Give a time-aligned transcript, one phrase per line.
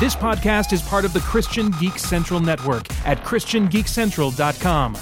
[0.00, 4.96] This podcast is part of the Christian Geek Central Network at ChristianGeekCentral.com.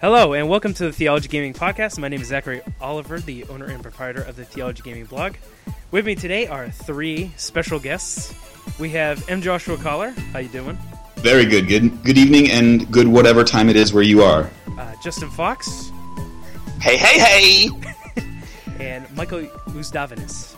[0.00, 1.98] Hello, and welcome to the Theology Gaming Podcast.
[1.98, 5.34] My name is Zachary Oliver, the owner and proprietor of the Theology Gaming blog.
[5.90, 8.32] With me today are three special guests.
[8.78, 9.42] We have M.
[9.42, 10.10] Joshua Cauller.
[10.32, 10.78] How you doing?
[11.16, 11.66] Very good.
[11.66, 14.48] Good good evening and good whatever time it is where you are.
[14.78, 15.90] Uh, Justin Fox
[16.80, 17.68] Hey, hey, hey!
[18.78, 20.54] and Michael Uzdavinis.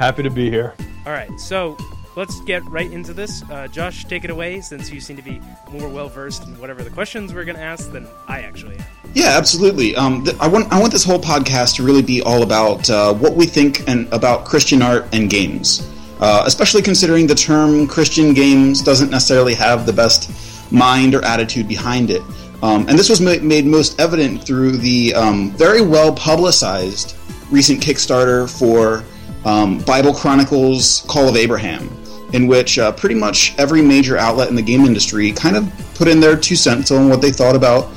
[0.00, 0.72] Happy to be here.
[1.04, 1.76] All right, so
[2.16, 3.42] let's get right into this.
[3.50, 6.82] Uh, Josh, take it away since you seem to be more well versed in whatever
[6.82, 8.84] the questions we're going to ask than I actually am.
[9.12, 9.94] Yeah, absolutely.
[9.94, 13.12] Um, th- I want I want this whole podcast to really be all about uh,
[13.12, 15.86] what we think and about Christian art and games,
[16.18, 21.68] uh, especially considering the term Christian games doesn't necessarily have the best mind or attitude
[21.68, 22.22] behind it.
[22.62, 27.16] Um, and this was ma- made most evident through the um, very well publicized
[27.50, 29.04] recent Kickstarter for
[29.44, 31.88] um, Bible Chronicles Call of Abraham,
[32.32, 36.08] in which uh, pretty much every major outlet in the game industry kind of put
[36.08, 37.88] in their two cents on what they thought about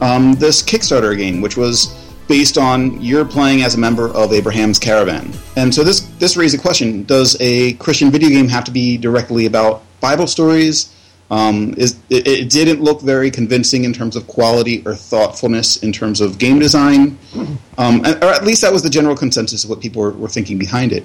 [0.00, 4.78] um, this Kickstarter game, which was based on you're playing as a member of Abraham's
[4.78, 5.32] caravan.
[5.56, 8.96] And so this this raised a question: Does a Christian video game have to be
[8.96, 10.93] directly about Bible stories?
[11.30, 15.90] Um, is it, it didn't look very convincing in terms of quality or thoughtfulness in
[15.90, 17.18] terms of game design,
[17.78, 20.58] um, or at least that was the general consensus of what people were, were thinking
[20.58, 21.04] behind it.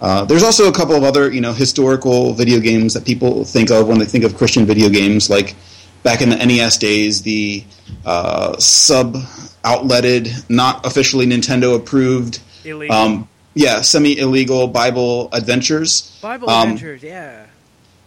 [0.00, 3.70] Uh, there's also a couple of other, you know, historical video games that people think
[3.70, 5.54] of when they think of Christian video games, like
[6.02, 7.64] back in the NES days, the
[8.04, 12.40] uh, sub-outletted, not officially Nintendo approved,
[12.90, 16.18] um, yeah, semi-illegal Bible adventures.
[16.20, 17.46] Bible um, Adventures, yeah.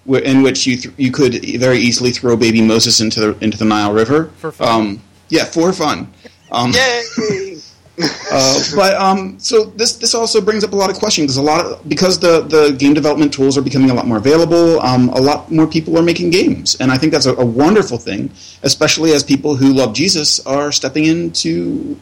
[0.10, 3.58] Wh- in which you th- you could very easily throw baby Moses into the into
[3.58, 4.68] the Nile River For fun.
[4.68, 6.12] Um, yeah, for fun.
[6.52, 7.58] Um, Yay!
[8.32, 11.36] uh, but um, so this this also brings up a lot of questions.
[11.36, 14.18] There's a lot of because the the game development tools are becoming a lot more
[14.18, 14.80] available.
[14.82, 17.98] Um, a lot more people are making games, and I think that's a, a wonderful
[17.98, 18.32] thing,
[18.64, 22.00] especially as people who love Jesus are stepping in to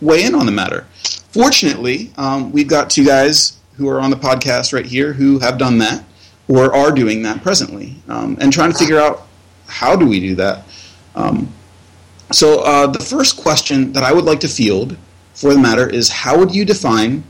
[0.00, 0.86] weigh in on the matter.
[1.30, 5.58] Fortunately, um, we've got two guys who are on the podcast right here who have
[5.58, 6.04] done that
[6.48, 9.26] or are doing that presently, um, and trying to figure out
[9.66, 10.64] how do we do that.
[11.14, 11.52] Um,
[12.32, 14.96] so uh, the first question that I would like to field
[15.34, 17.22] for the matter is how would you define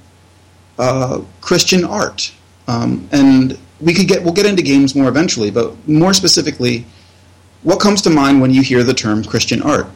[0.78, 2.32] uh, Christian art?
[2.66, 6.84] Um, and we could get we'll get into games more eventually, but more specifically,
[7.62, 9.86] what comes to mind when you hear the term Christian art?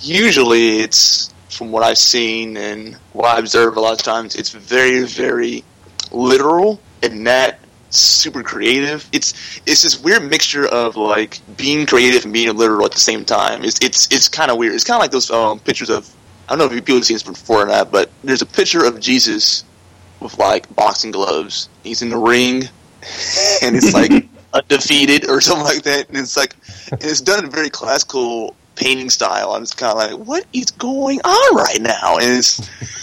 [0.00, 4.36] Usually, it's from what I've seen and what I observe a lot of times.
[4.36, 5.64] It's very, very
[6.12, 7.56] literal and not
[7.90, 9.08] super creative.
[9.12, 13.24] It's it's this weird mixture of like being creative and being literal at the same
[13.24, 13.64] time.
[13.64, 14.74] It's it's it's kind of weird.
[14.74, 16.08] It's kind of like those um, pictures of
[16.48, 18.46] I don't know if you people have seen this before or not, but there's a
[18.46, 19.64] picture of Jesus
[20.20, 21.68] with like boxing gloves.
[21.82, 22.64] He's in the ring,
[23.62, 26.08] and it's like undefeated or something like that.
[26.08, 26.54] And it's like
[26.90, 29.52] and it's done in a very classical painting style.
[29.52, 32.16] I'm just kind of like, what is going on right now?
[32.16, 32.58] And it's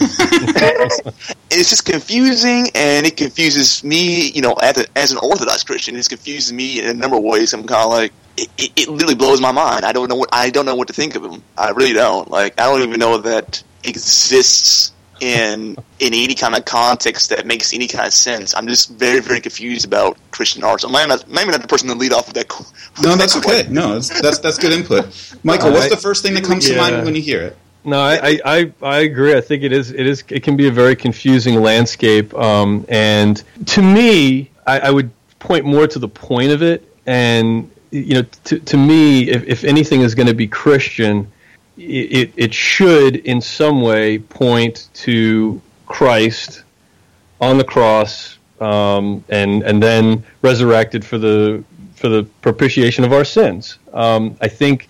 [1.50, 4.30] it's just confusing, and it confuses me.
[4.30, 7.22] You know, as, a, as an Orthodox Christian, it confuses me in a number of
[7.22, 7.52] ways.
[7.52, 9.84] I'm kind of like, it, it, it literally blows my mind.
[9.84, 11.42] I don't know what I don't know what to think of him.
[11.56, 12.30] I really don't.
[12.30, 17.72] Like, I don't even know that exists in in any kind of context that makes
[17.74, 18.54] any kind of sense.
[18.54, 20.80] I'm just very very confused about Christian art.
[20.82, 22.48] So maybe not, maybe not the person to lead off with that.
[22.48, 22.64] qu-
[23.02, 23.66] No, that's that okay.
[23.70, 25.06] No, that's that's, that's good input.
[25.42, 27.56] Michael, what's I- the first thing that comes to mind when you hear it?
[27.84, 29.36] No, I, I, I, I agree.
[29.36, 32.34] I think it is it is it can be a very confusing landscape.
[32.34, 36.82] Um, and to me, I, I would point more to the point of it.
[37.06, 41.30] And you know, to, to me, if, if anything is going to be Christian,
[41.76, 46.64] it, it should in some way point to Christ
[47.40, 51.62] on the cross, um, and and then resurrected for the
[51.94, 53.78] for the propitiation of our sins.
[53.92, 54.88] Um, I think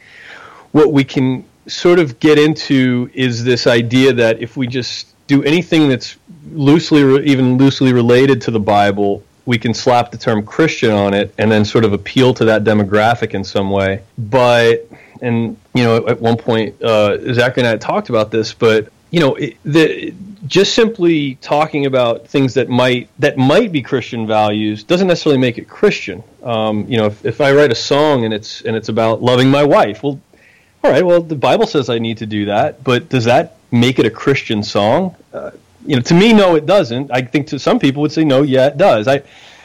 [0.73, 5.43] what we can sort of get into is this idea that if we just do
[5.43, 6.17] anything that's
[6.53, 11.35] loosely, even loosely related to the Bible, we can slap the term Christian on it
[11.39, 14.03] and then sort of appeal to that demographic in some way.
[14.19, 14.89] But,
[15.23, 19.21] and, you know, at one point, uh, Zach and I talked about this, but, you
[19.21, 20.15] know, it, the,
[20.47, 25.59] just simply talking about things that might that might be Christian values doesn't necessarily make
[25.59, 26.23] it Christian.
[26.43, 29.51] Um, you know, if, if I write a song and it's and it's about loving
[29.51, 30.21] my wife, well,
[30.85, 33.99] all right, well, the Bible says I need to do that, but does that make
[33.99, 35.17] it a Christian song?
[35.33, 35.51] Uh,
[35.85, 37.11] you know, to me, no, it doesn't.
[37.11, 39.09] I think to some people would say no, yeah, it does.
[39.09, 39.23] I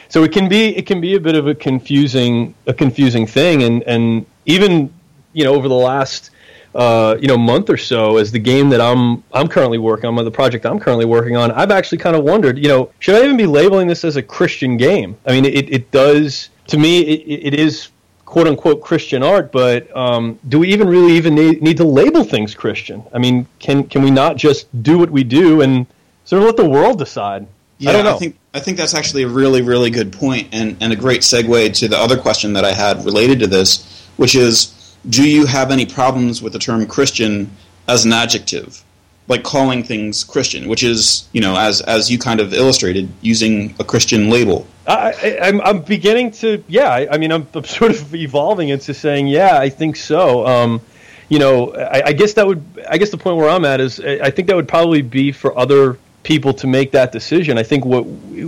[0.09, 3.63] so it can be it can be a bit of a confusing a confusing thing,
[3.63, 4.94] and and even
[5.33, 6.31] you know over the last
[6.73, 10.23] uh, you know month or so as the game that I'm I'm currently working on,
[10.23, 13.23] the project I'm currently working on, I've actually kind of wondered, you know, should I
[13.23, 15.17] even be labeling this as a Christian game?
[15.25, 17.89] I mean, it, it does to me, it, it is
[18.25, 22.23] quote unquote Christian art, but um, do we even really even need, need to label
[22.23, 23.03] things Christian?
[23.13, 25.85] I mean, can can we not just do what we do and
[26.23, 27.47] sort of let the world decide?
[27.77, 28.13] Yeah, I.
[28.13, 31.21] I think I think that's actually a really really good point and and a great
[31.21, 34.73] segue to the other question that I had related to this, which is
[35.09, 37.50] do you have any problems with the term Christian
[37.88, 38.83] as an adjective?
[39.27, 43.75] Like calling things Christian, which is, you know, as as you kind of illustrated, using
[43.80, 44.68] a Christian label.
[44.88, 46.89] I, I, I'm, I'm beginning to, yeah.
[46.89, 50.45] I, I mean, I'm, I'm sort of evolving into saying, yeah, I think so.
[50.45, 50.81] Um,
[51.30, 54.01] you know, I, I guess that would, I guess the point where I'm at is,
[54.01, 57.57] I think that would probably be for other people to make that decision.
[57.57, 58.06] I think what,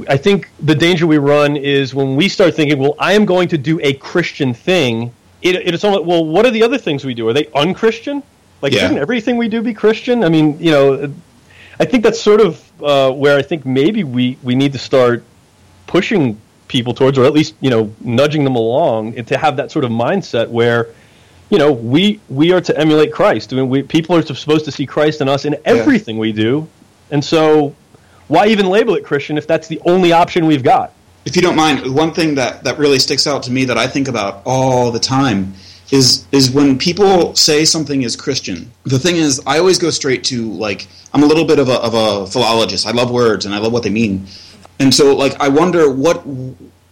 [0.09, 3.47] I think the danger we run is when we start thinking, well, I am going
[3.49, 5.13] to do a Christian thing.
[5.43, 7.27] It, it's only, well, what are the other things we do?
[7.27, 8.23] Are they unchristian?
[8.61, 8.79] Like, Yeah.
[8.79, 10.23] shouldn't everything we do be Christian?
[10.23, 11.13] I mean, you know,
[11.79, 15.23] I think that's sort of uh, where I think maybe we, we need to start
[15.85, 19.71] pushing people towards, or at least you know nudging them along, and to have that
[19.71, 20.87] sort of mindset where
[21.49, 23.53] you know we we are to emulate Christ.
[23.53, 26.67] I mean, we, people are supposed to see Christ in us in everything we do,
[27.11, 27.75] and so
[28.27, 30.93] why even label it Christian if that's the only option we've got?
[31.25, 33.87] If you don't mind, one thing that, that really sticks out to me that I
[33.87, 35.53] think about all the time
[35.91, 38.71] is is when people say something is Christian.
[38.83, 41.75] The thing is, I always go straight to like I'm a little bit of a
[41.75, 42.87] of a philologist.
[42.87, 44.25] I love words and I love what they mean,
[44.79, 46.23] and so like I wonder what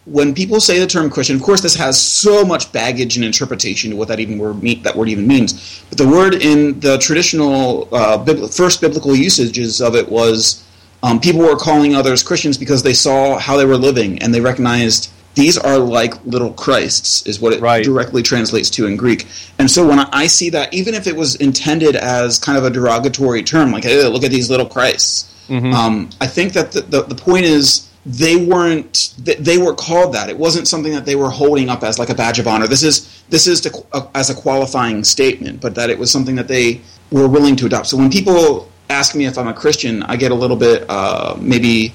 [0.06, 1.36] when people say the term Christian.
[1.36, 4.84] Of course, this has so much baggage and interpretation to what that even word mean,
[4.84, 5.84] that word even means.
[5.89, 10.63] But the word in the traditional uh, bibl- first biblical usages of it was
[11.03, 14.42] um, people were calling others Christians because they saw how they were living and they
[14.42, 17.83] recognized these are like little Christs, is what it Right.
[17.86, 19.27] directly translates to in Greek.
[19.59, 22.65] And so when I, I see that, even if it was intended as kind of
[22.65, 26.81] a derogatory term, like, hey, look at these little Christs, um, I think that the,
[26.81, 30.30] the, the point is they weren't they, they were called that.
[30.30, 32.68] It wasn't something that they were holding up as like a badge of honor.
[32.68, 36.36] This is this is to, uh, as a qualifying statement, but that it was something
[36.36, 36.80] that they
[37.12, 37.88] were willing to adopt.
[37.88, 41.35] So when people ask me if I'm a Christian, I get a little bit uh,
[41.39, 41.93] maybe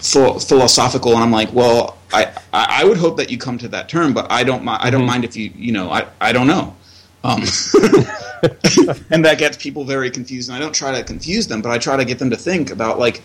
[0.00, 3.88] ph- philosophical, and I'm like, well, I, I would hope that you come to that
[3.88, 6.76] term, but I don't I don't mind if you you know I I don't know.
[7.24, 7.42] Um,
[9.10, 10.48] and that gets people very confused.
[10.48, 12.70] And I don't try to confuse them, but I try to get them to think
[12.70, 13.22] about like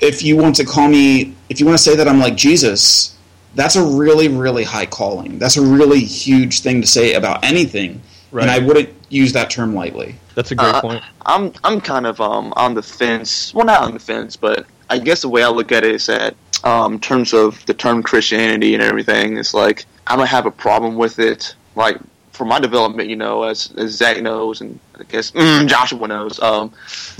[0.00, 3.16] if you want to call me, if you want to say that I'm like Jesus,
[3.54, 5.38] that's a really, really high calling.
[5.38, 8.02] That's a really huge thing to say about anything.
[8.30, 8.42] Right.
[8.42, 10.16] And I wouldn't use that term lightly.
[10.36, 11.04] That's a great Uh, point.
[11.24, 13.52] I'm I'm kind of um on the fence.
[13.54, 16.06] Well, not on the fence, but I guess the way I look at it is
[16.06, 20.46] that um, in terms of the term Christianity and everything, it's like I don't have
[20.46, 21.54] a problem with it.
[21.74, 21.98] Like
[22.32, 26.38] for my development, you know, as as Zach knows, and I guess mm, Joshua knows,
[26.40, 26.70] um,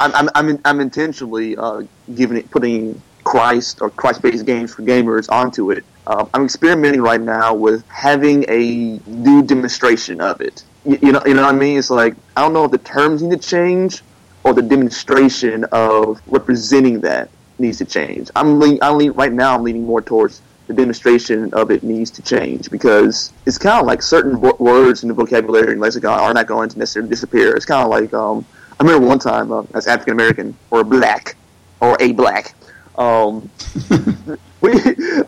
[0.00, 1.82] I'm I'm I'm, in, I'm intentionally uh,
[2.16, 5.84] giving it putting Christ or Christ-based games for gamers onto it.
[6.08, 10.64] Um, I'm experimenting right now with having a new demonstration of it.
[10.84, 11.78] You, you know, you know what I mean?
[11.78, 14.02] It's like I don't know if the terms need to change
[14.44, 17.28] or the demonstration of representing that
[17.58, 18.30] needs to change.
[18.34, 19.54] I'm lean, I'm lean, right now.
[19.54, 23.86] I'm leaning more towards the demonstration of it needs to change because it's kind of
[23.86, 27.54] like certain wo- words in the vocabulary and lexicon are not going to necessarily disappear.
[27.56, 28.46] It's kind of like um,
[28.78, 31.36] I remember one time uh, as African American or black
[31.80, 32.54] or a black.
[33.00, 33.50] Um,
[34.60, 34.72] we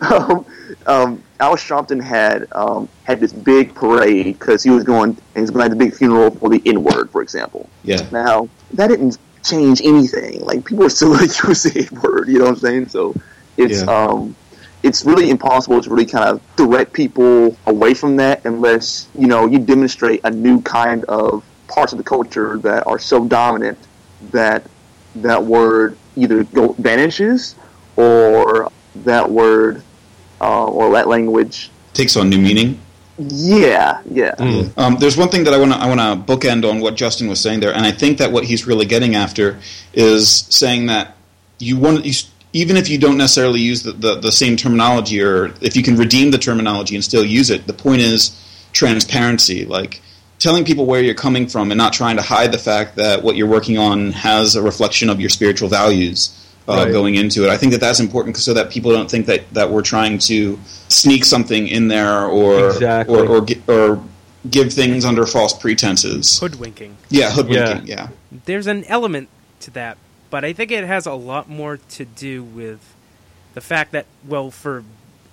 [0.03, 0.45] um,
[0.87, 5.41] um, Al Sharpton had um, had this big parade because he was going and he
[5.41, 7.69] was going to have the big funeral for the N word, for example.
[7.82, 8.06] Yeah.
[8.13, 10.43] Now that didn't change anything.
[10.43, 12.29] Like people are still going to use the N word.
[12.29, 12.89] You know what I'm saying?
[12.89, 13.15] So
[13.56, 13.87] it's Yeah.
[13.91, 14.37] um
[14.82, 19.46] it's really impossible to really kind of direct people away from that unless you know
[19.46, 23.79] you demonstrate a new kind of parts of the culture that are so dominant
[24.32, 24.63] that
[25.15, 27.55] that word either go, vanishes
[27.96, 29.82] or that word
[30.41, 31.70] uh, or that language.
[31.94, 32.81] Takes on new meaning.
[33.19, 34.34] Yeah, yeah.
[34.77, 37.29] Um, there's one thing that I want to I want to bookend on what Justin
[37.29, 39.58] was saying there, and I think that what he's really getting after
[39.93, 41.17] is saying that
[41.58, 42.13] you want you,
[42.53, 45.96] even if you don't necessarily use the, the, the same terminology, or if you can
[45.96, 47.67] redeem the terminology and still use it.
[47.67, 48.39] The point is
[48.72, 50.01] transparency, like
[50.39, 53.37] telling people where you're coming from and not trying to hide the fact that what
[53.37, 56.37] you're working on has a reflection of your spiritual values.
[56.69, 56.93] Uh, Right.
[56.93, 59.71] Going into it, I think that that's important so that people don't think that, that
[59.71, 63.19] we're trying to sneak something in there or Exactly.
[63.19, 64.03] or, or, gi- or
[64.49, 66.39] give things under false pretenses.
[66.39, 66.97] Hoodwinking.
[67.11, 67.87] Yeah, hoodwinking.
[67.89, 68.09] Yeah.
[68.45, 69.29] There's an element
[69.61, 69.99] to that,
[70.31, 72.95] but I think it has a lot more to do with
[73.55, 74.85] the fact that, well, for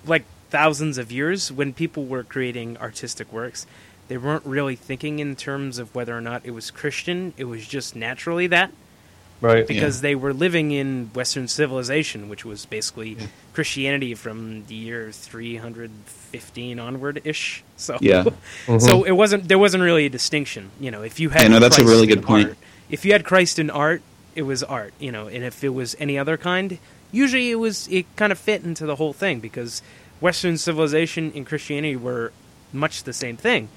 [0.04, 3.66] like thousands of years, when people were creating artistic works,
[4.08, 7.34] they weren't really thinking in terms of whether or not it was Christian.
[7.36, 8.72] It was just naturally that
[9.40, 9.66] Right.
[9.66, 13.16] because they were living in Western civilization, which was basically
[13.54, 17.62] Christianity from the year 315 onward ish.
[17.76, 18.24] So Yeah.
[18.66, 19.06] so mm-hmm.
[19.06, 20.70] it wasn't there wasn't really a distinction.
[20.78, 22.48] You know, if you had Yeah, no, that's a really good point.
[22.48, 22.58] art-
[22.90, 24.02] if you had Christ in art,
[24.34, 24.92] it was art.
[25.00, 26.78] You know, and if it was any other kind,
[27.10, 29.80] usually it was it kind of fit into the whole thing because
[30.20, 32.32] Western civilization and Christianity were
[32.72, 33.68] much the same thing,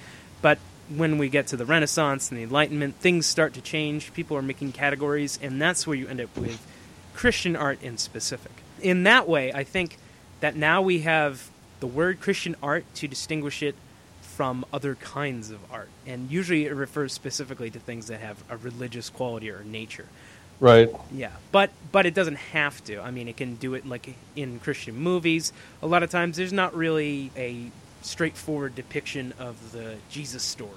[0.41, 0.59] but
[0.89, 4.13] when we get to the Renaissance and the Enlightenment, things start to change.
[4.13, 6.65] People are making categories, and that's where you end up with
[7.13, 8.51] Christian art in specific.
[8.81, 9.97] In that way, I think
[10.41, 11.49] that now we have
[11.79, 13.75] the word Christian art to distinguish it
[14.21, 15.89] from other kinds of art.
[16.07, 20.07] And usually it refers specifically to things that have a religious quality or nature.
[20.59, 20.89] Right.
[21.11, 22.99] Yeah, but but it doesn't have to.
[23.01, 25.51] I mean, it can do it like in Christian movies.
[25.81, 27.69] A lot of times, there's not really a
[28.03, 30.71] straightforward depiction of the Jesus story,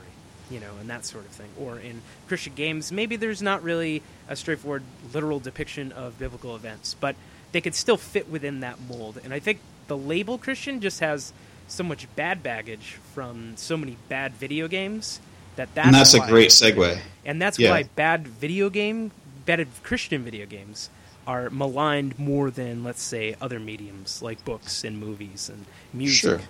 [0.50, 1.48] you know, and that sort of thing.
[1.60, 6.94] Or in Christian games, maybe there's not really a straightforward literal depiction of biblical events,
[6.98, 7.16] but
[7.52, 9.18] they could still fit within that mold.
[9.22, 11.32] And I think the label Christian just has
[11.68, 15.20] so much bad baggage from so many bad video games
[15.56, 16.98] that that's and that's a great segue.
[17.24, 17.70] and that's Yeah.
[17.70, 19.10] why bad video game,
[19.46, 20.90] bad Christian video games
[21.26, 26.20] are maligned more than, let's say, other mediums like books and movies and music.
[26.20, 26.40] Sure.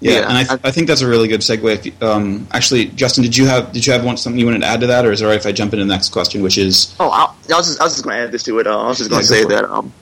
[0.00, 1.74] Yeah, Yeah, and I, th- I think that's a really good segue.
[1.74, 4.60] If you, um, actually, Justin, did you have did you have one, something you wanted
[4.60, 6.10] to add to that, or is it all right if I jump into the next
[6.10, 8.42] question, which is Oh, I, I was just, I was just going to add this
[8.44, 8.66] to it.
[8.66, 9.92] Uh, I was just going to say that um,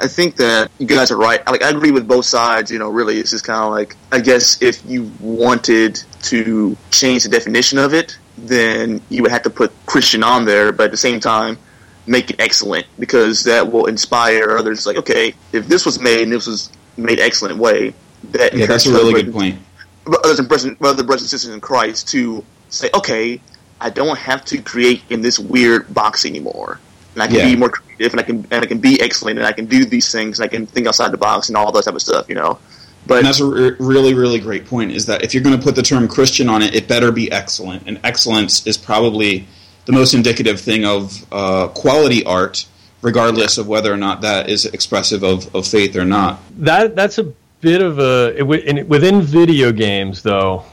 [0.00, 1.44] I think that you guys are right.
[1.46, 2.70] Like I agree with both sides.
[2.70, 7.24] You know, really, it's just kind of like I guess if you wanted to change
[7.24, 10.90] the definition of it, then you would have to put Christian on there, but at
[10.90, 11.58] the same time,
[12.06, 14.86] make it excellent because that will inspire others.
[14.86, 17.94] Like, okay, if this was made and this was made excellent way,
[18.32, 19.58] that yeah, that's a really good point.
[20.06, 23.40] others and brothers, other brothers and sisters in Christ to say, okay,
[23.80, 26.80] I don't have to create in this weird box anymore,
[27.14, 27.48] and I can Yeah.
[27.50, 29.84] be more creative, and I can and I can be excellent, and I can do
[29.84, 32.28] these things, and I can think outside the box, and all that type of stuff,
[32.28, 32.58] you know.
[33.06, 34.92] But And that's a re- really, really great point.
[34.92, 37.30] Is that if you're going to put the term Christian on it, it better be
[37.30, 37.82] excellent.
[37.86, 39.46] And excellence is probably
[39.84, 42.64] the most indicative thing of uh, quality art,
[43.02, 46.40] regardless of whether or not that is expressive of, of faith or not.
[46.64, 47.30] That that's a
[47.64, 50.64] bit of a it, in, within video games though.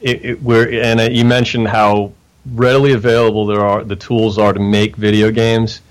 [0.00, 2.12] It, it, where and uh, you mentioned how
[2.54, 5.82] readily available there are the tools are to make video games.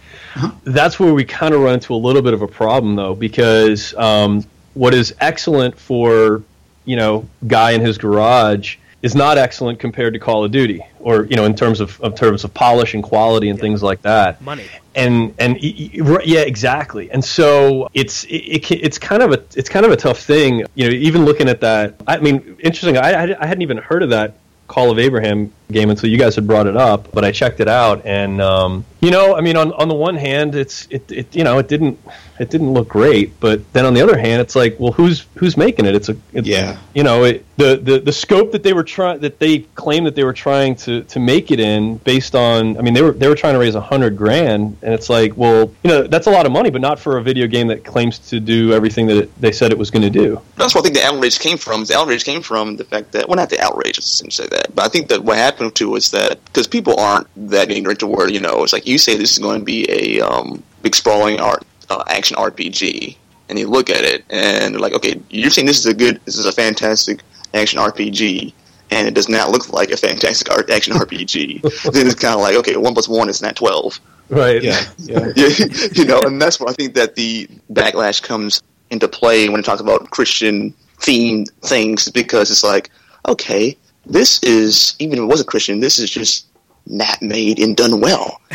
[0.63, 3.93] That's where we kind of run into a little bit of a problem though, because
[3.95, 6.41] um, what is excellent for
[6.85, 11.25] you know guy in his garage is not excellent compared to Call of Duty, or
[11.25, 14.41] you know in terms of, of terms of polish and quality and things like that.
[14.41, 14.65] Money.
[14.95, 17.11] and and y- y- right, yeah exactly.
[17.11, 20.63] And so it's it, it, it's kind of a it's kind of a tough thing
[20.75, 24.09] you know even looking at that i mean interesting i I hadn't even heard of
[24.09, 24.33] that
[24.67, 27.67] call of abraham game until you guys had brought it up but i checked it
[27.67, 31.36] out and um, you know i mean on on the one hand it's it, it
[31.36, 32.00] you know it didn't
[32.39, 35.57] it didn't look great but then on the other hand it's like well who's who's
[35.57, 36.77] making it it's a it's, Yeah.
[36.93, 40.15] you know it, the, the the scope that they were trying that they claimed that
[40.15, 43.27] they were trying to to make it in based on i mean they were they
[43.27, 46.31] were trying to raise a hundred grand and it's like well you know that's a
[46.31, 49.17] lot of money but not for a video game that claims to do everything that
[49.17, 51.57] it, they said it was going to do that's what I think the outrage came
[51.57, 51.83] from.
[51.86, 54.74] The outrage came from the fact that, well, not the outrage, I shouldn't say that,
[54.75, 58.07] but I think that what happened to was that because people aren't that ignorant to
[58.07, 60.95] where you know it's like you say this is going to be a um, big
[60.95, 63.17] sprawling art uh, action RPG,
[63.49, 66.19] and you look at it and they're like, okay, you're saying this is a good,
[66.25, 67.21] this is a fantastic
[67.53, 68.53] action RPG.
[68.89, 71.61] And it does not look like a fantastic art action RPG.
[71.91, 73.99] then it's kind of like, okay, one plus one is not twelve.
[74.29, 75.33] right Yeah, yeah.
[75.35, 79.59] Yeah, you know, and that's where I think that the backlash comes into play when
[79.59, 82.89] it talks about Christian themed things because it's like,
[83.27, 83.77] okay,
[84.09, 86.45] this is even if it was a Christian, this is just
[86.85, 88.41] not made and done well.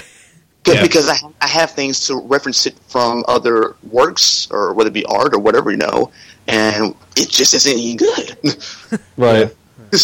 [0.64, 0.82] 'Cause- Yeah.
[0.82, 5.04] Because I, I have things to reference it from other works or whether it be
[5.06, 6.12] art or whatever, you know,
[6.47, 8.37] and it just isn't any good.
[9.16, 9.52] right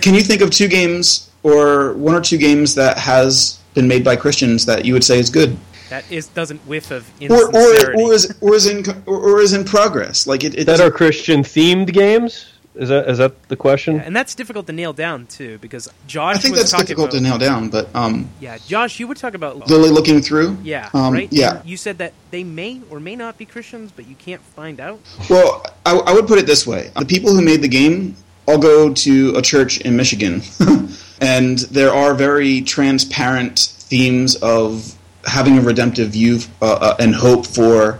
[0.00, 4.04] Can you think of two games or one or two games that has been made
[4.04, 5.56] by Christians that you would say is good,
[5.90, 9.52] That is doesn't whiff of or or, or is or is in or, or is
[9.54, 10.26] in progress?
[10.26, 12.46] Like it, it that are christian themed games
[12.78, 16.36] is that is that the question and that's difficult to nail down too, because Josh
[16.36, 19.14] I think was that's difficult about, to nail down, but um, Yeah, Josh, you were
[19.14, 20.58] talking about Lilly Looking Through.
[20.62, 21.28] yeah, um, right.
[21.30, 21.60] Yeah.
[21.64, 25.00] You said that they may or may not be Christians, but you can't find out.
[25.28, 28.16] Well, I, I would put it this way: the people who made the game
[28.46, 30.42] all go to a church in Michigan,
[31.20, 34.94] and there are very transparent themes of
[35.26, 37.98] having a redemptive view uh, uh, and hope for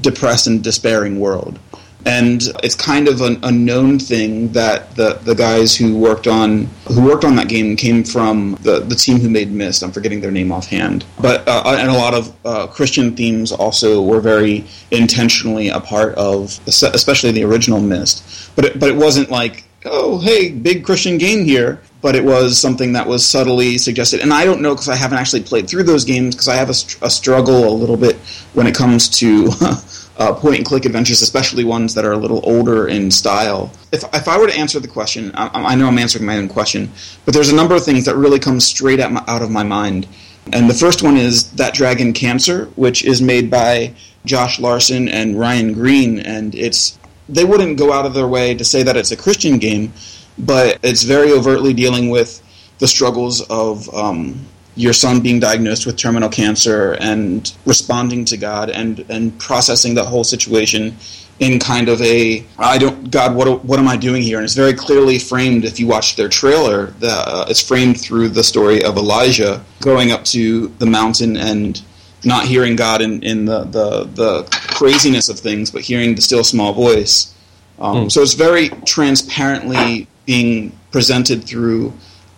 [0.00, 1.58] depressed and despairing world.
[2.06, 7.04] And it's kind of an unknown thing that the the guys who worked on who
[7.04, 9.82] worked on that game came from the the team who made Myst.
[9.82, 14.00] I'm forgetting their name offhand, but uh, and a lot of uh, Christian themes also
[14.00, 18.54] were very intentionally a part of, especially the original Myst.
[18.54, 22.56] But it, but it wasn't like oh hey big Christian game here but it was
[22.56, 24.20] something that was subtly suggested.
[24.20, 26.68] And I don't know because I haven't actually played through those games because I have
[26.68, 28.14] a, a, struggle a little bit
[28.52, 29.50] when it comes to
[30.18, 33.70] uh, point and click adventures, especially ones that are a little older in style.
[33.92, 36.48] If, if I were to answer the question, I, I know I'm answering my own
[36.48, 36.90] question,
[37.24, 40.08] but there's a number of things that really come straight my, out of my mind.
[40.52, 43.94] And the first one is that Dragon Cancer, which is made by
[44.24, 48.64] Josh Larson and Ryan Green, and it's they wouldn't go out of their way to
[48.64, 49.92] say that it's a Christian game,
[50.38, 52.42] but it's very overtly dealing with
[52.78, 54.46] the struggles of um,
[54.76, 60.04] your son being diagnosed with terminal cancer and responding to God and and processing that
[60.04, 60.96] whole situation
[61.38, 64.54] in kind of a I don't God what what am I doing here and it's
[64.54, 68.84] very clearly framed if you watch their trailer the, uh, it's framed through the story
[68.84, 71.82] of Elijah going up to the mountain and
[72.24, 76.44] not hearing God in, in the, the, the craziness of things but hearing the still
[76.44, 77.34] small voice
[77.78, 78.12] um, mm.
[78.12, 81.92] so it's very transparently being presented through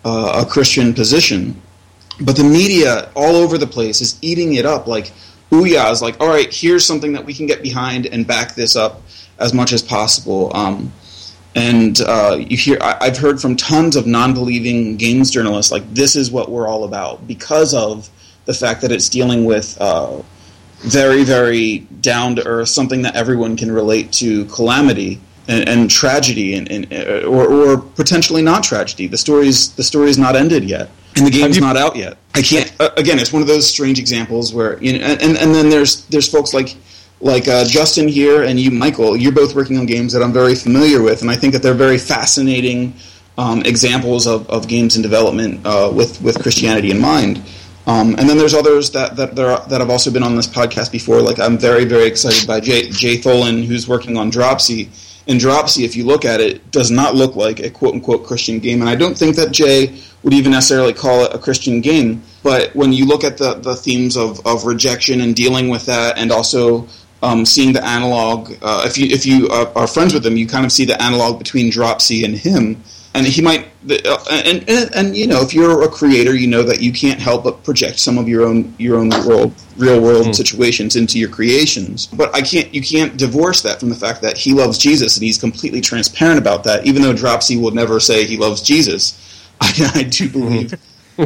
[0.05, 1.61] uh, a Christian position.
[2.21, 5.11] But the media all over the place is eating it up like
[5.51, 8.75] Ouya is like, all right, here's something that we can get behind and back this
[8.75, 9.01] up
[9.39, 10.55] as much as possible.
[10.55, 10.91] Um,
[11.55, 16.15] and uh, you hear, I, have heard from tons of non-believing games journalists like this
[16.15, 18.09] is what we're all about because of
[18.45, 20.21] the fact that it's dealing with uh,
[20.79, 26.55] very, very down to earth, something that everyone can relate to, calamity and, and tragedy,
[26.55, 29.07] and, and uh, or, or, potentially not tragedy.
[29.07, 32.17] The story's the story's not ended yet, and the game's you, not out yet.
[32.35, 32.71] I can't.
[32.79, 36.05] Uh, again, it's one of those strange examples where you know, and, and then there's
[36.07, 36.75] there's folks like
[37.21, 39.15] like uh, Justin here and you, Michael.
[39.15, 41.73] You're both working on games that I'm very familiar with, and I think that they're
[41.73, 42.93] very fascinating
[43.37, 47.41] um, examples of, of games in development uh, with with Christianity in mind.
[47.87, 50.91] Um, and then there's others that that, are, that have also been on this podcast
[50.91, 51.21] before.
[51.21, 54.89] Like I'm very very excited by Jay, Jay Tholen, who's working on Dropsy
[55.29, 58.57] and Dropsy, if you look at it, does not look like a quote unquote Christian
[58.59, 58.81] game.
[58.81, 62.23] And I don't think that Jay would even necessarily call it a Christian game.
[62.41, 66.17] But when you look at the, the themes of, of rejection and dealing with that,
[66.17, 66.87] and also
[67.21, 70.47] um, seeing the analog, uh, if you if you uh, are friends with him, you
[70.47, 74.95] kind of see the analog between Dropsy and him and he might uh, and, and,
[74.95, 77.99] and you know if you're a creator you know that you can't help but project
[77.99, 80.35] some of your own your own world real world mm.
[80.35, 84.37] situations into your creations but i can't you can't divorce that from the fact that
[84.37, 88.25] he loves jesus and he's completely transparent about that even though dropsy will never say
[88.25, 89.17] he loves jesus
[89.61, 90.73] i, I do believe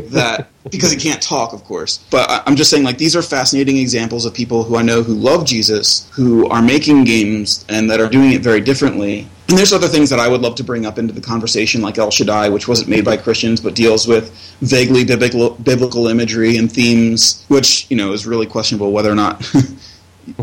[0.02, 2.00] that because he can't talk, of course.
[2.10, 5.14] But I'm just saying, like, these are fascinating examples of people who I know who
[5.14, 9.28] love Jesus, who are making games and that are doing it very differently.
[9.50, 11.98] And there's other things that I would love to bring up into the conversation, like
[11.98, 16.72] El Shaddai, which wasn't made by Christians but deals with vaguely biblical, biblical imagery and
[16.72, 19.46] themes, which you know is really questionable whether or not.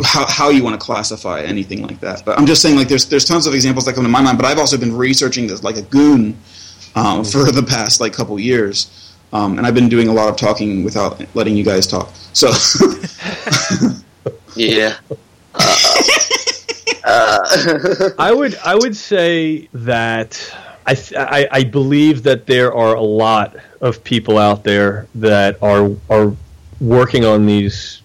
[0.05, 3.09] how, how you want to classify anything like that, but I'm just saying like there's
[3.09, 4.37] there's tons of examples that come to my mind.
[4.37, 6.37] But I've also been researching this like a goon
[6.95, 10.37] um, for the past like couple years, um, and I've been doing a lot of
[10.37, 12.11] talking without letting you guys talk.
[12.33, 12.51] So,
[14.57, 14.97] yeah.
[17.03, 18.11] Uh, uh.
[18.19, 20.55] I would I would say that
[20.87, 25.91] I, I, I believe that there are a lot of people out there that are
[26.11, 26.37] are
[26.81, 28.03] working on these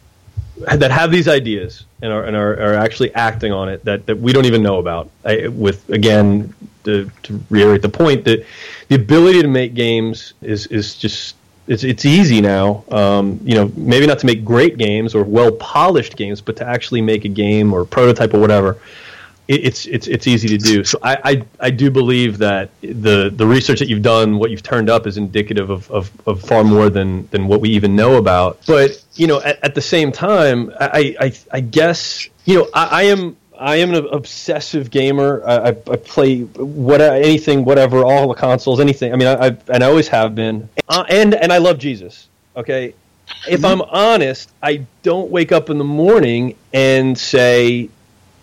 [0.57, 4.17] that have these ideas and are and are, are actually acting on it that, that
[4.17, 5.09] we don't even know about.
[5.23, 6.53] I, with again
[6.85, 8.45] to, to reiterate the point that
[8.87, 11.35] the ability to make games is is just
[11.67, 12.83] it's it's easy now.
[12.89, 16.67] Um, you know, maybe not to make great games or well polished games, but to
[16.67, 18.77] actually make a game or prototype or whatever.
[19.47, 20.83] It, it's it's it's easy to do.
[20.83, 24.63] So I, I, I do believe that the the research that you've done, what you've
[24.63, 28.17] turned up, is indicative of, of, of far more than, than what we even know
[28.17, 28.59] about.
[28.67, 32.85] But you know, at, at the same time, I, I I guess you know I,
[32.85, 35.43] I am I am an obsessive gamer.
[35.45, 39.13] I, I, play what anything, whatever, all the consoles, anything.
[39.13, 42.27] I mean, I, I and I always have been, uh, and and I love Jesus.
[42.55, 42.93] Okay,
[43.47, 47.89] if I'm honest, I don't wake up in the morning and say,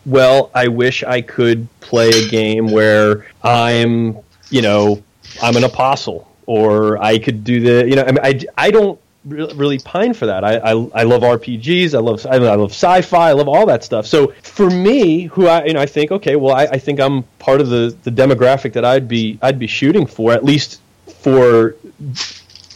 [0.06, 4.18] "Well, I wish I could play a game where I'm,
[4.50, 5.02] you know,
[5.42, 8.98] I'm an apostle." Or I could do the, you know, I mean, I, I don't
[9.24, 10.44] really pine for that.
[10.44, 11.94] I, I, I love RPGs.
[11.94, 13.28] I love I, love sci-fi.
[13.28, 14.06] I love all that stuff.
[14.06, 17.22] So for me, who I you know I think okay, well I, I think I'm
[17.38, 20.80] part of the, the demographic that I'd be I'd be shooting for at least
[21.20, 21.76] for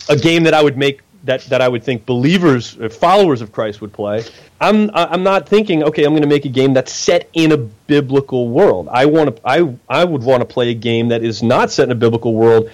[0.09, 3.53] a game that I would make that that I would think believers, uh, followers of
[3.53, 4.25] Christ would play.
[4.61, 7.57] I'm I'm not thinking okay, I'm going to make a game that's set in a
[7.57, 8.89] biblical world.
[8.91, 11.85] I want to I I would want to play a game that is not set
[11.85, 12.71] in a biblical world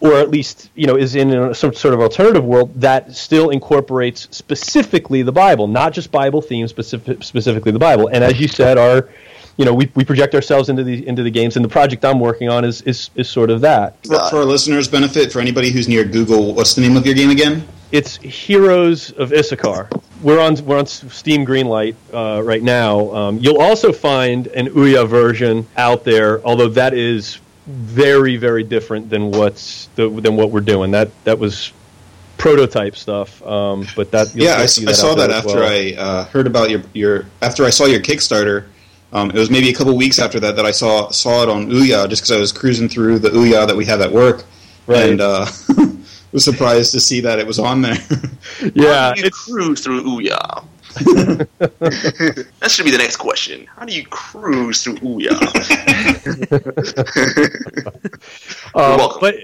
[0.00, 3.50] or at least you know is in a, some sort of alternative world that still
[3.50, 8.08] incorporates specifically the Bible, not just Bible themes, specific, specifically the Bible.
[8.08, 9.08] And as you said, our
[9.56, 12.18] you know we, we project ourselves into the into the games, and the project I'm
[12.18, 14.04] working on is is, is sort of that.
[14.06, 17.14] For, for our listeners' benefit, for anybody who's near Google, what's the name of your
[17.14, 17.66] game again?
[17.92, 19.88] It's Heroes of Issachar.
[20.22, 23.12] We're on we're on Steam Greenlight uh, right now.
[23.12, 29.10] Um, you'll also find an Ouya version out there, although that is very very different
[29.10, 30.90] than what's the, than what we're doing.
[30.92, 31.72] That that was
[32.38, 33.42] prototype stuff.
[33.46, 35.70] Um, but that yeah, I, that I saw that after well.
[35.70, 38.66] I uh, heard about your your after I saw your Kickstarter.
[39.12, 41.68] Um, it was maybe a couple weeks after that that I saw saw it on
[41.68, 44.44] Ouya just because I was cruising through the Ouya that we have at work,
[44.86, 45.10] Right.
[45.10, 45.46] and uh,
[46.32, 47.96] was surprised to see that it was on there.
[48.74, 50.64] Yeah, How do you it's cruise through Ouya?
[50.98, 53.66] that should be the next question.
[53.66, 55.30] How do you cruise through Ouya?
[58.74, 59.20] Um, welcome.
[59.20, 59.36] But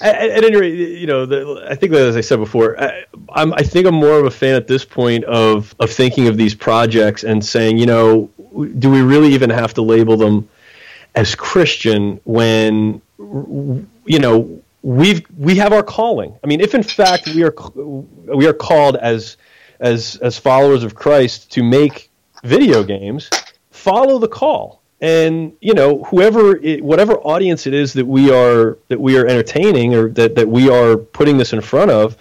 [0.00, 3.04] at, at any rate, you know, the, I think that as I said before, I,
[3.30, 6.36] I'm, I think I'm more of a fan at this point of of thinking of
[6.36, 8.30] these projects and saying, you know,
[8.78, 10.48] do we really even have to label them
[11.14, 16.36] as Christian when you know we've we have our calling?
[16.42, 19.36] I mean, if in fact we are we are called as
[19.82, 22.10] as as followers of Christ to make
[22.42, 23.28] video games,
[23.70, 24.80] follow the call.
[25.00, 29.26] And you know whoever it, whatever audience it is that we are that we are
[29.26, 32.16] entertaining or that, that we are putting this in front of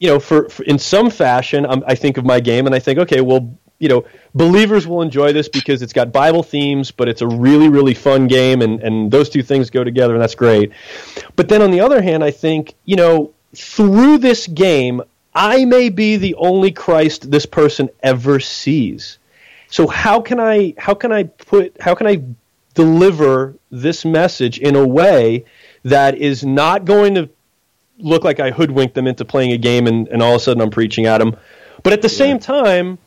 [0.00, 2.80] you know for, for in some fashion um, i think of my game and i
[2.80, 7.08] think okay well you know believers will enjoy this because it's got bible themes but
[7.08, 10.34] it's a really really fun game and and those two things go together and that's
[10.34, 10.72] great.
[11.36, 15.02] But then on the other hand i think you know through this game
[15.34, 19.18] i may be the only christ this person ever sees
[19.74, 22.22] so how can I how can I put how can I
[22.74, 25.46] deliver this message in a way
[25.82, 27.28] that is not going to
[27.98, 30.62] look like I hoodwinked them into playing a game and, and all of a sudden
[30.62, 31.36] I'm preaching at them,
[31.82, 32.98] but at the same time,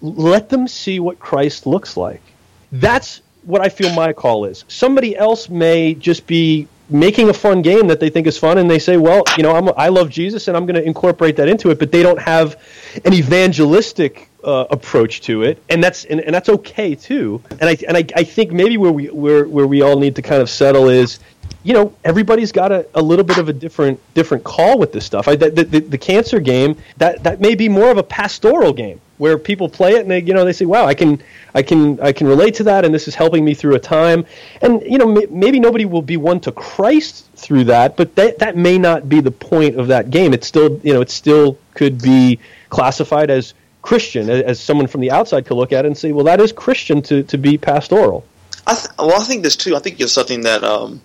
[0.00, 2.22] let them see what Christ looks like.
[2.70, 4.64] That's what I feel my call is.
[4.68, 8.70] Somebody else may just be making a fun game that they think is fun, and
[8.70, 11.48] they say, "Well, you know, I'm, I love Jesus, and I'm going to incorporate that
[11.48, 12.60] into it," but they don't have
[13.04, 17.42] an evangelistic uh, approach to it, and that's and, and that's okay too.
[17.50, 20.22] And I and I, I think maybe where we where where we all need to
[20.22, 21.20] kind of settle is,
[21.62, 25.04] you know, everybody's got a, a little bit of a different different call with this
[25.04, 25.28] stuff.
[25.28, 29.00] I, the, the, the cancer game that that may be more of a pastoral game
[29.22, 31.22] where people play it and they you know they say, wow, I can
[31.54, 34.26] I can I can relate to that, and this is helping me through a time.
[34.60, 38.40] And you know, m- maybe nobody will be won to Christ through that, but that
[38.40, 40.34] that may not be the point of that game.
[40.34, 45.00] It still you know it still could be classified as Christian, as, as someone from
[45.00, 47.56] the outside could look at it and say, well, that is Christian to, to be
[47.56, 48.24] pastoral.
[48.66, 49.76] I th- well, I think this too.
[49.76, 51.00] I think it's something that um,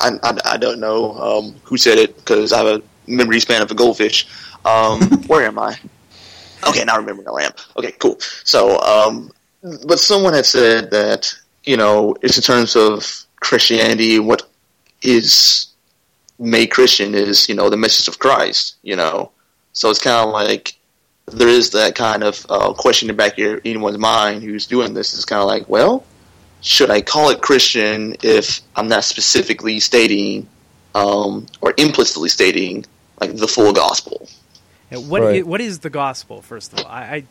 [0.00, 3.62] I, I, I don't know um, who said it because I have a memory span
[3.62, 4.26] of a goldfish.
[4.64, 5.78] Um, where am I?
[6.66, 7.52] Okay, now I remember where I am.
[7.76, 8.18] Okay, cool.
[8.44, 9.30] So, um,
[9.86, 11.32] but someone had said that
[11.64, 14.18] you know it's in terms of Christianity.
[14.18, 14.48] What
[15.02, 15.68] is
[16.38, 18.76] made Christian is you know the message of Christ.
[18.82, 19.32] You know,
[19.72, 20.76] so it's kind of like
[21.26, 24.94] there is that kind of uh, question in the back of anyone's mind who's doing
[24.94, 25.14] this.
[25.14, 26.04] It's kind of like, well,
[26.60, 30.48] should I call it Christian if I'm not specifically stating
[30.94, 32.84] um, or implicitly stating
[33.20, 34.28] like the full gospel?
[34.90, 35.40] Yeah, what Right.
[35.40, 36.42] i- what is the gospel?
[36.42, 37.24] First of all, I, I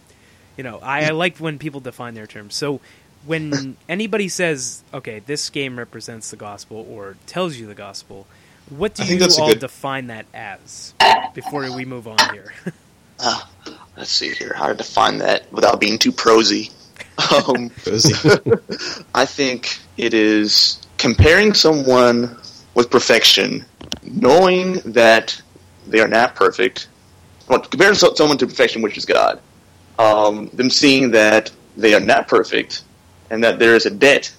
[0.57, 2.55] you know I, I like when people define their terms.
[2.55, 2.79] So
[3.25, 8.27] when anybody says, "Okay, this game represents the gospel" or tells you the gospel,
[8.69, 10.93] what do I think you that's a all good- define that as?
[11.33, 12.53] Before we move on here,
[13.19, 13.49] Ah,
[13.97, 16.71] let's see here how to define that without being too prosy.
[17.35, 17.69] Um,
[19.13, 22.37] I think it is comparing someone
[22.75, 23.65] with perfection,
[24.03, 25.41] knowing that
[25.87, 26.87] they are not perfect.
[27.49, 29.39] Comparing so- someone to perfection, which is God.
[29.97, 32.83] Um, them seeing that they are not perfect,
[33.29, 34.33] and that there is a debt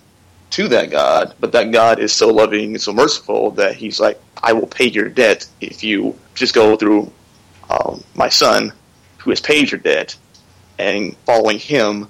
[0.51, 4.21] to that God, but that God is so loving and so merciful that He's like,
[4.43, 7.13] I will pay your debt if you just go through
[7.69, 8.73] um, my Son,
[9.19, 10.17] who has paid your debt,
[10.79, 12.09] and following Him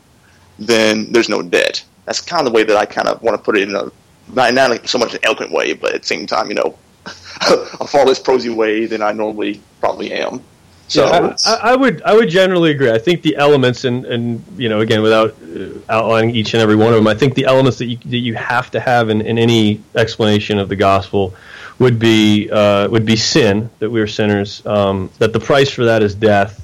[0.61, 1.83] then there's no debt.
[2.05, 3.91] That's kind of the way that I kind of want to put it in a
[4.33, 7.87] not, not so much an eloquent way, but at the same time, you know, a
[7.87, 10.45] far less prosy way than I normally probably am.
[10.91, 12.91] So Yeah, I, I, would I would generally agree.
[12.91, 16.75] I think the elements, and and you know, again, without uh, outlining each and every
[16.75, 19.21] one of them, I think the elements that you that you have to have in,
[19.21, 21.33] in any explanation of the gospel
[21.79, 25.85] would be uh, would be sin that we are sinners, um, that the price for
[25.85, 26.59] that is death.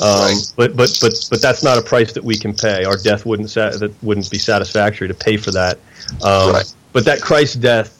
[0.00, 0.52] Um, Right.
[0.56, 2.84] But but but but that's not a price that we can pay.
[2.84, 5.78] Our death wouldn't sa- that wouldn't be satisfactory to pay for that.
[6.22, 6.74] Um, Right.
[6.94, 7.92] But that Christ's death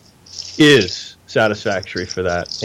[0.59, 2.65] is satisfactory for that,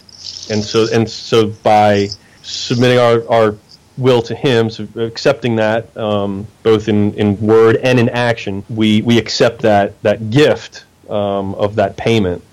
[0.50, 2.08] and so and so by
[2.41, 3.56] submitting our, our
[3.97, 9.01] will to Him, so accepting that um, both in, in word and in action, we,
[9.01, 12.43] we accept that that gift um, of that payment,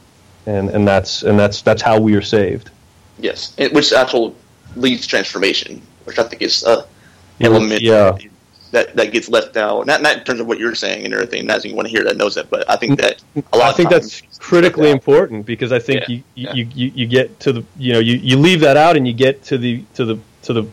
[0.47, 2.71] and, and that's and that's that's how we are saved.
[3.19, 4.35] yes, it, which actually
[4.77, 6.87] leads to transformation, which I think is uh,
[7.41, 8.17] element yeah.
[8.69, 9.87] That that gets left out.
[9.87, 11.47] Not not in terms of what you're saying and everything.
[11.47, 13.71] Not that you want to hear that knows that, but I think that a lot.
[13.71, 16.53] I think that's critically important because I think Yeah, you, you, yeah.
[16.55, 19.15] you, you, you get to the you know you, you leave that out and you
[19.15, 20.69] get to the to the to the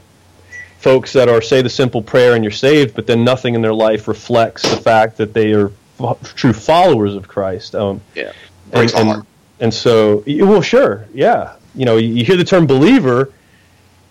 [0.80, 3.74] folks that are say the simple prayer and you're saved, but then nothing in their
[3.74, 7.74] life reflects the fact that they are fo- true followers of Christ.
[7.74, 8.34] Um, Yeah,
[8.72, 9.26] and, and,
[9.60, 11.56] and so well, sure, yeah.
[11.74, 13.34] You know, you hear the term believer.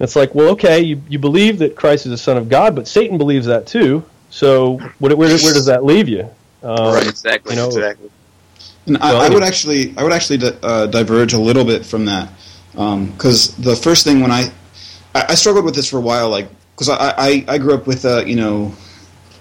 [0.00, 2.88] It's like, well, okay, you, you believe that Christ is the Son of God, but
[2.88, 4.04] Satan believes that too.
[4.30, 6.28] So, what, where, where does that leave you?
[6.62, 8.10] Um, right, exactly, you know, exactly.
[8.86, 9.34] And Well, I, I anyway.
[9.34, 12.28] would actually, I would actually di- uh, diverge a little bit from that,
[12.72, 14.50] because the first thing when I,
[15.14, 17.86] I, I struggled with this for a while, like because I, I, I grew up
[17.86, 18.74] with a you know,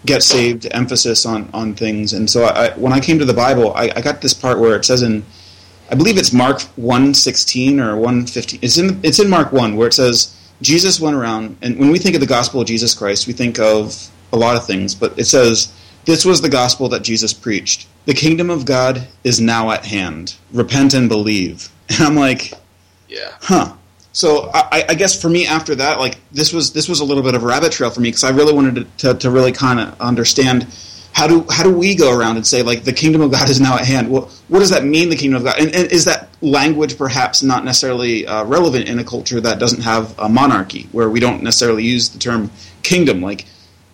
[0.06, 3.34] get saved emphasis on on things, and so I, I when I came to the
[3.34, 5.26] Bible, I, I got this part where it says in,
[5.90, 8.60] I believe it's Mark one sixteen or one fifteen.
[8.62, 12.00] It's in it's in Mark one where it says Jesus went around, and when we
[12.00, 15.18] think of the gospel of Jesus Christ, we think of a lot of things, but
[15.20, 15.72] it says
[16.06, 17.88] this was the gospel that Jesus preached.
[18.06, 20.36] The kingdom of God is now at hand.
[20.52, 21.70] Repent and believe.
[21.90, 22.54] And I'm like,
[23.10, 23.74] Yeah, huh.
[24.14, 27.24] So I, I guess for me after that, like this was this was a little
[27.24, 29.52] bit of a rabbit trail for me because I really wanted to, to, to really
[29.52, 30.68] kind of understand
[31.14, 33.62] how do how do we go around and say like the kingdom of God is
[33.62, 34.10] now at hand?
[34.10, 35.10] Well, what does that mean?
[35.10, 39.00] The kingdom of God, and, and is that language perhaps not necessarily uh, relevant in
[39.00, 43.22] a culture that doesn't have a monarchy where we don't necessarily use the term kingdom?
[43.22, 43.46] Like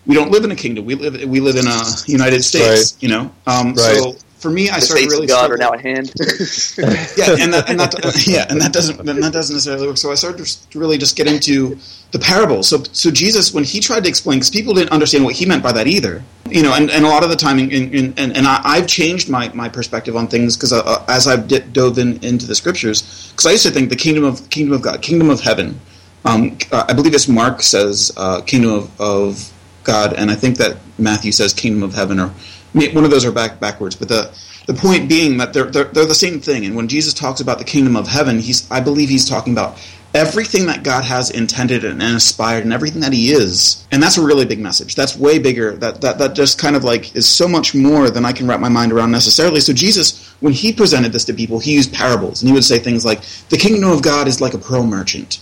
[0.06, 0.86] we don't live in a kingdom.
[0.86, 2.96] We live we live in a United States.
[3.00, 3.32] You know.
[3.46, 6.12] Um, So for me, I the started really God are now at hand.
[6.18, 9.98] yeah, and that, and that yeah, and that doesn't and that doesn't necessarily work.
[9.98, 11.78] So I started to really just get into
[12.12, 12.66] the parables.
[12.68, 15.62] So so Jesus, when he tried to explain, because people didn't understand what he meant
[15.62, 18.34] by that either, you know, and, and a lot of the time, in, in, and
[18.36, 21.98] and I, I've changed my, my perspective on things because uh, as I've di- dove
[21.98, 25.02] in, into the scriptures, because I used to think the kingdom of kingdom of God,
[25.02, 25.78] kingdom of heaven.
[26.24, 29.52] Um, uh, I believe it's Mark says uh, kingdom of, of
[29.84, 32.32] God, and I think that Matthew says kingdom of heaven, or
[32.72, 33.96] one of those are back backwards.
[33.96, 34.32] But the
[34.66, 36.64] the point being that they're, they're they're the same thing.
[36.64, 39.78] And when Jesus talks about the kingdom of heaven, he's I believe he's talking about
[40.14, 43.86] everything that God has intended and, aspired, and everything that He is.
[43.90, 44.94] And that's a really big message.
[44.94, 45.76] That's way bigger.
[45.76, 48.60] That that that just kind of like is so much more than I can wrap
[48.60, 49.60] my mind around necessarily.
[49.60, 52.78] So Jesus, when he presented this to people, he used parables, and he would say
[52.78, 55.38] things like, "The kingdom of God is like a pearl merchant."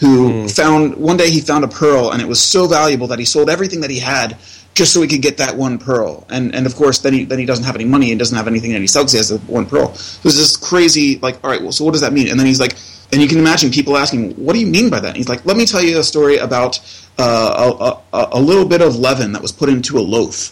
[0.00, 0.46] who hmm.
[0.48, 3.48] found one day he found a pearl and it was so valuable that he sold
[3.48, 4.36] everything that he had
[4.74, 6.26] just so he could get that one pearl.
[6.28, 8.48] And and of course then he then he doesn't have any money and doesn't have
[8.48, 9.12] anything that he sells.
[9.12, 9.94] He has the one pearl.
[9.94, 12.28] So it's this crazy like all right, well so what does that mean?
[12.28, 12.76] And then he's like
[13.12, 15.44] and you can imagine people asking, "What do you mean by that?" And he's like,
[15.46, 16.80] "Let me tell you a story about
[17.16, 20.50] uh, a, a, a little bit of leaven that was put into a loaf,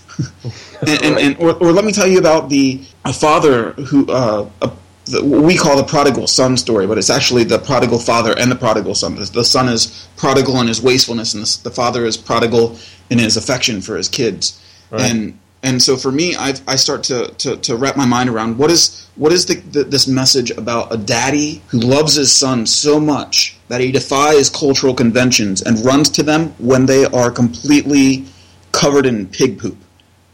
[0.82, 4.48] and, and, and or, or let me tell you about the a father who uh,
[4.60, 4.70] a,
[5.06, 8.56] the, we call the prodigal son story, but it's actually the prodigal father and the
[8.56, 9.16] prodigal son.
[9.16, 12.78] The, the son is prodigal in his wastefulness, and the, the father is prodigal
[13.10, 14.60] in his affection for his kids.
[14.92, 18.58] And and so for me, I, I start to, to, to wrap my mind around
[18.58, 22.66] what is what is the, the, this message about a daddy who loves his son
[22.66, 28.24] so much that he defies cultural conventions and runs to them when they are completely
[28.72, 29.76] covered in pig poop.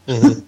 [0.07, 0.39] Mm-hmm.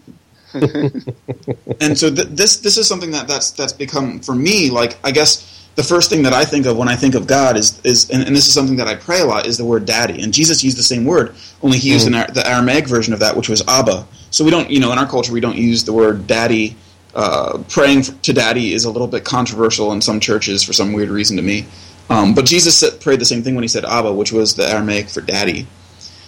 [1.80, 5.12] and so th- this this is something that that's that's become for me like I
[5.12, 8.10] guess the first thing that I think of when I think of God is is
[8.10, 10.22] and, and this is something that I pray a lot is the word daddy.
[10.22, 13.20] And Jesus used the same word only he used an, Ar- the Aramaic version of
[13.20, 14.06] that which was Abba.
[14.30, 16.76] So we don't you know in our culture we don't use the word daddy.
[17.14, 20.94] Uh, praying for, to daddy is a little bit controversial in some churches for some
[20.94, 21.66] weird reason to me.
[22.10, 24.70] Um, but Jesus said, prayed the same thing when he said Abba which was the
[24.70, 25.68] Aramaic for daddy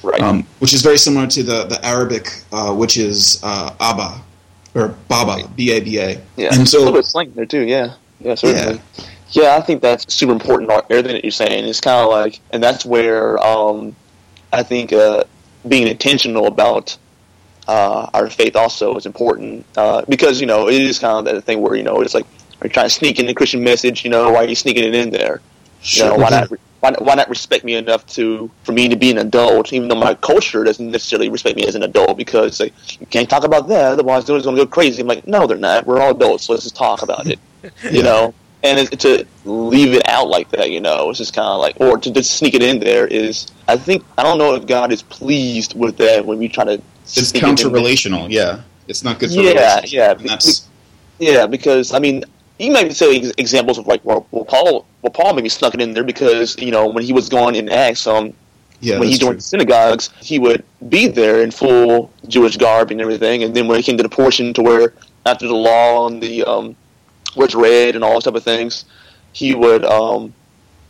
[0.03, 0.21] right.
[0.21, 4.21] um, which is very similar to the the Arabic, uh, which is uh, Abba
[4.75, 6.21] or Baba, B A B A.
[6.35, 6.49] yeah.
[6.51, 7.61] And so a little bit slang there too.
[7.61, 7.95] Yeah.
[8.19, 8.35] Yeah.
[8.35, 8.81] Certainly.
[9.31, 9.55] Yeah.
[9.55, 10.71] I think that's super important.
[10.71, 13.95] Everything that you're saying is kind of like, and that's where um,
[14.51, 15.23] I think uh,
[15.67, 16.97] being intentional about
[17.67, 21.43] uh, our faith also is important uh, because you know it is kind of that
[21.43, 22.25] thing where you know it's like
[22.61, 24.03] are you trying to sneak in the Christian message?
[24.03, 25.41] You know, why are you sneaking it in there?
[25.81, 26.49] You know, why not
[26.83, 29.87] why, not- why not respect me enough to for me to be an adult, even
[29.87, 33.45] though my culture doesn't necessarily respect me as an adult because like, you can't talk
[33.45, 35.01] about that, otherwise they're going to go crazy.
[35.01, 35.85] I'm like, no, they're not.
[35.87, 37.39] We're all adults, so let's just talk about it,
[37.91, 38.33] you know.
[38.63, 41.97] And to leave it out like that, you know, it's just kind of like, or
[41.97, 45.01] to just sneak it in there is, I think, I don't know if God is
[45.03, 46.73] pleased with that when we try to.
[46.73, 48.29] It's sneak it in counter relational.
[48.31, 49.93] Yeah, it's not good for Yeah, relationships.
[49.93, 50.11] yeah.
[50.33, 50.61] And
[51.19, 52.23] Yeah, because I mean,
[52.59, 55.81] you might say ex- examples of like well, well, Paul, well, Paul maybe snuck it
[55.81, 58.33] in there because you know when he was going in Acts, um,
[58.79, 58.97] yeah.
[58.97, 63.01] when he that's joined the synagogues, he would be there in full Jewish garb and
[63.01, 64.93] everything, and then when it came to the portion to where
[65.25, 66.75] after the law and the um,
[67.35, 68.85] was read and all those type of things,
[69.33, 70.33] he would um,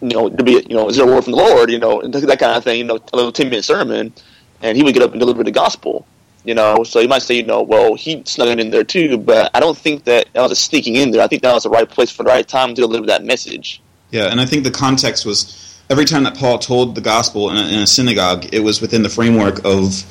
[0.02, 2.02] you know to be you know is there a word from the Lord, you know,
[2.02, 4.14] and that kind of thing, you know, a little ten minute sermon,
[4.62, 6.06] and he would get up and deliver the gospel.
[6.46, 9.18] You know, so you might say, you know, well, he snuck it in there too,
[9.18, 11.22] but I don't think that that was a sneaking in there.
[11.22, 13.82] I think that was the right place for the right time to deliver that message.
[14.14, 17.58] Yeah, and I think the context was every time that Paul told the gospel in
[17.58, 20.04] a, in a synagogue, it was within the framework of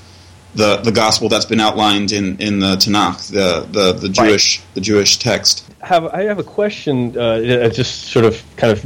[0.57, 4.81] the the gospel that's been outlined in, in the Tanakh, the the, the Jewish the
[4.81, 5.65] Jewish text.
[5.83, 8.85] have I have a question uh, that just sort of kind of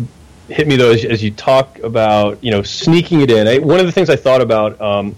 [0.49, 3.49] hit me though as, as you talk about you know sneaking it in.
[3.49, 5.17] I, one of the things I thought about um,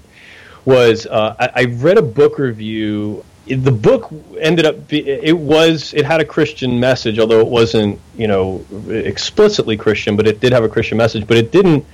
[0.64, 3.24] was uh, I, I read a book review.
[3.48, 7.98] The book ended up be, it was it had a Christian message, although it wasn't
[8.16, 11.26] you know explicitly Christian, but it did have a Christian message.
[11.26, 11.84] But it didn't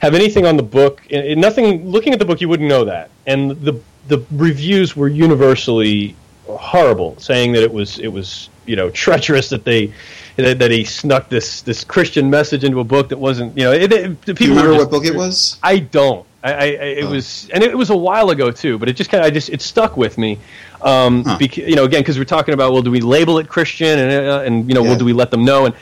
[0.00, 1.02] have anything on the book.
[1.08, 1.88] it- nothing.
[1.90, 3.10] Looking at the book, you wouldn't know that.
[3.26, 6.14] And the the reviews were universally
[6.46, 9.92] horrible, saying that it was it was you know treacherous that they
[10.36, 13.72] that, that he snuck this this Christian message into a book that wasn't you know
[13.72, 15.58] it, it, the Do you people remember just- what book it was?
[15.62, 16.26] I don't.
[16.42, 16.66] I, I, I
[17.00, 17.10] it Oh.
[17.12, 18.76] was, and it was a while ago too.
[18.78, 20.38] But it just kind of, I just, it stuck with me.
[20.84, 21.38] Um, Huh.
[21.38, 24.26] bec- you know, again, because we're talking about, well, do we label it Christian, and
[24.28, 24.90] uh, and you know, Yeah.
[24.90, 25.74] well, do we let them know, and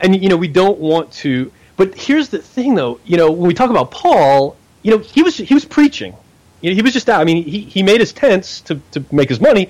[0.00, 1.50] and you know, we don't want to.
[1.76, 2.98] But here's the thing, though.
[3.06, 6.14] You know, when we talk about Paul, you know, he was he was preaching.
[6.62, 7.20] You know, he was just out.
[7.20, 9.66] I mean, he he made his tents to to make his money,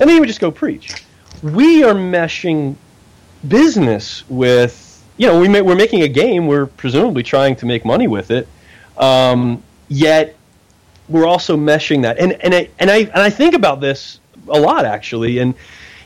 [0.00, 0.96] and then he would just go preach.
[1.42, 2.74] We are meshing
[3.46, 7.84] business with you know we ma- we're making a game we're presumably trying to make
[7.84, 8.48] money with it
[8.96, 10.34] um, yet
[11.08, 14.58] we're also meshing that and and I, and I and I think about this a
[14.58, 15.54] lot actually and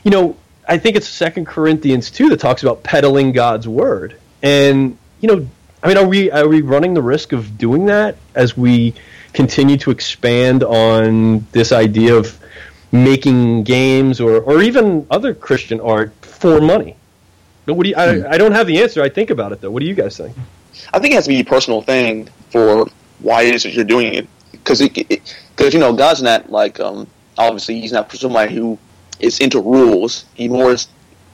[0.03, 0.35] you know
[0.67, 5.47] I think it's second Corinthians 2 that talks about peddling God's word and you know
[5.81, 8.93] I mean are we are we running the risk of doing that as we
[9.33, 12.37] continue to expand on this idea of
[12.91, 16.95] making games or, or even other Christian art for money
[17.69, 19.03] but what do you, I, I don't have the answer.
[19.03, 19.69] I think about it though.
[19.69, 20.35] What do you guys think?
[20.91, 22.87] I think it has to be a personal thing for
[23.19, 24.27] why it is that you're doing it.
[24.51, 27.05] Because because you know God's not like um,
[27.39, 28.77] obviously he's not somebody who
[29.19, 30.25] is into rules.
[30.35, 30.75] He more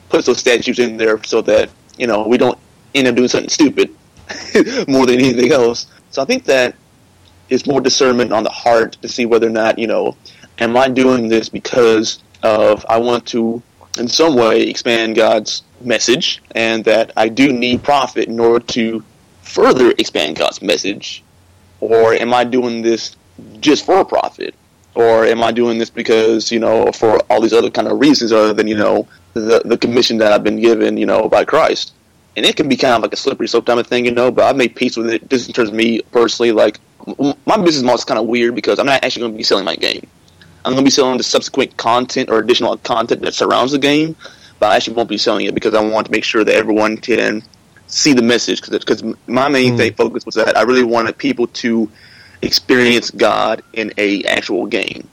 [0.08, 2.58] puts those statutes in there so that you know we don't
[2.94, 3.90] end up doing something stupid
[4.88, 5.86] more than anything else.
[6.10, 6.74] So I think that
[7.50, 10.16] it's more discernment on the heart to see whether or not you know
[10.58, 13.62] am I doing this because of I want to
[13.98, 19.02] in some way expand God's message and that I do need profit in order to
[19.42, 21.22] further expand God's message?
[21.80, 23.16] Or am I doing this
[23.60, 24.54] just for a profit?
[24.96, 28.32] Or am I doing this because, you know, for all these other kind of reasons
[28.32, 31.92] other than, you know, the, the commission that I've been given, you know, by Christ?
[32.34, 34.30] And it can be kind of like a slippery slope type of thing, you know,
[34.30, 36.52] but I've made peace with it just in terms of me personally.
[36.52, 36.80] Like,
[37.46, 39.64] my business model is kind of weird because I'm not actually going to be selling
[39.64, 40.06] my game.
[40.64, 44.16] I'm going to be selling the subsequent content or additional content that surrounds the game,
[44.58, 46.96] but I actually won't be selling it because I want to make sure that everyone
[46.96, 47.42] can
[47.86, 48.62] see the message.
[48.62, 49.76] Because my main Hmm.
[49.76, 51.90] thing focus was that I really wanted people to
[52.46, 55.08] experience God in a actual game.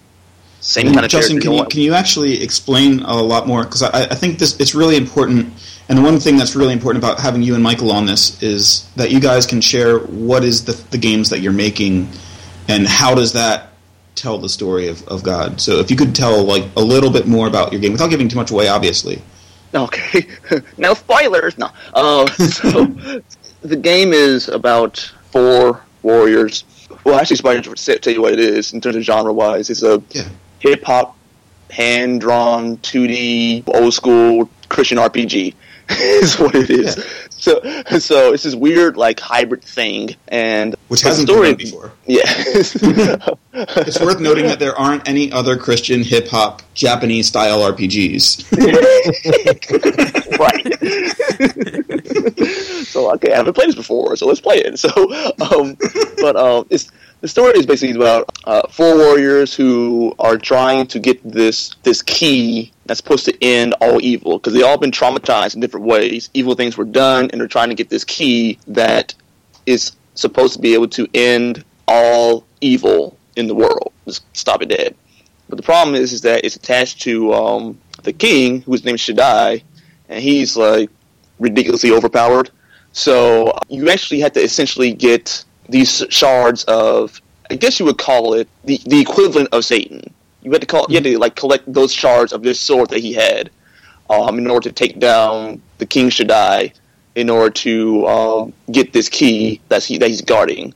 [0.62, 3.66] Same kind of Justin, can you want- can you actually explain a lot more?
[3.66, 5.52] Because I, I think this it's really important.
[5.90, 8.90] And the one thing that's really important about having you and Michael on this is
[8.96, 12.08] that you guys can share what is the, the games that you're making,
[12.70, 13.74] and how does that
[14.16, 15.60] tell the story of, of God.
[15.60, 18.30] So if you could tell like a little bit more about your game without giving
[18.30, 19.22] too much away, obviously.
[19.76, 20.28] Okay,
[20.78, 21.58] no spoilers.
[21.58, 21.70] No.
[21.94, 22.86] Uh, so
[23.62, 25.00] the game is about
[25.32, 26.64] four warriors.
[27.04, 29.70] Well, actually, Spider to tell you what it is in terms of genre wise.
[29.70, 30.24] It's a Yeah.
[30.60, 31.16] hip hop,
[31.70, 35.54] hand drawn, 2D, old school Christian RPG.
[35.90, 36.96] is what it is.
[36.98, 37.04] Yeah.
[37.44, 37.60] So,
[38.00, 41.92] so it's this weird like hybrid thing, and Which hasn't story been done before.
[42.06, 42.24] Yeah.
[43.56, 48.52] It's worth noting that there aren't any other Christian hip hop Japanese style RPGs.
[50.40, 50.66] right.
[52.88, 54.80] so okay, I haven't played this before, so let's play it.
[54.80, 54.90] So,
[55.40, 55.78] um,
[56.20, 56.92] but um, it's
[57.24, 62.02] the story is basically about uh, four warriors who are trying to get this this
[62.02, 66.30] key that's supposed to end all evil because they all been traumatized in different ways.
[66.34, 69.14] Evil things were done, and they're trying to get this key that
[69.66, 74.68] is supposed to be able to end all evil in the world, just stop it
[74.68, 74.94] dead.
[75.48, 79.02] But the problem is, is that it's attached to um, the king, whose name is
[79.02, 79.64] Shaddai,
[80.10, 80.90] and he's like
[81.40, 82.50] ridiculously overpowered.
[82.92, 88.34] So you actually had to essentially get these shards of, I guess you would call
[88.34, 90.02] it the, the equivalent of Satan.
[90.42, 93.00] You had to call, you had to like collect those shards of this sword that
[93.00, 93.50] he had,
[94.10, 96.74] um, in order to take down the King Shaddai,
[97.16, 100.74] in order to um, get this key that's he, that he's guarding.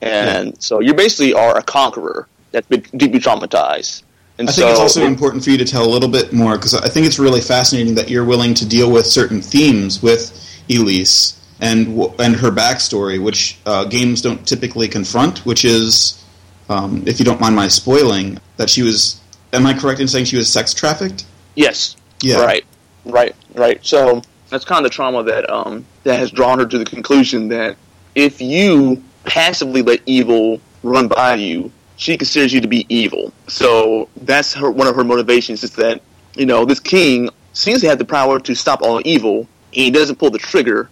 [0.00, 0.56] And yeah.
[0.58, 4.02] so you basically are a conqueror that's been deeply traumatized.
[4.38, 6.56] And I think so, it's also important for you to tell a little bit more
[6.56, 10.32] because I think it's really fascinating that you're willing to deal with certain themes with
[10.70, 11.88] Elise and
[12.18, 15.44] and her backstory, which uh, games don't typically confront.
[15.46, 16.24] Which is,
[16.68, 19.20] um, if you don't mind my spoiling, that she was.
[19.52, 21.24] Am I correct in saying she was sex trafficked?
[21.56, 21.96] Yes.
[22.22, 22.40] Yeah.
[22.40, 22.64] Right.
[23.04, 23.34] Right.
[23.54, 23.84] Right.
[23.84, 27.48] So that's kind of the trauma that um, that has drawn her to the conclusion
[27.48, 27.76] that
[28.14, 33.32] if you passively let evil run by you, she considers you to be evil.
[33.48, 36.02] So that's her one of her motivations is that
[36.34, 39.48] you know this king seems to have the power to stop all evil.
[39.70, 40.90] He doesn't pull the trigger,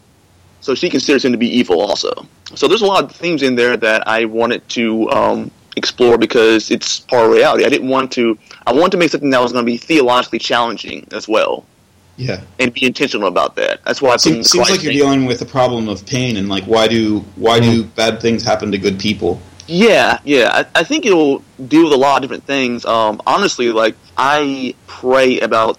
[0.60, 2.26] so she considers him to be evil also.
[2.54, 6.70] So there's a lot of themes in there that I wanted to um, explore because
[6.70, 7.64] it's part of reality.
[7.64, 8.38] I didn't want to.
[8.66, 11.64] I wanted to make something that was going to be theologically challenging as well.
[12.16, 13.84] Yeah, and be intentional about that.
[13.84, 16.64] That's why I seems, seems like you're dealing with the problem of pain and like
[16.64, 17.90] why do why do mm-hmm.
[17.90, 19.40] bad things happen to good people?
[19.68, 20.50] Yeah, yeah.
[20.74, 22.86] I, I, think it'll deal with a lot of different things.
[22.86, 25.78] Um, honestly, like I pray about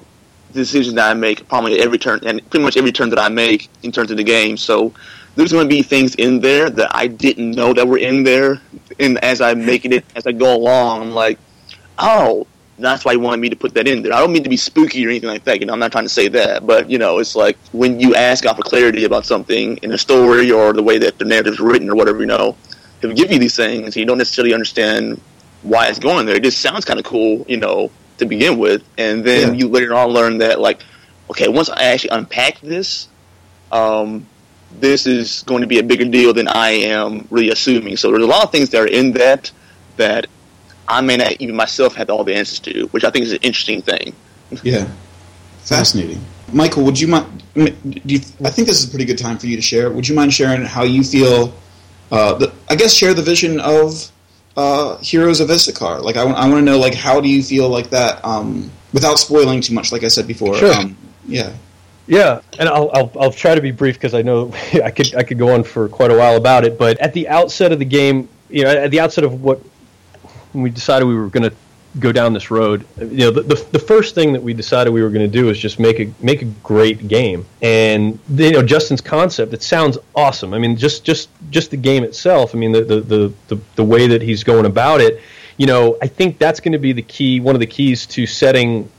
[0.54, 3.70] decisions that I make probably every turn and pretty much every turn that I make
[3.84, 4.58] in terms of the game.
[4.58, 4.93] So
[5.36, 8.62] there's going to be things in there that I didn't know that were in there,
[9.00, 11.39] and as I'm making it as I go along, I'm like,
[11.97, 12.47] oh,
[12.78, 14.14] that's why he wanted me to put that in there.
[14.14, 15.60] I don't mean to be spooky or anything like that.
[15.60, 18.16] You know, I'm not trying to say that, but you know, it's like when you
[18.16, 21.60] ask out for clarity about something in a story or the way that the narrative's
[21.60, 22.56] written or whatever, you know
[23.02, 25.20] he'll give you these things, you don't necessarily understand
[25.62, 26.36] why it's going there.
[26.36, 29.59] It just sounds kind of cool, you know, to begin with, and then yeah.
[29.59, 30.82] you later on learn that, like,
[31.30, 33.07] okay, once I actually unpack this,
[33.72, 34.26] um,
[34.80, 37.97] this is going to be a bigger deal than I am really assuming.
[37.97, 39.51] So there's a lot of things that are in that
[39.97, 40.28] that
[40.88, 43.39] I may not even myself have all the answers to, which I think is an
[43.41, 44.13] interesting thing.
[44.63, 44.88] Yeah,
[45.59, 46.24] fascinating.
[46.53, 47.43] Michael, would you mind?
[47.53, 47.74] Do
[48.05, 49.91] you, I think this is a pretty good time for you to share.
[49.91, 51.53] Would you mind sharing how you feel
[52.11, 54.11] uh, the, I guess share the vision of
[54.60, 56.01] uh, Heroes of Issachar.
[56.01, 59.18] Like I, I want to know like how do you feel like that um, without
[59.18, 59.91] spoiling too much.
[59.91, 60.74] Like I said before, sure.
[60.74, 61.53] Um, yeah.
[62.07, 64.51] Yeah, and I'll, I'll, I'll try to be brief because I know
[64.84, 66.78] I could I could go on for quite a while about it.
[66.78, 69.62] But at the outset of the game, you know, at the outset of what
[70.53, 71.55] we decided we were going to
[71.97, 72.85] go down this road.
[72.97, 75.49] You know, the, the, the first thing that we decided we were going to do
[75.49, 77.45] is just make a make a great game.
[77.61, 80.53] And you know, Justin's concept it sounds awesome.
[80.53, 82.53] I mean, just just just the game itself.
[82.53, 85.21] I mean, the the the the, the way that he's going about it.
[85.57, 87.39] You know, I think that's going to be the key.
[87.39, 88.89] One of the keys to setting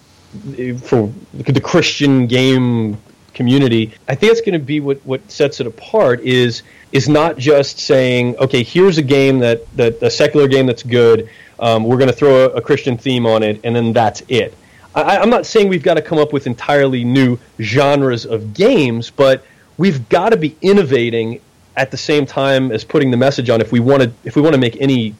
[0.83, 2.99] for the Christian game
[3.35, 3.93] community.
[4.09, 6.63] I think it's going to be what what sets it apart is
[6.93, 11.29] is not just saying, okay, here's a game that that a secular game that's good
[11.61, 14.55] um, we're going to throw a, a, Christian theme on it, and then that's it.
[14.95, 19.11] I, I'm not saying we've got to come up with entirely new genres of games,
[19.11, 19.45] but
[19.77, 21.41] we've got to be innovating
[21.77, 24.43] at the same time as putting the message on if we want to if we
[24.43, 25.15] want to make any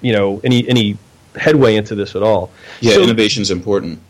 [0.00, 0.96] you know any any
[1.36, 2.50] headway into this at all.
[2.80, 4.00] Yeah, so, innovation is important.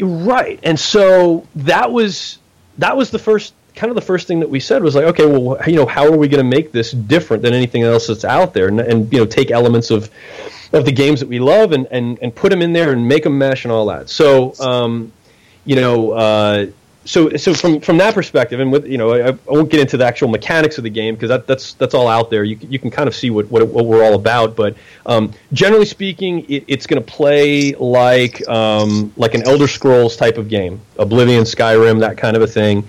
[0.00, 2.38] Right, and so that was
[2.78, 5.26] that was the first kind of the first thing that we said was like, okay,
[5.26, 8.24] well, you know, how are we going to make this different than anything else that's
[8.24, 10.10] out there, and, and you know, take elements of
[10.72, 13.24] of the games that we love and, and, and put them in there and make
[13.24, 14.08] them mesh and all that.
[14.08, 15.12] So, um,
[15.64, 16.66] you know, uh,
[17.04, 19.96] so so from from that perspective, and with you know, I, I won't get into
[19.96, 22.44] the actual mechanics of the game because that, that's that's all out there.
[22.44, 24.54] You you can kind of see what what, what we're all about.
[24.54, 30.16] But um, generally speaking, it, it's going to play like um, like an Elder Scrolls
[30.16, 32.86] type of game, Oblivion, Skyrim, that kind of a thing.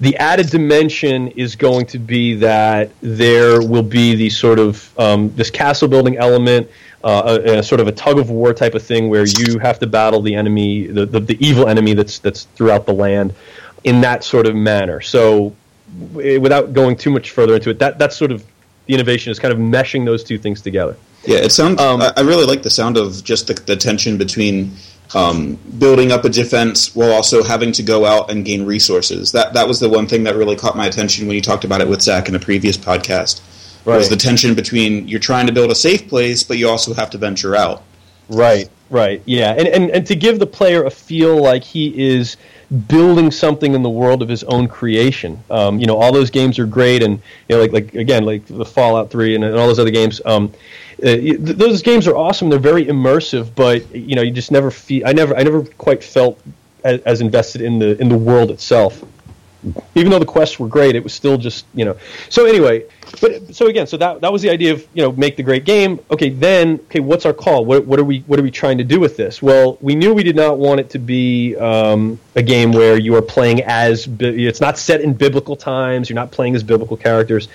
[0.00, 5.34] The added dimension is going to be that there will be the sort of um,
[5.36, 6.68] this castle building element
[7.04, 9.78] uh, a, a, sort of a tug of war type of thing where you have
[9.78, 13.34] to battle the enemy, the, the, the, evil enemy that's that's throughout the land,
[13.84, 15.02] in that sort of manner.
[15.02, 15.54] So,
[16.14, 18.42] without going too much further into it, that that's sort of
[18.86, 20.96] the innovation is kind of meshing those two things together.
[21.26, 21.78] Yeah, it sounds.
[21.78, 24.72] Um, I, I really like the sound of just the, the tension between
[25.14, 29.32] um, building up a defense while also having to go out and gain resources.
[29.32, 31.82] That that was the one thing that really caught my attention when you talked about
[31.82, 33.42] it with Zach in a previous podcast
[33.84, 33.98] right.
[33.98, 37.10] was the tension between you're trying to build a safe place, but you also have
[37.10, 37.82] to venture out.
[38.28, 42.36] Right, right, yeah, and and and to give the player a feel like he is
[42.88, 45.42] building something in the world of his own creation.
[45.50, 48.46] Um, you know, all those games are great, and you know, like like again, like
[48.46, 50.20] the Fallout Three and, and all those other games.
[50.24, 50.52] Um,
[51.02, 52.48] uh, those games are awesome.
[52.48, 55.06] They're very immersive, but you know, you just never feel.
[55.06, 56.40] I never, I never quite felt
[56.84, 59.02] as, as invested in the in the world itself
[59.94, 61.96] even though the quests were great, it was still just you know.
[62.28, 62.84] So anyway,
[63.20, 65.64] but so again, so that that was the idea of you know make the great
[65.64, 66.00] game.
[66.10, 67.64] Okay, then okay, what's our call?
[67.64, 69.40] What what are we what are we trying to do with this?
[69.40, 73.14] Well, we knew we did not want it to be um, a game where you
[73.16, 76.08] are playing as it's not set in biblical times.
[76.08, 77.48] You're not playing as biblical characters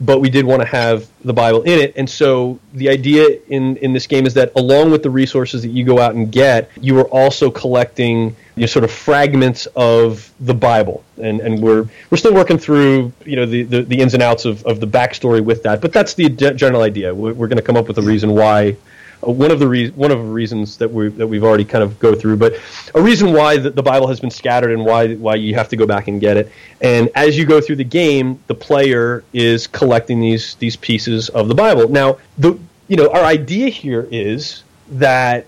[0.00, 1.92] but we did want to have the Bible in it.
[1.96, 5.68] And so the idea in, in this game is that along with the resources that
[5.68, 10.32] you go out and get, you are also collecting you know, sort of fragments of
[10.40, 11.04] the Bible.
[11.18, 14.46] And, and we're, we're still working through you know, the, the, the ins and outs
[14.46, 15.82] of, of the backstory with that.
[15.82, 17.14] But that's the general idea.
[17.14, 18.76] We're, we're going to come up with a reason why
[19.20, 21.98] one of the re- one of the reasons that we that we've already kind of
[21.98, 22.54] go through, but
[22.94, 25.76] a reason why the, the, Bible has been scattered and why why you have to
[25.76, 26.50] go back and get it.
[26.80, 31.48] And as you go through the game, the player is collecting these these pieces of
[31.48, 31.88] the Bible.
[31.88, 32.58] Now, the
[32.88, 34.62] you know our idea here is
[34.92, 35.46] that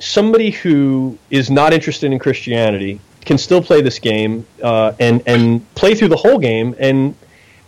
[0.00, 5.74] somebody who is not interested in Christianity can still play this game uh, and and
[5.74, 7.14] play through the whole game and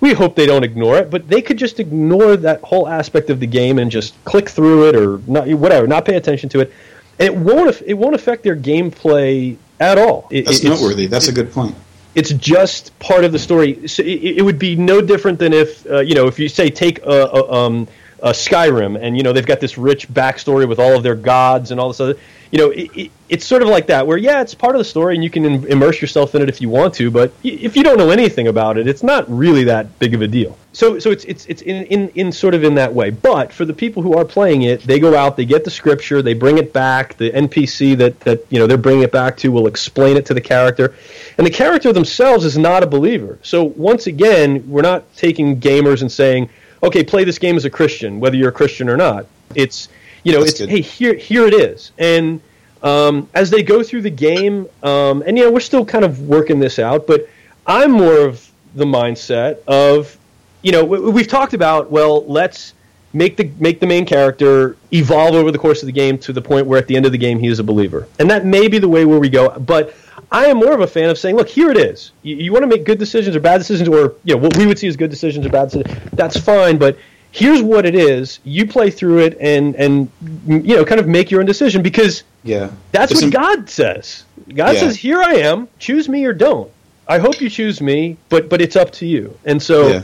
[0.05, 3.41] we hope they don't ignore it, but they could just ignore that whole aspect of
[3.41, 6.73] the game and just click through it or not, whatever, not pay attention to it.
[7.19, 10.29] And it won't it won't affect their gameplay at all.
[10.31, 11.07] It, That's noteworthy.
[11.07, 11.75] That's a good point.
[12.15, 13.89] It's just part of the story.
[13.89, 16.69] So it, it would be no different than if uh, you know if you say
[16.69, 17.89] take a, a, um,
[18.25, 21.71] a Skyrim and you know they've got this rich backstory with all of their gods
[21.71, 22.19] and all this other
[22.55, 24.85] you know, it, it, it's sort of like that, where yeah, it's part of the
[24.85, 27.11] story, and you can Im- immerse yourself in it if you want to.
[27.11, 30.29] But if you don't know anything about it, it's not really that big of a
[30.29, 30.57] deal.
[30.73, 33.11] So, so it's it's it's in, in in sort of in that way.
[33.11, 36.23] But for the people who are playing it, they go out, they get the scripture,
[36.23, 37.17] they bring it back.
[37.17, 40.35] The NPC that that you know they're bringing it back to will explain it to
[40.35, 40.95] the character,
[41.39, 43.41] and the character themselves is not a believer.
[43.43, 46.51] So once again, we're not taking gamers and saying,
[46.85, 49.27] okay, play this game as a Christian, whether you're a Christian or not.
[49.55, 49.89] It's
[50.23, 50.69] you know, That's it's good.
[50.71, 52.41] hey here here it is, and
[52.83, 56.21] um, as they go through the game, um, and you know we're still kind of
[56.23, 57.29] working this out, but
[57.67, 60.17] I'm more of the mindset of
[60.63, 62.75] you know we've talked about well let's
[63.13, 66.43] make the make the main character evolve over the course of the game to the
[66.43, 68.69] point where at the end of the game he is a believer, and that may
[68.69, 69.95] be the way where we go, but.
[70.35, 72.11] I am more of a fan of saying, look, here it is.
[72.25, 74.67] You, you want to make good decisions or bad decisions, or you know what we
[74.67, 75.97] would see as good decisions or bad decisions.
[76.13, 76.99] That's fine, but
[77.31, 78.41] here's what it is.
[78.43, 80.11] You play through it and and
[80.47, 84.25] you know kind of make your own decision because yeah, that's what God says.
[84.53, 84.81] God yeah.
[84.81, 85.69] says, "Here I am.
[85.79, 86.69] Choose me or don't."
[87.07, 89.39] I hope you choose me, but but it's up to you.
[89.45, 89.89] And so.
[89.89, 90.03] Yeah.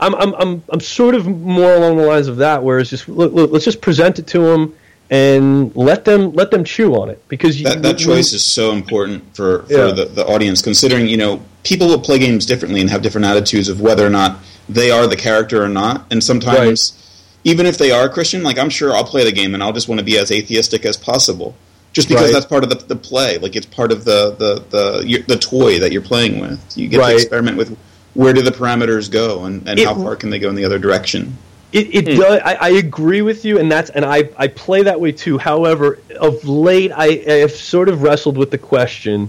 [0.00, 3.08] I'm, I'm, I'm, I'm sort of more along the lines of that, where it's just
[3.08, 4.74] look, look, let's just present it to them
[5.10, 8.72] and let them let them chew on it because that, you, that choice is so
[8.72, 9.92] important for, for yeah.
[9.92, 13.68] the, the audience considering you know people will play games differently and have different attitudes
[13.68, 14.38] of whether or not
[14.68, 16.06] they are the character or not.
[16.10, 17.50] And sometimes, right.
[17.50, 19.88] even if they are Christian, like I'm sure I'll play the game and I'll just
[19.88, 21.56] want to be as atheistic as possible,
[21.92, 22.32] just because right.
[22.32, 23.38] that's part of the, the play.
[23.38, 26.76] Like it's part of the the the the toy that you're playing with.
[26.76, 27.10] You get right.
[27.10, 27.76] to experiment with
[28.14, 30.64] where do the parameters go and, and it, how far can they go in the
[30.64, 31.36] other direction.
[31.74, 32.20] It, it hmm.
[32.20, 32.40] does.
[32.44, 35.38] I, I, agree with you, and that's and I, I play that way too.
[35.38, 39.28] However, of late, I, I have sort of wrestled with the question: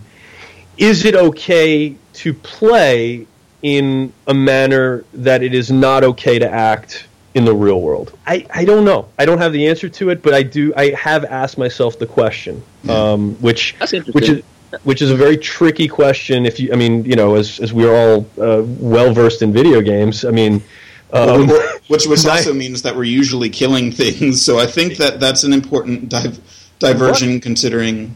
[0.78, 3.26] Is it okay to play
[3.64, 8.16] in a manner that it is not okay to act in the real world?
[8.28, 9.08] I, I don't know.
[9.18, 10.72] I don't have the answer to it, but I do.
[10.78, 13.76] I have asked myself the question, um, which
[14.12, 14.44] which is
[14.84, 16.46] which is a very tricky question.
[16.46, 19.52] If you, I mean, you know, as as we are all uh, well versed in
[19.52, 20.62] video games, I mean.
[21.12, 21.48] Um,
[21.88, 24.42] which which also means that we're usually killing things.
[24.42, 26.40] So I think that that's an important div-
[26.80, 27.42] diversion, what?
[27.44, 28.16] considering.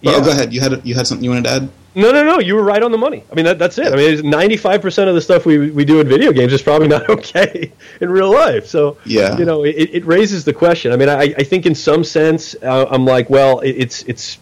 [0.00, 0.12] Yeah.
[0.16, 0.52] Oh, go ahead.
[0.52, 1.68] You had you had something you wanted to add?
[1.94, 2.38] No, no, no.
[2.38, 3.22] You were right on the money.
[3.30, 3.92] I mean, that, that's it.
[3.92, 6.88] I mean, ninety-five percent of the stuff we we do in video games is probably
[6.88, 7.70] not okay
[8.00, 8.66] in real life.
[8.66, 10.92] So, yeah, you know, it, it raises the question.
[10.92, 14.38] I mean, I, I think in some sense, uh, I'm like, well, it, it's it's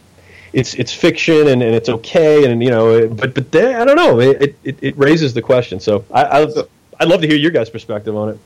[0.53, 3.97] it's it's fiction and, and it's okay, and you know, but but they, I don't
[3.97, 4.21] know.
[4.21, 5.81] It, it it raises the question.
[5.81, 6.49] So, I I'd,
[7.01, 8.39] I'd love to hear your guys' perspective on it.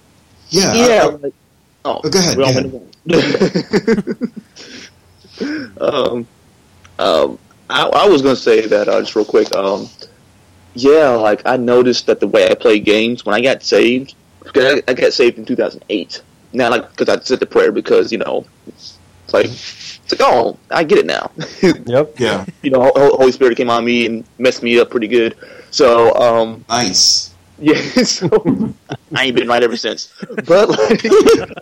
[0.51, 0.85] Yeah, yeah.
[1.23, 1.33] I, I,
[1.85, 2.37] oh, oh, go ahead.
[2.37, 4.17] Go ahead.
[5.81, 6.27] um,
[6.99, 7.39] um,
[7.69, 9.53] I, I was going to say that uh, just real quick.
[9.55, 9.89] Um,
[10.75, 14.15] yeah, like I noticed that the way I play games when I got saved,
[14.55, 16.23] I, I got saved in 2008.
[16.53, 18.99] Now, like because I said the prayer because you know, it's
[19.33, 21.33] like it's like oh, I get it now.
[21.87, 22.15] yep.
[22.21, 22.47] Yeah.
[22.63, 25.37] You know, Holy Spirit came on me and messed me up pretty good.
[25.73, 27.34] So um, nice.
[27.59, 28.75] Yeah, so
[29.15, 30.13] I ain't been right ever since.
[30.45, 31.03] But like,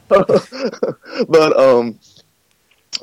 [1.29, 1.99] but um,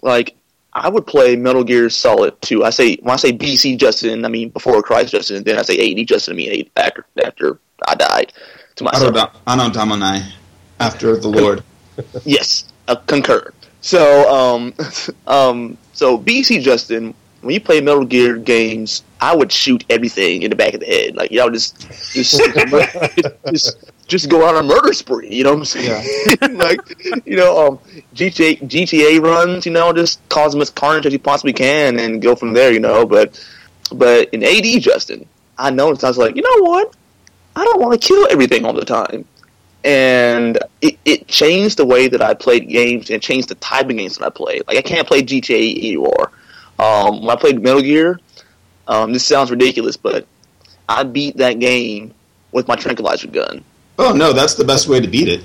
[0.01, 0.35] like
[0.73, 2.63] I would play Metal Gear Solid 2.
[2.63, 5.43] I say when I say BC Justin, I mean before Christ Justin.
[5.43, 8.33] Then I say AD Justin, I mean after after I died
[8.77, 9.33] to myself.
[9.45, 10.23] Anno Domini,
[10.79, 11.63] after the Lord.
[12.25, 13.53] yes, I concur.
[13.81, 14.73] So, um,
[15.27, 20.49] um, so BC Justin, when you play Metal Gear games, I would shoot everything in
[20.49, 21.15] the back of the head.
[21.15, 21.79] Like, you know, just,
[22.13, 22.41] just,
[23.49, 25.33] just, just go on a murder spree.
[25.33, 26.37] You know what I'm saying?
[26.41, 26.47] Yeah.
[26.51, 26.79] like,
[27.25, 27.79] you know, um,
[28.15, 29.65] GTA, GTA runs.
[29.65, 32.71] You know, just cause as much carnage as you possibly can and go from there.
[32.71, 33.43] You know, but,
[33.93, 35.27] but in AD Justin,
[35.57, 36.93] I noticed I was like, you know what?
[37.55, 39.25] I don't want to kill everything all the time
[39.83, 43.95] and it, it, changed the way that I played games and changed the type of
[43.95, 44.63] games that I played.
[44.67, 46.31] Like I can't play GTA anymore.
[46.79, 48.19] Um, when I played Metal Gear,
[48.87, 50.25] um, this sounds ridiculous, but
[50.87, 52.13] I beat that game
[52.51, 53.63] with my tranquilizer gun.
[53.99, 55.43] Oh no, that's the best way to beat it.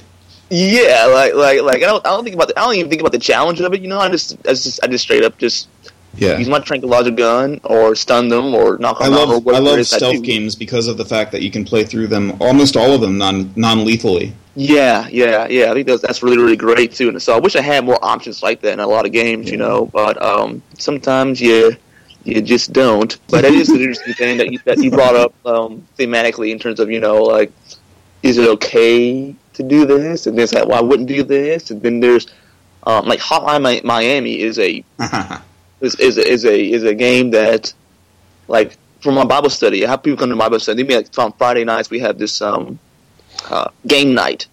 [0.51, 3.01] Yeah, like like like I don't I don't think about the, I don't even think
[3.01, 3.81] about the challenge of it.
[3.81, 5.69] You know, I just I just I just straight up just
[6.17, 6.39] yeah.
[6.39, 9.55] use my a gun or stun them or knock them I love, out.
[9.55, 12.77] I love stealth games because of the fact that you can play through them, almost
[12.77, 14.33] all of them, non non lethally.
[14.57, 15.71] Yeah, yeah, yeah.
[15.71, 17.09] I think that's that's really really great too.
[17.09, 19.47] And so I wish I had more options like that in a lot of games,
[19.47, 19.53] yeah.
[19.53, 19.87] you know.
[19.87, 21.77] But um, sometimes you
[22.25, 23.19] you just don't.
[23.29, 26.59] But that is an interesting thing that you, that you brought up um, thematically in
[26.59, 27.53] terms of you know like
[28.25, 30.27] is it okay to do this?
[30.27, 31.71] And then it's like, well, I wouldn't do this.
[31.71, 32.27] And then there's
[32.85, 34.85] um, like Hotline Miami is a
[35.81, 37.73] is, is, a, is a is a game that
[38.49, 39.87] like from my Bible study.
[39.87, 40.83] I have people come to Bible study.
[40.83, 42.79] Maybe like on Friday nights we have this um,
[43.51, 44.47] uh, game night,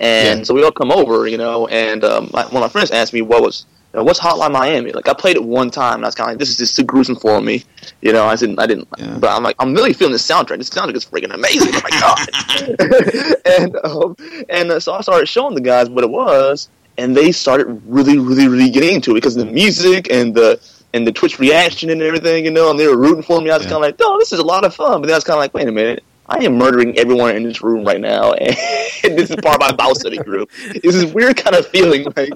[0.00, 0.44] and yeah.
[0.44, 1.66] so we all come over, you know.
[1.68, 4.52] And um, my, one of my friends asked me what was you know, what's Hotline
[4.52, 4.92] Miami.
[4.92, 6.76] Like I played it one time, and I was kind of like, this is just
[6.76, 7.64] too gruesome for me,
[8.02, 8.26] you know.
[8.26, 9.16] I didn't, I didn't, yeah.
[9.18, 10.58] but I'm like, I'm really feeling the soundtrack.
[10.58, 11.72] This soundtrack is freaking amazing.
[11.74, 13.36] Oh my god!
[13.60, 16.68] and um, and uh, so I started showing the guys what it was,
[16.98, 19.54] and they started really, really, really getting into it because of the mm.
[19.54, 20.60] music and the
[20.92, 23.50] and the Twitch reaction and everything, you know, and they were rooting for me.
[23.50, 23.72] I was yeah.
[23.72, 25.00] kind of like, oh, this is a lot of fun.
[25.00, 26.02] But then I was kind of like, wait a minute.
[26.30, 28.54] I am murdering everyone in this room right now, and
[29.02, 30.50] this is part of my Bible study group.
[30.58, 32.30] It's this weird kind of feeling, like,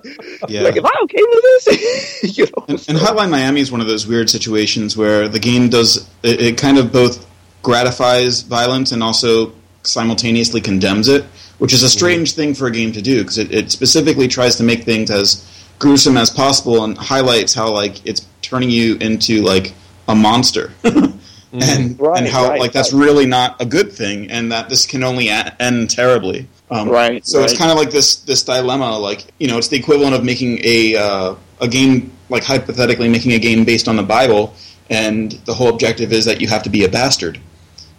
[0.48, 0.62] yeah.
[0.62, 2.38] like, am I okay with this?
[2.38, 5.68] you know, and, and, Hotline Miami is one of those weird situations where the game
[5.68, 7.26] does it, it kind of both
[7.62, 9.52] gratifies violence and also
[9.82, 11.26] simultaneously condemns it,
[11.62, 12.40] which is a strange mm-hmm.
[12.40, 15.48] thing for a game to do because it, it specifically tries to make things as
[15.78, 19.72] gruesome as possible and highlights how like it's turning you into like
[20.08, 20.72] a monster.
[20.82, 23.04] and right, and how right, like that's right.
[23.04, 26.48] really not a good thing, and that this can only a- end terribly.
[26.68, 27.24] Um, right.
[27.24, 28.98] So it's kind of like this this dilemma.
[28.98, 33.34] Like you know, it's the equivalent of making a uh, a game like hypothetically making
[33.34, 34.52] a game based on the Bible,
[34.90, 37.38] and the whole objective is that you have to be a bastard.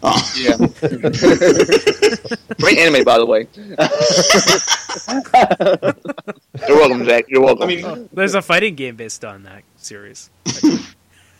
[0.06, 0.34] Oh.
[0.38, 0.58] Yeah.
[2.60, 3.48] Great anime, by the way.
[6.68, 7.26] You're welcome, Jack.
[7.30, 7.64] You're welcome.
[7.64, 10.30] I mean, there's a fighting game based on that series.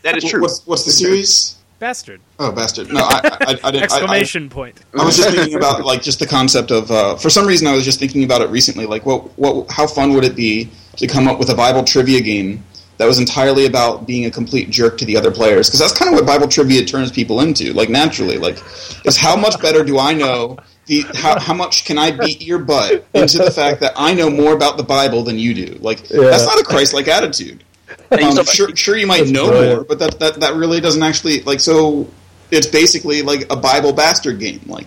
[0.02, 0.40] that is true.
[0.40, 1.58] What's, what's the series?
[1.78, 2.20] Bastard.
[2.38, 2.90] Oh, bastard!
[2.90, 3.82] No, I, I, I didn't.
[3.82, 4.80] Exclamation I, point!
[4.98, 6.90] I was just thinking about like just the concept of.
[6.90, 8.86] Uh, for some reason, I was just thinking about it recently.
[8.86, 12.22] Like, what, what, how fun would it be to come up with a Bible trivia
[12.22, 12.64] game
[12.96, 15.68] that was entirely about being a complete jerk to the other players?
[15.68, 18.38] Because that's kind of what Bible trivia turns people into, like naturally.
[18.38, 18.62] Like,
[19.04, 20.58] is how much better do I know?
[20.86, 24.28] The, how, how much can I beat your butt into the fact that I know
[24.28, 25.78] more about the Bible than you do?
[25.80, 26.24] Like, yeah.
[26.24, 27.64] that's not a Christ-like attitude.
[28.10, 29.76] Um, sure, sure, you might know brilliant.
[29.76, 31.60] more, but that, that that really doesn't actually like.
[31.60, 32.08] So
[32.50, 34.60] it's basically like a Bible bastard game.
[34.66, 34.86] Like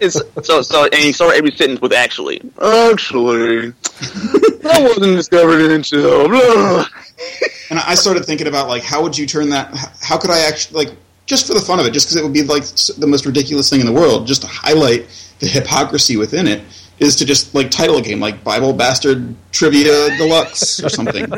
[0.00, 2.40] it's so so, and you start every sentence with actually.
[2.60, 3.72] Actually,
[4.64, 6.84] I wasn't discovered until.
[7.70, 9.74] And I started thinking about like how would you turn that?
[10.00, 10.96] How could I actually like
[11.26, 13.68] just for the fun of it, just because it would be like the most ridiculous
[13.68, 15.06] thing in the world, just to highlight
[15.40, 16.62] the hypocrisy within it
[16.98, 21.30] is to just like title a game like Bible Bastard Trivia Deluxe or something.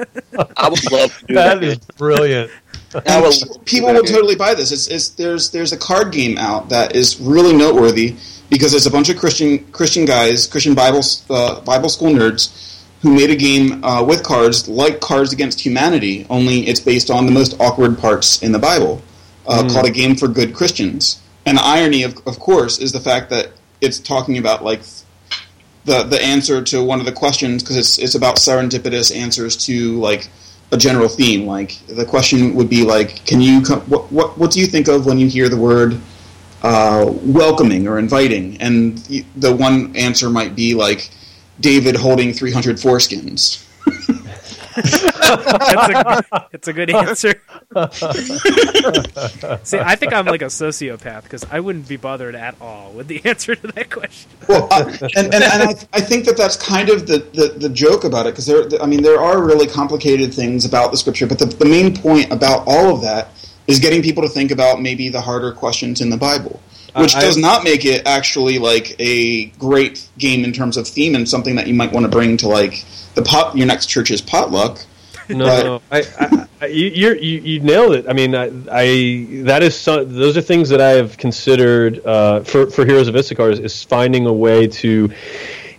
[0.57, 1.61] I would love to do that.
[1.61, 2.51] That is brilliant.
[3.66, 4.72] people will totally buy this.
[4.72, 8.16] It's, it's, there's there's a card game out that is really noteworthy
[8.49, 12.70] because it's a bunch of Christian Christian guys, Christian Bible uh, Bible school nerds,
[13.03, 16.27] who made a game uh, with cards like Cards Against Humanity.
[16.29, 19.03] Only it's based on the most awkward parts in the Bible,
[19.47, 19.73] uh, mm.
[19.73, 21.21] called a game for good Christians.
[21.47, 24.83] And the irony, of, of course, is the fact that it's talking about like
[25.85, 29.99] the the answer to one of the questions because it's it's about serendipitous answers to
[29.99, 30.29] like
[30.73, 31.47] a general theme.
[31.47, 35.07] Like the question would be like, can you what what what do you think of
[35.07, 35.99] when you hear the word
[36.63, 38.61] uh, welcoming or inviting?
[38.61, 38.99] And
[39.37, 41.11] the one answer might be like
[41.61, 43.67] David holding three hundred foreskins.
[44.77, 47.43] that's a, that's a good answer.
[49.65, 53.09] See, I think I'm like a sociopath because I wouldn't be bothered at all with
[53.09, 54.31] the answer to that question.
[54.49, 54.85] Well, uh,
[55.17, 58.27] and, and, and I, I think that that's kind of the, the, the joke about
[58.27, 61.47] it because there, I mean, there are really complicated things about the scripture, but the,
[61.47, 63.29] the main point about all of that
[63.67, 66.61] is getting people to think about maybe the harder questions in the Bible,
[66.97, 71.14] which I- does not make it actually like a great game in terms of theme
[71.14, 72.84] and something that you might want to bring to like
[73.14, 74.84] the pot your next church's potluck.
[75.28, 75.82] No, But- no.
[75.93, 78.07] I, I, I, you, you you nailed it.
[78.09, 82.41] I mean, I, I that is some, those are things that I have considered uh,
[82.41, 85.11] for for Heroes of Issachar is, is finding a way to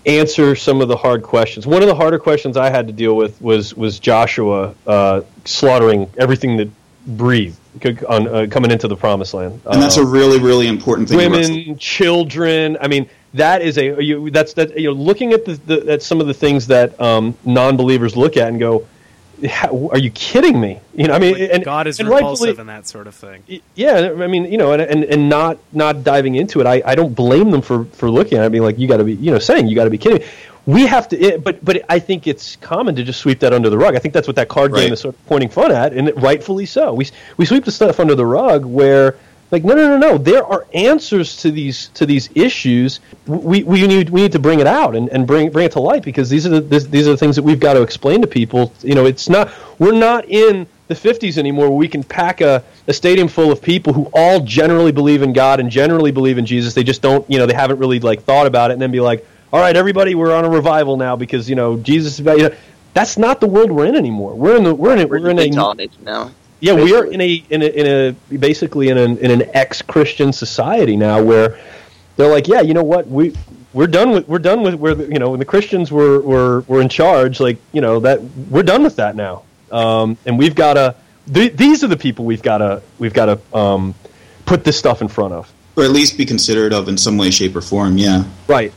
[0.08, 1.68] answer some of the hard questions.
[1.68, 6.10] One of the harder questions I had to deal with was was Joshua uh, slaughtering
[6.18, 6.70] everything that
[7.08, 7.58] breathed
[8.08, 9.60] on uh, coming into the promised land.
[9.66, 11.18] And that's Uh, a really, really important thing.
[11.18, 12.78] women, children.
[12.82, 16.02] I mean, that is a you, that's that you know looking at the, the at
[16.04, 18.86] some of the things that um, non-believers look at and go,
[19.92, 22.62] "Are you kidding me?" You know, I mean, Like, and God is and repulsive rightfully-
[22.62, 23.44] and that sort of thing.
[23.76, 26.94] yeah, I mean, you know, and and, and not not diving into it, I, I
[26.96, 29.32] don't blame them for for looking at it, being like, you got to be, you
[29.32, 30.26] know, saying you got to be kidding me.
[30.66, 33.70] We have to, it, but but I think it's common to just sweep that under
[33.70, 33.96] the rug.
[33.96, 36.18] I think that's what that card game is sort of pointing fun at, and it,
[36.18, 36.94] rightfully so.
[36.94, 37.08] We
[37.38, 39.18] we sweep the stuff under the rug where.
[39.50, 40.18] Like no no no no!
[40.18, 43.02] There are answers to these to these issues.
[43.28, 45.82] We, we need we need to bring it out and, and bring bring it to
[45.82, 48.22] light because these are the this, these are the things that we've got to explain
[48.22, 48.72] to people.
[48.82, 52.64] You know, it's not we're not in the 50s anymore where we can pack a,
[52.88, 56.46] a stadium full of people who all generally believe in God and generally believe in
[56.46, 56.74] Jesus.
[56.74, 59.00] They just don't, you know, they haven't really like thought about it and then be
[59.00, 62.38] like, all right, everybody, we're on a revival now because, you know, Jesus is about,
[62.38, 62.56] you know,
[62.94, 64.34] that's not the world we're in anymore.
[64.36, 65.56] We're in the, we're in a, We're we're in in a,
[66.04, 66.32] now.
[66.60, 70.32] yeah, we are in a, in a, in a, basically in an, in an ex-Christian
[70.34, 71.60] society now where
[72.18, 73.36] they're like, yeah, you know what, we,
[73.74, 76.62] we're done with, we're done with where, the, you know, when the Christians were, were,
[76.62, 79.44] were in charge, like, you know, that we're done with that now.
[79.72, 80.96] Um, and we've got to,
[81.34, 83.96] th- these are the people we've got to, we've got to, um,
[84.46, 85.52] put this stuff in front of.
[85.78, 87.98] or at least be considerate of in some way, shape, or form.
[87.98, 88.26] Yeah.
[88.48, 88.74] Right.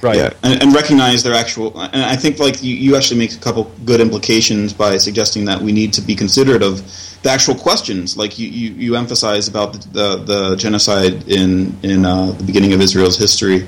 [0.00, 0.16] Right.
[0.16, 1.76] Yeah, and, and recognize their actual.
[1.80, 5.60] And I think like you, you actually make a couple good implications by suggesting that
[5.60, 6.82] we need to be considerate of
[7.22, 8.16] the actual questions.
[8.16, 10.16] Like you, you, you emphasize about the, the,
[10.50, 13.66] the genocide in in uh, the beginning of Israel's history,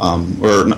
[0.00, 0.72] um, or n-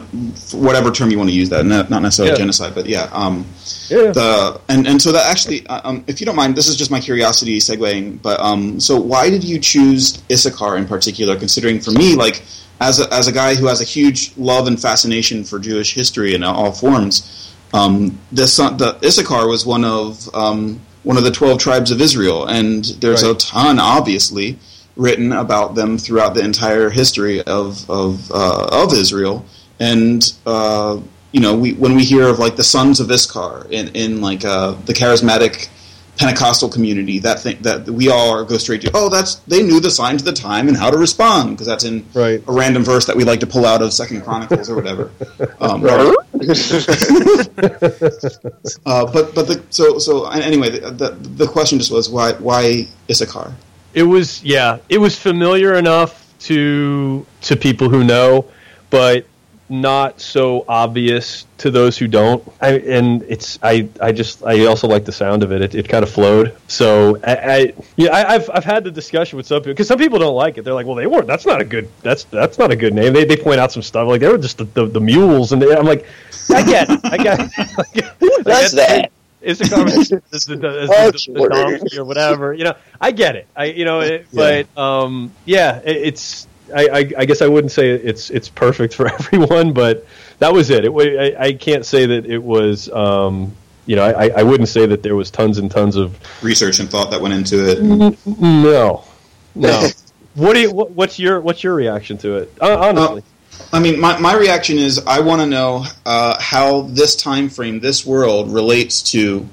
[0.53, 1.65] whatever term you want to use that.
[1.65, 2.39] Not, not necessarily Yeah.
[2.39, 3.09] genocide, but yeah.
[3.13, 3.47] Um,
[3.89, 4.13] Yeah.
[4.13, 6.91] the and and so that actually, uh, um, if you don't mind, this is just
[6.91, 8.21] my curiosity segueing.
[8.21, 11.37] But um, so why did you choose Issachar in particular?
[11.39, 12.43] Considering for me, like
[12.81, 16.35] as a, as a guy who has a huge love and fascination for Jewish history
[16.35, 18.45] in all forms, um, the
[18.78, 23.22] the Issachar was one of um, one of the twelve tribes of Israel, and there's
[23.22, 24.59] a ton, obviously,
[24.97, 29.45] written about them throughout the entire history of of uh, of Israel,
[29.78, 30.99] and uh,
[31.33, 34.45] you know, we when we hear of like the sons of Issachar in in like
[34.45, 35.68] uh, the charismatic
[36.17, 38.91] Pentecostal community, that thing that we all go straight to.
[38.93, 41.85] Oh, that's they knew the signs of the time and how to respond because that's
[41.85, 42.43] in Right.
[42.47, 45.11] a random verse that we like to pull out of Second Chronicles or whatever.
[45.61, 45.85] Um,
[48.87, 52.87] uh, but but the so so anyway, the, the the question just was why why
[53.11, 53.53] Issachar?
[53.95, 58.47] It was yeah, it was familiar enough to to people who know,
[58.91, 59.27] but
[59.71, 62.47] not so obvious to those who don't.
[62.61, 65.62] I, and it's I I just I also like the sound of it.
[65.62, 66.57] It, it kind of flowed.
[66.68, 69.99] So I, I yeah I, I've I've had the discussion with some people because some
[69.99, 70.62] people don't like it.
[70.62, 71.27] They're like, well, they weren't.
[71.27, 71.89] That's not a good.
[72.03, 73.12] That's that's not a good name.
[73.12, 75.62] They they point out some stuff like they were just the, the, the mules, and
[75.62, 76.07] they, I'm like,
[76.51, 77.01] I get it.
[77.05, 77.41] I get.
[77.41, 77.51] it.
[77.59, 78.45] I get it.
[78.45, 79.12] That's that.
[79.43, 80.21] It's a conversation.
[80.31, 80.61] The, the, the,
[81.91, 82.53] the or whatever.
[82.53, 83.47] You know, I get it.
[83.57, 84.64] I you know, it, Yeah.
[84.75, 86.47] but um, yeah, it, it's.
[86.75, 90.07] I, I, I guess I wouldn't say it's it's perfect for everyone, but
[90.39, 90.85] that was it.
[90.85, 90.91] it
[91.39, 92.91] I, I can't say that it was.
[92.91, 93.57] Um,
[93.87, 96.89] you know, I, I wouldn't say that there was tons and tons of Research and
[96.89, 97.83] thought that went into it.
[97.83, 99.05] no,
[99.55, 99.89] no.
[100.35, 100.71] what do you?
[100.71, 102.53] What, what's your what's your reaction to it?
[102.61, 103.25] Uh, honestly,
[103.73, 107.81] I mean, my, my reaction is I want to know uh, how this time frame,
[107.81, 109.49] this world, relates to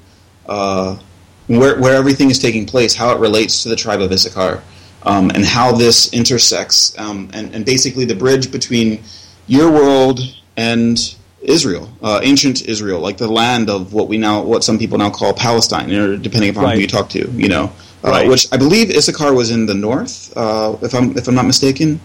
[0.46, 0.98] uh,
[1.46, 4.62] where, where everything is taking place, how it relates to the tribe of Issachar,
[5.02, 9.02] um, and how this intersects, um, and, and basically the bridge between
[9.46, 10.20] your world
[10.56, 14.98] and Israel, uh, ancient Israel, like the land of what we now, what some people
[14.98, 16.74] now call Palestine, or depending upon Right.
[16.74, 17.70] who you talk to, you know,
[18.04, 18.28] uh, Right.
[18.28, 22.00] which I believe Issachar was in the north, uh, if I'm if I'm not mistaken.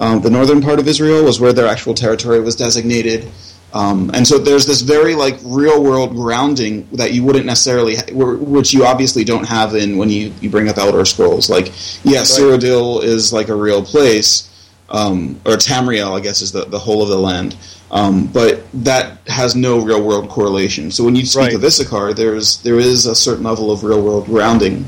[0.00, 3.28] Um, the northern part of Israel was where their actual territory was designated.
[3.74, 8.12] Um, and so there's this very like real world grounding that you wouldn't necessarily, ha-
[8.12, 11.48] which you obviously don't have in when you, you bring up Elder Scrolls.
[11.48, 11.68] Like,
[12.04, 14.48] yes, Cyrodiil is like a real place,
[14.90, 17.56] um, or Tamriel, I guess is the, the whole of the land.
[17.90, 20.90] Um, but that has no real world correlation.
[20.90, 21.54] So when you speak Right.
[21.54, 24.86] of Issachar, there's there is a certain level of real world grounding.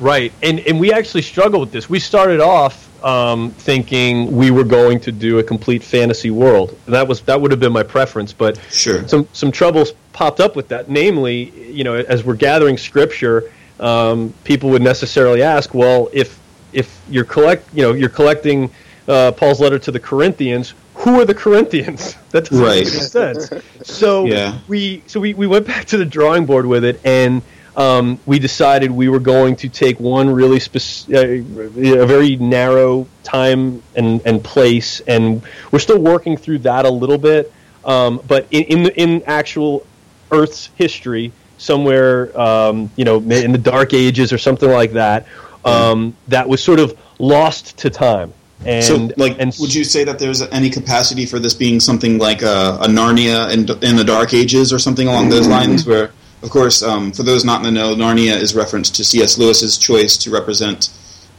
[0.00, 1.88] Right, and and we actually struggled with this.
[1.90, 6.76] We started off um, thinking we were going to do a complete fantasy world.
[6.86, 9.06] That was that would have been my preference, but Sure.
[9.06, 10.88] some some troubles popped up with that.
[10.88, 16.38] Namely, you know, as we're gathering scripture, um, people would necessarily ask, well, if
[16.72, 18.70] if you're collect, you know, you're collecting
[19.06, 22.16] uh, Paul's letter to the Corinthians, who are the Corinthians?
[22.30, 22.84] That doesn't Right.
[22.84, 23.50] make any sense.
[23.82, 24.58] So Yeah.
[24.68, 27.42] we so we, we went back to the drawing board with it and.
[27.76, 33.06] Um, we decided we were going to take one really spec- uh, a very narrow
[33.22, 37.52] time and, and place, and we're still working through that a little bit.
[37.84, 39.86] Um, but in in, in actual
[40.30, 45.26] Earth's history, somewhere um, you know in the Dark Ages or something like that,
[45.64, 48.32] um, that was sort of lost to time.
[48.64, 52.18] And so, like, and would you say that there's any capacity for this being something
[52.18, 55.86] like a, a Narnia in, in the Dark Ages or something along those lines?
[55.86, 56.12] Where,
[56.42, 59.38] of course, um, for those not in the know, Narnia is reference to C.S.
[59.38, 60.90] Lewis's choice to represent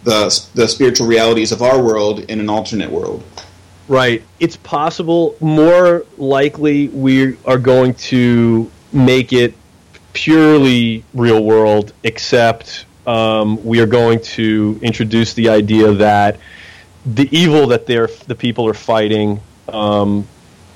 [0.03, 3.23] the the spiritual realities of our world in an alternate world.
[3.87, 4.23] Right.
[4.39, 5.35] It's possible.
[5.39, 9.53] More likely, we are going to make it
[10.13, 16.39] purely real world, except um, we are going to introduce the idea that
[17.05, 20.27] the evil that they're, the people are fighting um,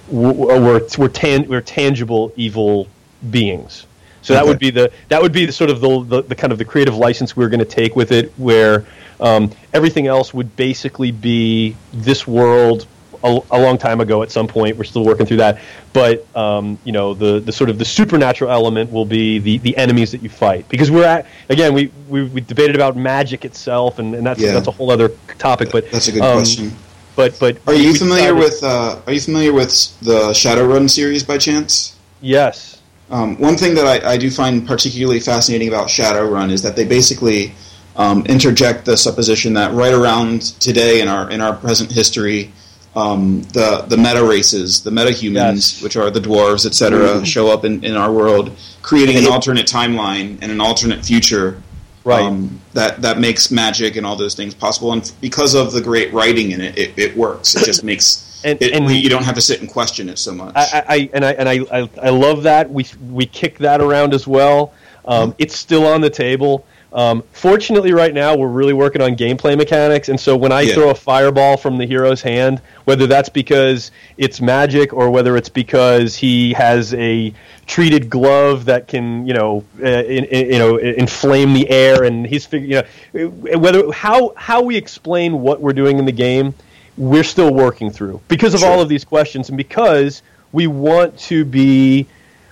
[0.10, 2.88] were, were, tan- were tangible evil
[3.30, 3.86] beings.
[4.26, 4.50] So that Okay.
[4.50, 6.66] would be the that would be the sort of the, the, the kind of the
[6.66, 8.84] creative license we are going to take with it, where
[9.20, 12.88] um, everything else would basically be this world
[13.24, 14.24] a, a long time ago.
[14.24, 15.60] At some point, we're still working through that,
[15.94, 19.78] but um, you know the the sort of the supernatural element will be the, the
[19.78, 24.00] enemies that you fight because we're at again we, we, we debated about magic itself
[24.00, 24.54] and, and that's Yeah.
[24.54, 25.70] that's a whole other topic.
[25.72, 26.74] But That's a good um, question.
[27.16, 29.72] But but Are you familiar with uh, Are you familiar with
[30.02, 31.96] the Shadowrun series by chance?
[32.22, 32.82] Yes.
[33.10, 36.86] Um, one thing that I, I do find particularly fascinating about Shadowrun is that they
[36.86, 37.54] basically
[37.96, 42.52] um, interject the supposition that right around today in our in our present history,
[42.96, 45.84] um, the the meta races, the meta humans, Yes.
[45.84, 48.52] which are the dwarves, etc., show up in, in our world,
[48.82, 51.62] creating an alternate timeline and an alternate future.
[52.04, 52.22] Right.
[52.24, 56.14] Um, that that makes magic and all those things possible, and because of the great
[56.14, 57.56] writing in it, it, it works.
[57.56, 60.34] It just makes And- it, and- you don't have to sit and question it so
[60.34, 60.54] much.
[60.56, 64.14] I, I, and I and I, I, I love that we we kick that around
[64.14, 64.74] as well.
[65.06, 66.66] Um, it's still on the table.
[66.94, 70.76] Um, fortunately, right now we're really working on gameplay mechanics, and so when I Yeah.
[70.76, 75.50] throw a fireball from the hero's hand, whether that's because it's magic or whether it's
[75.50, 77.34] because he has a
[77.68, 82.26] treated glove that can, you know, uh, in, in, you know, inflame the air, and
[82.26, 82.82] he's fig- you
[83.14, 83.28] know,
[83.58, 86.54] whether how how we explain what we're doing in the game,
[86.98, 88.70] we're still working through because of Sure.
[88.70, 90.22] all of these questions, and because
[90.52, 92.08] we want to be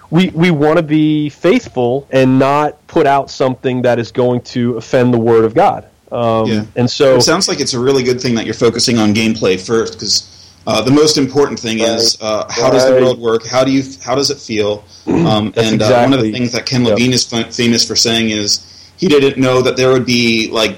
[0.10, 4.78] we, we want to be faithful and not put out something that is going to
[4.78, 5.88] offend the word of God.
[6.12, 6.66] Um, Yeah.
[6.76, 9.60] And so, It sounds like it's a really good thing that you're focusing on gameplay
[9.60, 10.30] first, because
[10.68, 13.46] uh, the most important thing is uh, how does the world work?
[13.46, 13.84] How do you?
[14.04, 14.84] How does it feel?
[15.08, 16.92] Um, and uh, one of the things that Ken yep.
[16.92, 20.78] Levine is fa- famous for saying is he didn't know that there would be like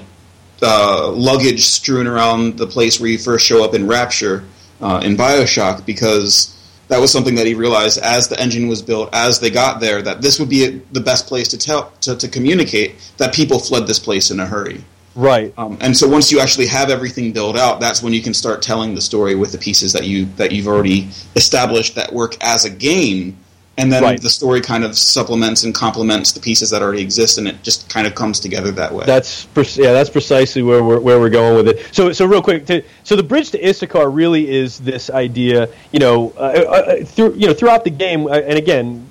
[0.62, 4.44] uh, luggage strewn around the place where you first show up in Rapture
[4.80, 6.52] uh, in Bioshock because.
[6.88, 10.00] That was something that he realized as the engine was built, as they got there,
[10.02, 13.88] that this would be the best place to tell to, to communicate that people fled
[13.88, 14.84] this place in a hurry.
[15.16, 15.52] right.
[15.58, 18.62] Um, and so once you actually have everything built out, that's when you can start
[18.62, 22.64] telling the story with the pieces that you that you've already established that work as
[22.64, 23.36] a game,
[23.78, 24.20] and then Right.
[24.20, 27.88] the story kind of supplements and complements the pieces that already exist, and it just
[27.90, 29.04] kind of comes together that way.
[29.06, 29.46] That's
[29.76, 31.86] yeah, that's precisely where we're where we're going with it.
[31.92, 35.98] So so real quick, to, so the bridge to Issachar really is this idea, you
[35.98, 39.06] know, uh, uh, through you know throughout the game, uh, and again,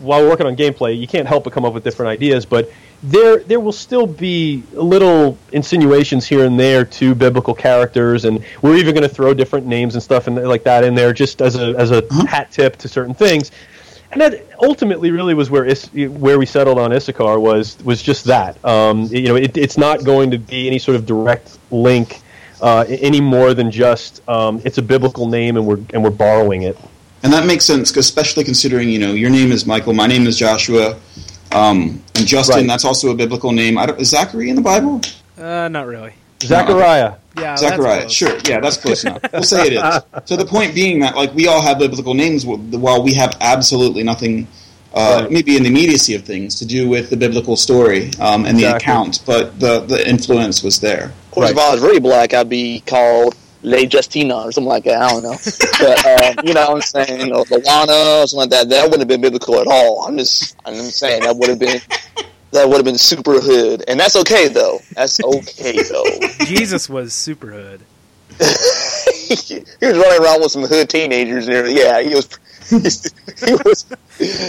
[0.00, 2.70] while we're working on gameplay, you can't help but come up with different ideas, but.
[3.02, 8.76] There, there will still be little insinuations here and there to biblical characters, and we're
[8.76, 11.56] even going to throw different names and stuff and like that in there, just as
[11.56, 13.52] a as a hat tip to certain things.
[14.12, 18.24] And that ultimately really was where Is- where we settled on Issachar was was just
[18.24, 18.62] that.
[18.64, 22.20] Um, you know, it, it's not going to be any sort of direct link
[22.60, 26.62] uh, any more than just um, it's a biblical name and we're and we're borrowing
[26.62, 26.78] it.
[27.22, 30.38] and that makes sense, especially considering you know your name is Michael, my name is
[30.38, 30.96] Joshua,
[31.52, 32.56] um, and Justin.
[32.58, 32.66] Right.
[32.68, 33.76] That's also a biblical name.
[33.76, 35.00] I don't, is Zachary in the Bible?
[35.36, 36.14] Uh, not really.
[36.42, 37.14] Zechariah.
[37.36, 38.12] Yeah, that's Zechariah, close.
[38.12, 39.20] sure, yeah, that's close enough.
[39.32, 40.02] We'll say it is.
[40.24, 44.02] So the point being that, like, we all have biblical names, while we have absolutely
[44.02, 44.46] nothing,
[44.94, 45.30] uh, Right.
[45.30, 48.64] maybe in the immediacy of things, to do with the biblical story um, and the
[48.76, 51.12] account, but the the influence was there.
[51.26, 54.84] Of course, if I was really black, I'd be called Le Justina or something like
[54.84, 55.02] that.
[55.02, 55.36] I don't know,
[55.78, 56.06] but
[56.38, 58.68] um, you know what I'm saying, or Lana or something like that.
[58.70, 60.06] That wouldn't have been biblical at all.
[60.06, 61.80] I'm just, I'm just saying that would have been.
[62.52, 64.80] That would have been super hood, and that's okay though.
[64.94, 66.04] That's okay though.
[66.44, 67.80] Jesus was super hood.
[68.38, 71.78] he was running around with some hood teenagers and everything.
[71.78, 72.38] Yeah, he was.
[72.68, 73.86] he was.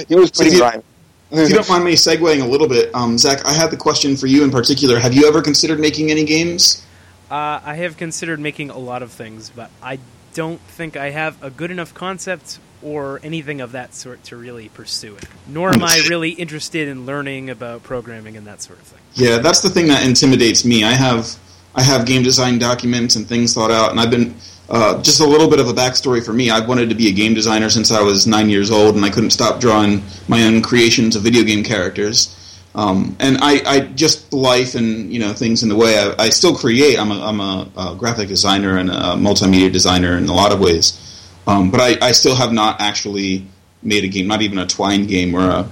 [0.07, 0.83] He was pretty So grimy.
[1.29, 4.15] If you don't mind me segueing a little bit, um, Zach, I had the question
[4.15, 4.97] for you in particular.
[4.97, 6.85] Have you ever considered making any games?
[7.29, 9.99] Uh, I have considered making a lot of things, but I
[10.33, 14.69] don't think I have a good enough concept or anything of that sort to really
[14.69, 15.25] pursue it.
[15.47, 18.99] Nor am I really interested in learning about programming and that sort of thing.
[19.13, 20.83] Yeah, that's the thing that intimidates me.
[20.83, 21.35] I have
[21.75, 24.35] I have game design documents and things thought out, and I've been
[24.69, 26.49] uh, just a little bit of a backstory for me.
[26.49, 29.09] I've wanted to be a game designer since I was nine years old, and I
[29.09, 32.33] couldn't stop drawing my own creations of video game characters.
[32.75, 35.97] Um, and I, I just life and you know things in the way.
[35.97, 36.99] I, I still create.
[36.99, 40.59] I'm a, I'm a, a graphic designer and a multimedia designer in a lot of
[40.59, 41.03] ways.
[41.47, 43.47] Um, but I, I still have not actually
[43.81, 45.69] made a game, not even a Twine game or a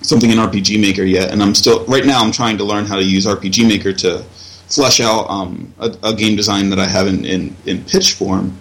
[0.00, 2.22] something in RPG Maker yet, and I'm still right now.
[2.24, 4.24] I'm trying to learn how to use RPG Maker to
[4.68, 8.56] flesh out um, a, a game design that I have in, in, in pitch form.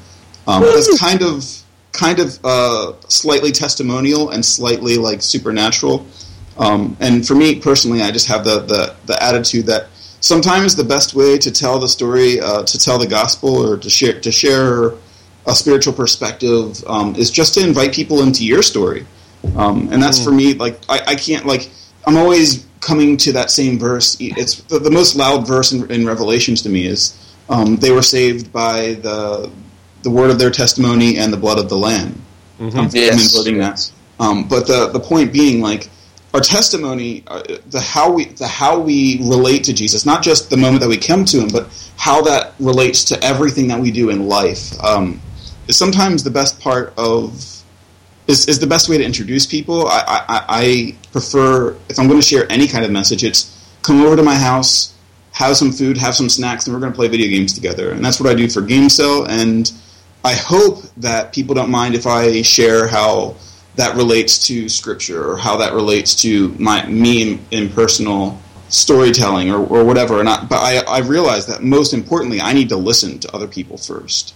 [0.48, 1.46] Um, that's kind of
[1.94, 6.06] kind of uh, slightly testimonial and slightly like supernatural.
[6.58, 9.88] Um, and for me personally, I just have the, the, the attitude that
[10.20, 13.90] sometimes the best way to tell the story, uh, to tell the gospel, or to
[13.90, 14.94] share to share
[15.46, 19.06] a spiritual perspective um, is just to invite people into your story.
[19.56, 20.54] Um, and that's for me.
[20.54, 21.70] Like I, I can't like
[22.06, 24.18] I'm always coming to that same verse.
[24.20, 27.18] It's the, the most loud verse in, in Revelations to me is
[27.50, 29.52] um, they were saved by the
[30.04, 32.22] the word of their testimony and the blood of the Lamb.
[32.60, 33.14] I'm, Yes.
[33.14, 33.92] I'm including that.
[34.20, 35.90] Um, but the the point being like
[36.34, 40.58] our testimony, uh, the how we the how we relate to Jesus, not just the
[40.58, 41.68] moment that we come to Him, but
[41.98, 45.20] how that relates to everything that we do in life, um,
[45.68, 47.34] is sometimes the best part of
[48.28, 49.88] is, is the best way to introduce people.
[49.88, 54.02] I, I, I- prefer if I'm going to share any kind of message, it's come
[54.02, 54.96] over to my house,
[55.34, 57.92] have some food, have some snacks, and we're going to play video games together.
[57.92, 59.26] And that's what I do for Game Cell.
[59.26, 59.72] And
[60.24, 63.36] I hope that people don't mind if I share how
[63.76, 68.40] that relates to scripture or how that relates to my me in, in personal
[68.70, 70.20] storytelling or, or whatever.
[70.20, 73.48] And I, but I, I realize that most importantly, I need to listen to other
[73.48, 74.34] people first.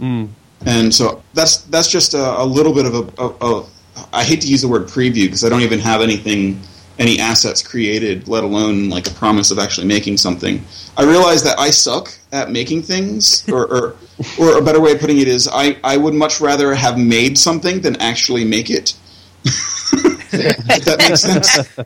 [0.00, 0.30] Mm.
[0.64, 3.66] And so that's that's just a, a little bit of a, a, a.
[4.12, 6.60] I hate to use the word preview because I don't even have anything,
[6.98, 10.64] any assets created, let alone like a promise of actually making something.
[10.96, 13.96] I realize that I suck at making things, or or,
[14.38, 17.38] or a better way of putting it is, I, I would much rather have made
[17.38, 18.94] something than actually make it.
[19.44, 21.78] if that makes sense.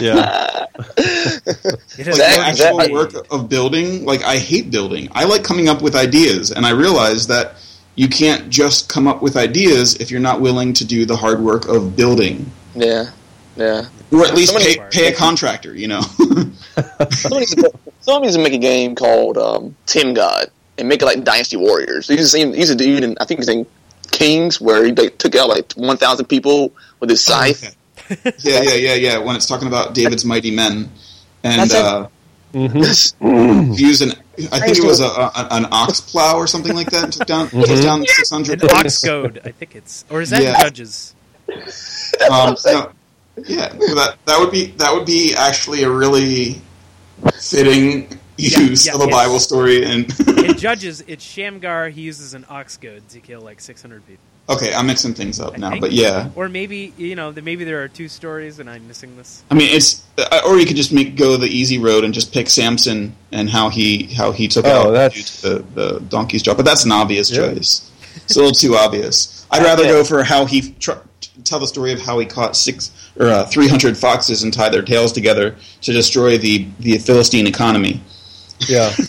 [0.00, 0.66] Yeah.
[0.96, 5.08] It has Like the actual work of building, like I hate building.
[5.12, 7.56] I like coming up with ideas, and I realize that
[7.96, 11.40] you can't just come up with ideas if you're not willing to do the hard
[11.40, 13.10] work of building, Yeah,
[13.56, 13.86] yeah.
[14.12, 15.74] or at least Somebody- pay, pay a contractor.
[15.74, 16.00] You know,
[17.10, 21.02] Someone needs, to, someone needs to make a game called um, Tim God and make
[21.02, 22.08] it like Dynasty Warriors.
[22.08, 22.52] He's the same.
[22.52, 23.64] He's a dude, and I think he's in
[24.10, 27.76] Kings, where he like, took out like one thousand people with his scythe.
[28.10, 29.18] yeah, yeah, yeah, yeah.
[29.18, 30.90] When it's talking about David's mighty men,
[31.44, 31.80] and That's it.
[31.84, 32.08] uh,
[32.52, 34.12] hmm he used an,
[34.52, 37.26] I think it was a, a, an ox plow or something like that, and took
[37.26, 38.62] down, took down six hundred.
[38.62, 40.60] an ox goad, I think it's, or is that Yeah.
[40.62, 41.14] judges?
[42.30, 42.92] Um, no,
[43.46, 46.60] yeah, that that would be that would be actually a really
[47.34, 49.06] fitting use yeah, of a.
[49.08, 49.84] Bible story.
[49.84, 51.88] And In judges, it's Shamgar.
[51.90, 54.22] He uses an ox goad to kill like 600 people.
[54.48, 55.80] Okay, I'm mixing things up I now, think.
[55.80, 59.42] but yeah, Or maybe you know, maybe there are two stories and I'm missing this.
[59.50, 62.32] I mean it's uh, or you could just make go the easy road and just
[62.32, 66.54] pick Samson and how he how he took Oh, out that's- the, the donkey's jaw,
[66.54, 67.52] but that's an obvious Yeah.
[67.54, 67.90] choice.
[68.16, 69.44] It's a little too obvious.
[69.50, 70.92] I'd rather go for how he tr-
[71.42, 74.72] tell the story of how he caught six or uh, three hundred foxes and tied
[74.72, 78.00] their tails together to destroy the the Philistine economy.
[78.68, 78.94] Yeah.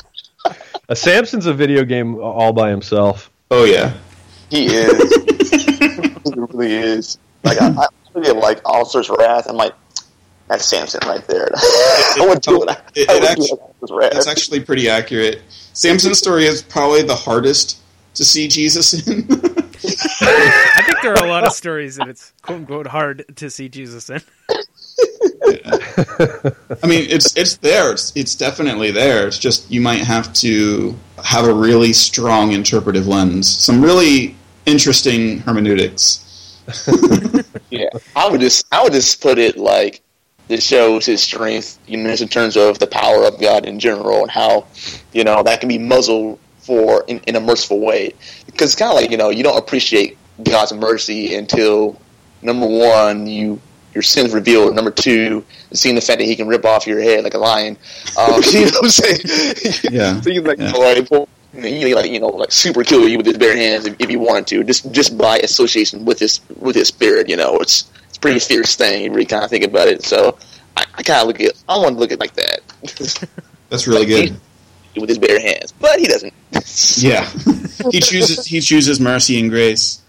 [0.90, 3.30] a Samson's a video game all by himself.
[3.50, 3.94] Oh yeah.
[4.50, 5.14] He is.
[6.24, 7.16] he really is.
[7.44, 9.46] Like I, I look at like Asura's Wrath.
[9.48, 9.72] I'm like,
[10.48, 11.48] that's Samson right there.
[11.56, 12.70] I would do it.
[12.94, 13.60] It- it would actu- do it.
[13.80, 14.12] Asura's Wrath.
[14.12, 15.40] That's actually pretty accurate.
[15.72, 17.78] Samson's story is probably the hardest
[18.14, 19.24] to see Jesus in.
[19.30, 23.68] I think there are a lot of stories that it's quote unquote hard to see
[23.68, 24.20] Jesus in.
[26.82, 27.92] I mean, it's it's there.
[27.92, 29.26] It's it's definitely there.
[29.26, 30.94] It's just you might have to
[31.24, 34.36] have a really strong interpretive lens, some really
[34.66, 36.26] interesting hermeneutics.
[37.70, 40.02] Yeah, I would just I would just put it like
[40.48, 44.22] that shows his strength, you know, in terms of the power of God in general
[44.22, 44.66] and how,
[45.12, 48.12] you know, that can be muzzled for in, in a merciful way.
[48.46, 52.00] Because it's kind of like, you know, you don't appreciate God's mercy until,
[52.42, 53.60] number one, you
[53.94, 54.74] your sins revealed.
[54.74, 57.76] Number two, seeing the fact that he can rip off your head like a lion.
[58.18, 59.80] Um, you know what I'm saying?
[59.92, 60.20] Yeah.
[60.20, 60.72] so you like, Yeah.
[60.72, 63.84] like, pull- you know, like you know, like super kill you with his bare hands
[63.84, 67.28] if, if you wanted to, just just by association with his with his spirit.
[67.28, 69.02] You know, it's it's a pretty fierce thing.
[69.02, 70.04] You really kind of think about it.
[70.04, 70.38] So
[70.76, 72.60] I, I kind of look at I want to look at it like that
[73.68, 74.40] That's really good.
[74.96, 76.32] with his bare hands, but he doesn't.
[76.98, 77.28] Yeah,
[77.90, 80.00] he chooses he chooses mercy and grace.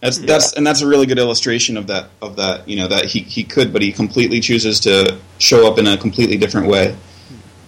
[0.00, 3.06] That's that's and that's a really good illustration of that of that you know that
[3.06, 6.96] he, he could, but he completely chooses to show up in a completely different way.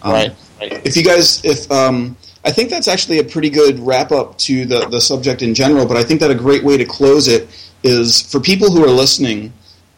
[0.03, 0.37] Um, right.
[0.61, 0.87] Right.
[0.87, 4.65] If you guys, if um, I think that's actually a pretty good wrap up to
[4.65, 7.49] the the subject in general, but I think that a great way to close it
[7.83, 9.53] is for people who are listening,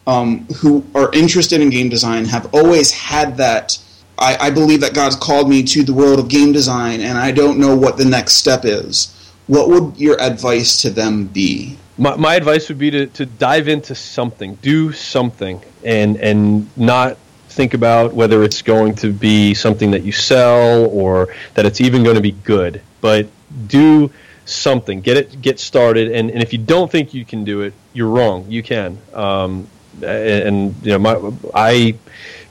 [0.07, 3.77] um, who are interested in game design, have always had that.
[4.17, 7.31] I, I believe that God's called me to the world of game design, and I
[7.31, 9.09] don't know what the next step is.
[9.47, 11.77] What would your advice to them be?
[11.97, 17.17] My, my advice would be to, to dive into something, do something, and and not
[17.49, 22.03] think about whether it's going to be something that you sell or that it's even
[22.03, 22.81] going to be good.
[22.99, 23.27] But
[23.67, 24.11] do
[24.45, 27.73] something, get it, get started, and, and if you don't think you can do it,
[27.93, 28.45] you're wrong.
[28.49, 28.97] You can.
[29.13, 29.67] Um,
[30.01, 31.95] and, you know, my I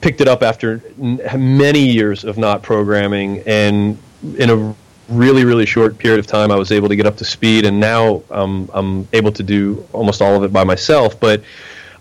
[0.00, 3.98] picked it up after many years of not programming, and
[4.38, 4.74] in a
[5.12, 7.78] really really short period of time I was able to get up to speed and
[7.78, 11.18] now um, I'm able to do almost all of it by myself.
[11.18, 11.42] But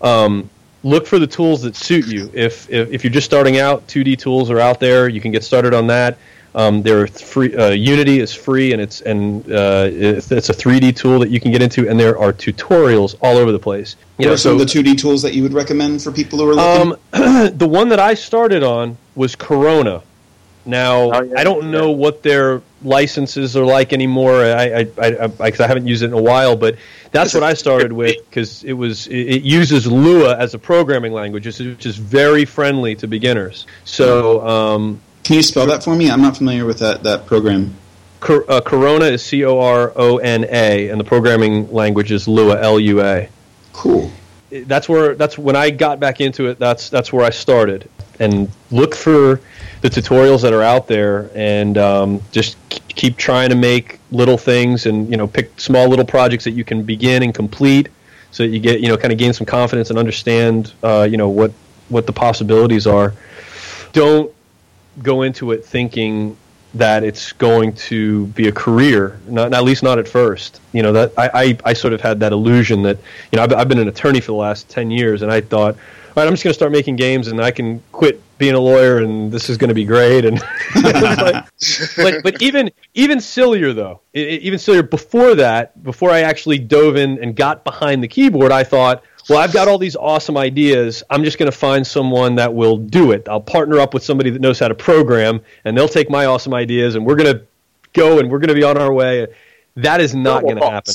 [0.01, 0.49] um,
[0.83, 2.31] look for the tools that suit you.
[2.33, 5.07] If, if if you're just starting out 2D tools are out there.
[5.07, 6.17] You can get started on that.
[6.53, 10.53] Um, there are free uh, Unity is free and it's and uh, it's, it's a
[10.53, 13.95] 3D tool that you can get into and there are tutorials all over the place.
[14.17, 16.55] What are some of the 2D tools that you would recommend for people who are
[16.55, 16.97] looking?
[17.13, 20.03] um, the one that I started on was Corona.
[20.65, 21.39] Now Oh, yeah.
[21.39, 24.35] I don't know what their licenses are like anymore.
[24.43, 25.07] I I, I,
[25.39, 26.75] I, 'cause I haven't used it in a while, but
[27.11, 31.13] that's what I started with because it was it, it uses Lua as a programming
[31.13, 33.65] language, which is- which is very friendly to beginners.
[33.85, 36.09] So um, Can you spell that for me?
[36.11, 37.75] I'm not familiar with that that program.
[38.19, 42.27] Cor- uh, Corona is C O R O N A, and the programming language is
[42.27, 43.27] Lua L U A.
[43.73, 44.11] Cool.
[44.51, 46.59] That's where that's when I got back into it.
[46.59, 47.89] That's that's where I started,
[48.19, 49.41] and look for
[49.81, 52.57] the tutorials that are out there, and um, just
[52.89, 56.63] keep trying to make little things, and you know, pick small little projects that you
[56.63, 57.89] can begin and complete,
[58.31, 61.17] so that you get you know, kind of gain some confidence and understand, uh, you
[61.17, 61.51] know, what
[61.89, 63.13] what the possibilities are.
[63.93, 64.33] Don't
[65.01, 66.35] go into it thinking
[66.73, 70.61] that it's going to be a career, not at least not at first.
[70.71, 72.97] You know that I, I, I sort of had that illusion that
[73.31, 75.75] you know I've, I've been an attorney for the last ten years, and I thought,
[75.75, 78.59] all right, I'm just going to start making games, and I can quit being a
[78.59, 80.25] lawyer, and this is going to be great.
[80.25, 80.41] And
[81.95, 87.21] but, but even even sillier though, even sillier before that, before I actually dove in
[87.21, 89.03] and got behind the keyboard, I thought.
[89.31, 91.03] Well, I've got all these awesome ideas.
[91.09, 93.29] I'm just going to find someone that will do it.
[93.29, 96.53] I'll partner up with somebody that knows how to program, and they'll take my awesome
[96.53, 97.45] ideas, and we're going to
[97.93, 99.27] go and we're going to be on our way.
[99.77, 100.93] That is not going to happen.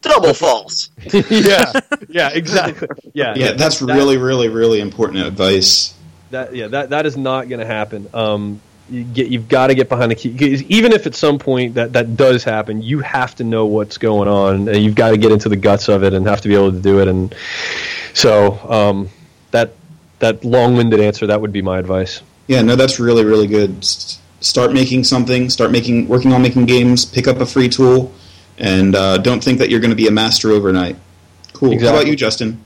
[0.00, 0.90] Double false.
[1.12, 1.72] yeah,
[2.08, 2.86] yeah, exactly.
[3.14, 5.92] Yeah, Yeah, that's that- really, really, really important advice.
[6.30, 6.54] that.
[6.54, 8.08] Yeah, that that is not going to happen.
[8.14, 10.30] Um, you get you've got to get behind the key
[10.68, 14.28] Even if at some point that that does happen, you have to know what's going
[14.28, 16.54] on, and you've got to get into the guts of it, and have to be
[16.54, 17.08] able to do it.
[17.08, 17.34] And
[18.14, 19.08] so um,
[19.50, 19.72] that
[20.18, 22.22] that long-winded answer that would be my advice.
[22.46, 23.84] Yeah, no, that's really, really good.
[23.84, 25.50] Start making something.
[25.50, 27.04] Start making, working on making games.
[27.04, 28.12] Pick up a free tool,
[28.58, 30.96] and uh, don't think that you're going to be a master overnight.
[31.52, 31.78] Cool.
[31.80, 32.64] How about you, Justin?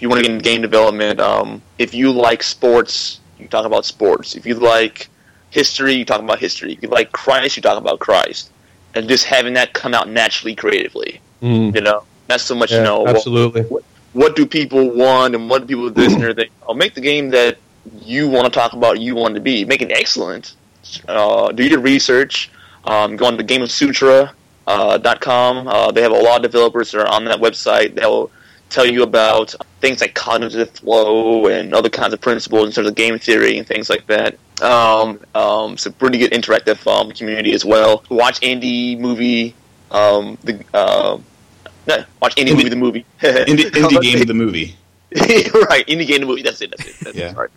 [0.00, 3.66] if you want to get into game development, um, if you like sports, you talk
[3.66, 4.34] about sports.
[4.34, 5.10] If you like
[5.50, 6.72] history, you talk about history.
[6.72, 8.50] If you like Christ, you talk about Christ.
[8.94, 11.20] And just having that come out naturally creatively.
[11.42, 13.62] Mm, You know, not so much, yeah, you know, what, absolutely.
[14.12, 16.50] what do people want and what do people this and everything.
[16.68, 17.58] I'll make the game that
[18.02, 19.64] you want to talk about, you want to be.
[19.64, 20.54] Make it excellent.
[21.08, 22.50] Uh, do your research.
[22.84, 24.34] Um, go on to Gamasutra.com.
[24.66, 25.66] Uh, dot com.
[25.66, 28.30] uh, they have a lot of developers that are on that website that will
[28.68, 32.94] tell you about things like cognitive flow and other kinds of principles in terms of
[32.94, 34.38] game theory and things like that.
[34.62, 38.04] Um, um, it's a pretty good interactive um, community as well.
[38.10, 39.54] Watch indie movie.
[39.90, 41.18] Um, the uh,
[41.86, 43.06] no, watch indie, Indie- movie the movie.
[43.20, 44.76] Indie, indie game of the movie.
[45.16, 46.42] right, indie game the movie.
[46.42, 46.72] That's it.
[46.76, 46.96] That's it.
[47.04, 47.30] That's Yeah.
[47.30, 47.34] it.
[47.34, 47.48] Sorry.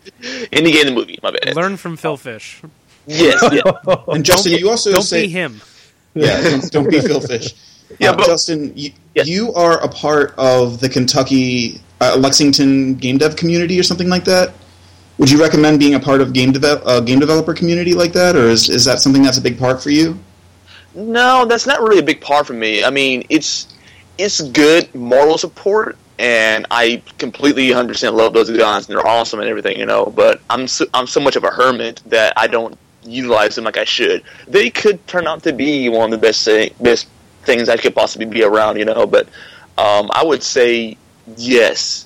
[0.50, 1.18] Indie game the movie.
[1.22, 1.54] My bad.
[1.54, 2.60] Learn from Phil Fish.
[3.06, 3.40] Yes.
[3.52, 3.94] Yeah.
[4.08, 5.60] And Justin, you also Don't say be him.
[6.14, 7.54] Yeah, don't, don't be Phil Fish.
[7.98, 9.28] Yeah, Uh, but- Justin, you, Yes.
[9.28, 14.24] you are a part of the Kentucky uh, Lexington game dev community or something like
[14.24, 14.52] that.
[15.18, 18.68] Would you recommend being a part of game game developer community like that, or is
[18.68, 20.18] is that something that's a big part for you?
[20.94, 22.84] No, that's not really a big part for me.
[22.84, 23.68] I mean, it's
[24.18, 29.48] it's good moral support, and I completely 100% love those guys, and they're awesome and
[29.48, 30.06] everything, you know.
[30.06, 33.76] But I'm so, I'm so much of a hermit that I don't utilize them like
[33.76, 34.22] I should.
[34.46, 37.08] They could turn out to be one of the best thing, best
[37.42, 39.06] things I could possibly be around, you know.
[39.06, 39.26] But
[39.76, 40.96] um, I would say
[41.36, 42.03] yes.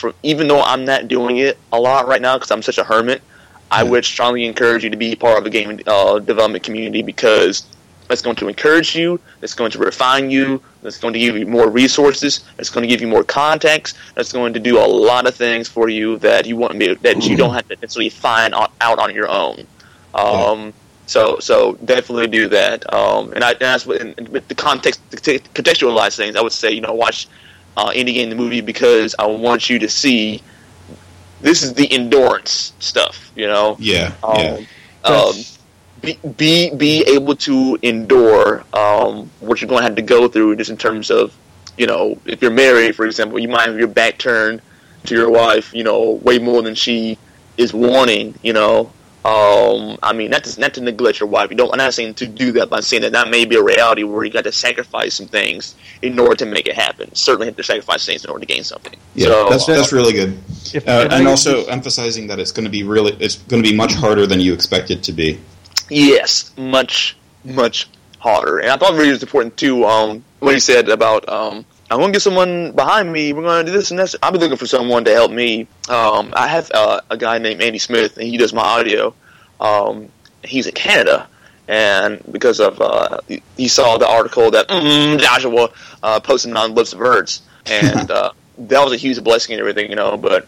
[0.00, 2.84] For even though I'm not doing it a lot right now because I'm such a
[2.84, 3.22] hermit,
[3.70, 7.64] I would strongly encourage you to be part of the game uh, development community because
[8.08, 9.20] that's going to encourage you.
[9.40, 10.60] That's going to refine you.
[10.82, 12.44] That's going to give you more resources.
[12.56, 15.68] That's going to give you more context, That's going to do a lot of things
[15.68, 19.14] for you that you want be, that you don't have to necessarily find out on
[19.14, 19.64] your own.
[20.14, 20.72] Um,
[21.06, 22.92] so so definitely do that.
[22.92, 26.34] Um, and I and that's what and with the context to contextualize things.
[26.34, 27.28] I would say you know watch
[27.76, 30.42] uh, indie game the movie because I want you to see
[31.40, 33.30] this is the endurance stuff.
[33.34, 33.76] You know.
[33.78, 34.14] Yeah.
[34.22, 34.64] Um, yeah.
[35.04, 35.34] um,
[36.00, 40.56] be, be be able to endure um, what you're going to have to go through,
[40.56, 41.36] just in terms of,
[41.76, 44.62] you know, if you're married, for example, you might have your back turned
[45.04, 47.18] to your wife, you know, way more than she
[47.56, 48.90] is wanting, you know.
[49.22, 51.50] Um, I mean, not to, not to neglect your wife.
[51.50, 51.70] You don't.
[51.72, 54.02] I'm not saying to do that, but I'm saying that that may be a reality
[54.02, 57.14] where you got to sacrifice some things in order to make it happen.
[57.14, 58.94] Certainly, have to sacrifice things in order to gain something.
[59.14, 60.38] Yeah, so, that's that's really good.
[60.72, 63.62] If- Uh, and I- and also emphasizing that it's going to be really it's going
[63.62, 65.38] to be much harder than you expect it to be.
[65.90, 67.88] Yes, much, much
[68.20, 68.58] harder.
[68.60, 69.84] And I thought it really was important too.
[69.84, 73.32] Um, what he said about um, I'm going to get someone behind me.
[73.32, 74.14] We're going to do this and that.
[74.22, 75.66] I've been looking for someone to help me.
[75.88, 79.12] Um, I have uh, a guy named Andy Smith, and he does my audio.
[79.60, 80.08] Um,
[80.44, 81.28] he's in Canada,
[81.68, 85.68] and because of uh, he- he saw the article that mm, Joshua
[86.02, 89.90] uh, posted on Lips of Birds, and uh, that was a huge blessing and everything,
[89.90, 90.16] you know.
[90.16, 90.46] But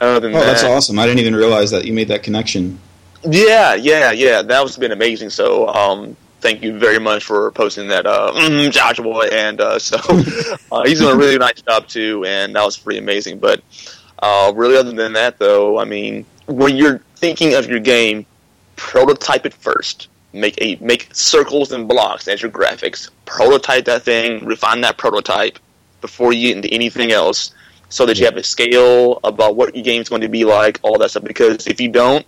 [0.00, 0.98] other than Oh, that, that's awesome!
[0.98, 2.78] I didn't even realize that you made that connection.
[3.22, 4.42] yeah, yeah, yeah.
[4.42, 5.30] That was been amazing.
[5.30, 9.28] So, um, thank you very much for posting that, uh, mm, Joshua.
[9.32, 9.96] And uh, so,
[10.72, 13.38] uh, he's doing a really nice job too, and that was pretty amazing.
[13.38, 13.62] But
[14.18, 18.26] uh, really, other than that, though, I mean, when you're thinking of your game,
[18.76, 20.08] prototype it first.
[20.32, 23.10] Make a make circles and blocks as your graphics.
[23.24, 25.58] Prototype that thing, refine that prototype
[26.00, 27.52] before you get into anything else,
[27.88, 30.98] so that you have a scale about what your game's going to be like, all
[30.98, 31.24] that stuff.
[31.24, 32.24] Because if you don't,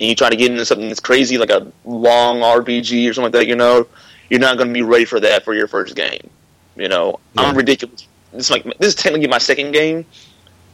[0.00, 3.24] and you try to get into something that's crazy, like a long RPG or something
[3.24, 3.86] like that, you know,
[4.30, 6.30] you're not going to be ready for that for your first game.
[6.76, 8.06] You know, I'm ridiculous.
[8.32, 10.04] This is like this is technically my second game,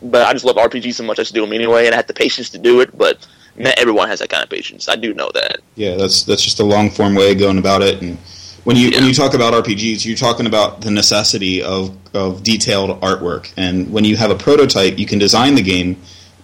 [0.03, 2.07] but I just love RPGs so much I just do them anyway, and I have
[2.07, 2.97] the patience to do it.
[2.97, 3.27] But
[3.57, 4.89] not everyone has that kind of patience.
[4.89, 5.61] I do know that.
[5.77, 8.03] Yeah, that's that's just a long form way of going about it.
[8.03, 8.19] And
[8.65, 13.01] when you when you talk about RPGs, you're talking about the necessity of of detailed
[13.01, 13.53] artwork.
[13.57, 15.97] And when you have a prototype, you can design the game.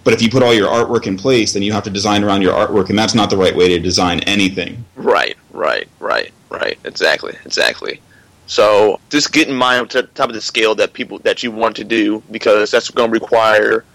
[0.03, 2.41] But if you put all your artwork in place, then you have to design around
[2.41, 4.83] your artwork, and that's not the right way to design anything.
[4.95, 6.77] Right, right, right, right.
[6.85, 8.01] Exactly, exactly.
[8.47, 11.51] So just get in mind to the top of the scale that people that you
[11.51, 13.85] want to do because that's going to require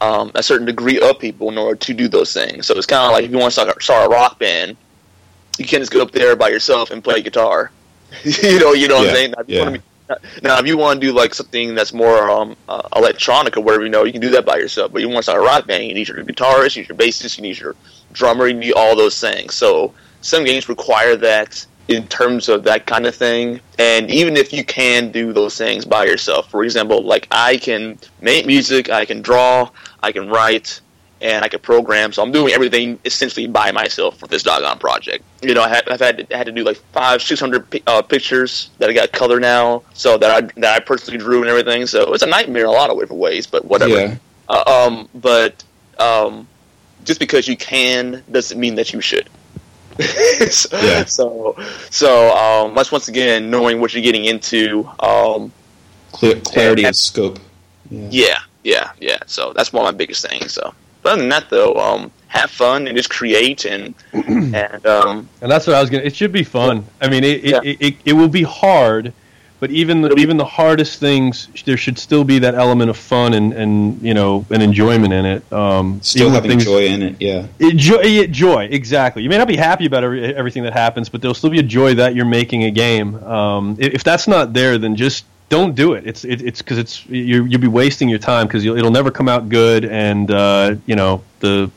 [0.00, 2.66] um, a certain degree of people in order to do those things.
[2.66, 4.76] So it's kind of like if you want to start, start a rock band,
[5.58, 7.70] you can't just go up there by yourself and play guitar.
[8.24, 9.34] you know, you know what Yeah, I'm saying.
[9.38, 9.70] If you yeah.
[9.70, 9.80] be-
[10.42, 13.84] now, if you want to do like something that's more um, uh, electronic or whatever,
[13.84, 14.92] you know, you can do that by yourself.
[14.92, 16.98] But you want to start a rock band, you need your guitarist, you need your
[16.98, 17.74] bassist, you need your
[18.12, 19.54] drummer, you need all those things.
[19.54, 23.60] So some games require that in terms of that kind of thing.
[23.78, 27.98] And even if you can do those things by yourself, for example, like I can
[28.20, 29.70] make music, I can draw,
[30.02, 30.80] I can write,
[31.24, 32.12] and I could program.
[32.12, 35.24] So I'm doing everything essentially by myself for this doggone project.
[35.42, 38.02] You know, I had, I've had to, had to do like five, six hundred uh,
[38.02, 41.86] pictures that I got color now, so that I that I personally drew and everything.
[41.86, 43.90] So it's a nightmare in a lot of different ways, but whatever.
[43.98, 44.16] Yeah.
[44.48, 45.64] Uh, um, but
[45.98, 46.46] um,
[47.04, 49.28] just because you can doesn't mean that you should.
[50.50, 51.04] so, Yeah.
[51.04, 51.56] so,
[51.90, 54.88] so um, that's once again knowing what you're getting into.
[55.00, 55.52] Um,
[56.12, 56.88] Clear, clarity Yeah.
[56.88, 57.38] of scope.
[57.90, 58.08] Yeah.
[58.10, 59.18] yeah, yeah, yeah.
[59.26, 60.52] So that's one of my biggest things.
[60.52, 60.74] So,
[61.04, 65.48] but other than that, though, um, have fun and just create and and um, And
[65.48, 66.02] that's what I was gonna.
[66.02, 66.84] It should be fun.
[67.00, 67.60] I mean, it Yeah.
[67.62, 69.12] it, it, it will be hard,
[69.60, 73.34] but even the, even the hardest things, there should still be that element of fun
[73.34, 75.52] and, and you know and enjoyment in it.
[75.52, 77.16] Um, Still even when having things- joy in it.
[77.20, 77.46] Yeah.
[77.60, 79.22] It, joy, it- joy, exactly.
[79.22, 81.68] You may not be happy about every, everything that happens, but there'll still be a
[81.78, 83.14] joy that you're making a game.
[83.22, 86.06] Um, if, if that's not there, then just don't do it.
[86.06, 89.28] It's it, it's because it's you you'll be wasting your time because it'll never come
[89.28, 91.70] out good, and uh, you know the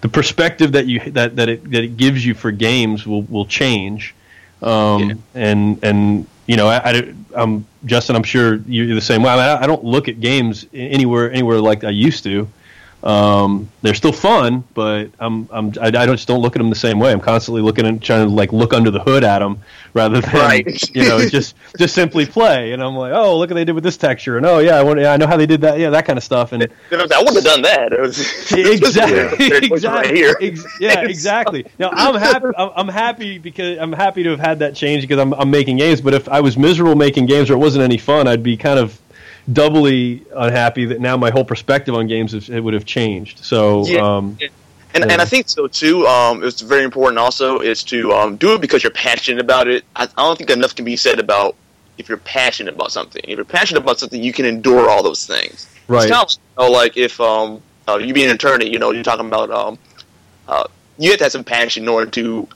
[0.00, 3.46] the perspective that you that that it that it gives you for games will will
[3.46, 4.14] change.
[4.62, 5.14] Um, Yeah.
[5.34, 9.30] And and you know, I, I, um, Justin, I'm sure you're the same way.
[9.30, 12.48] I, mean, I, I don't look at games anywhere anywhere like I used to.
[13.02, 16.76] Um, they're still fun, but I'm, I'm I, I just don't look at them the
[16.76, 17.10] same way.
[17.10, 19.60] I'm constantly looking and trying to like look under the hood at them
[19.92, 20.90] rather than Right.
[20.94, 22.72] you know just just simply play.
[22.72, 24.82] And I'm like, oh, look what they did with this texture, and oh yeah, I
[24.82, 26.52] want, yeah, I know how they did that, yeah, that kind of stuff.
[26.52, 27.92] And I was like, I wouldn't have done that.
[27.92, 28.20] It was
[28.52, 30.36] exactly, exactly, right here.
[30.40, 31.66] Ex- yeah, exactly.
[31.80, 32.46] Now I'm happy.
[32.56, 35.78] I'm, I'm happy because I'm happy to have had that change because I'm, I'm making
[35.78, 36.00] games.
[36.00, 38.78] But if I was miserable making games or it wasn't any fun, I'd be kind
[38.78, 38.98] of
[39.50, 43.44] doubly unhappy that now my whole perspective on games is, it would have changed.
[43.44, 44.16] So, Yeah.
[44.16, 44.38] um,
[44.94, 45.12] And, Yeah.
[45.12, 46.06] and I think so too.
[46.06, 49.84] Um, it's very important also is to um, do it because you're passionate about it.
[49.96, 51.56] I, I don't think enough can be said about
[51.96, 53.22] if you're passionate about something.
[53.26, 55.66] If you're passionate about something, you can endure all those things.
[55.88, 58.78] right, It's kind of you know, like if um, uh, you being an attorney, you
[58.78, 59.78] know, you're talking about um,
[60.46, 60.64] uh,
[60.98, 62.46] you have to have some passion in order to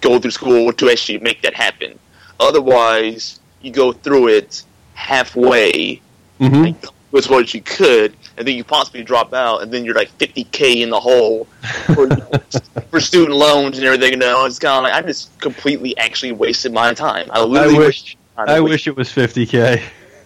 [0.00, 1.98] go through school to actually make that happen.
[2.40, 4.62] Otherwise, you go through it
[4.94, 6.00] halfway
[6.38, 6.72] hmm
[7.16, 10.82] was as you could, and then you possibly drop out, and then you're like 50k
[10.82, 11.46] in the hole
[11.94, 12.08] for,
[12.90, 14.12] for student loans and everything.
[14.12, 17.30] You know, it's kind of like I just completely actually wasted my time.
[17.30, 18.16] I I wish.
[18.36, 19.82] I wish it was 50k.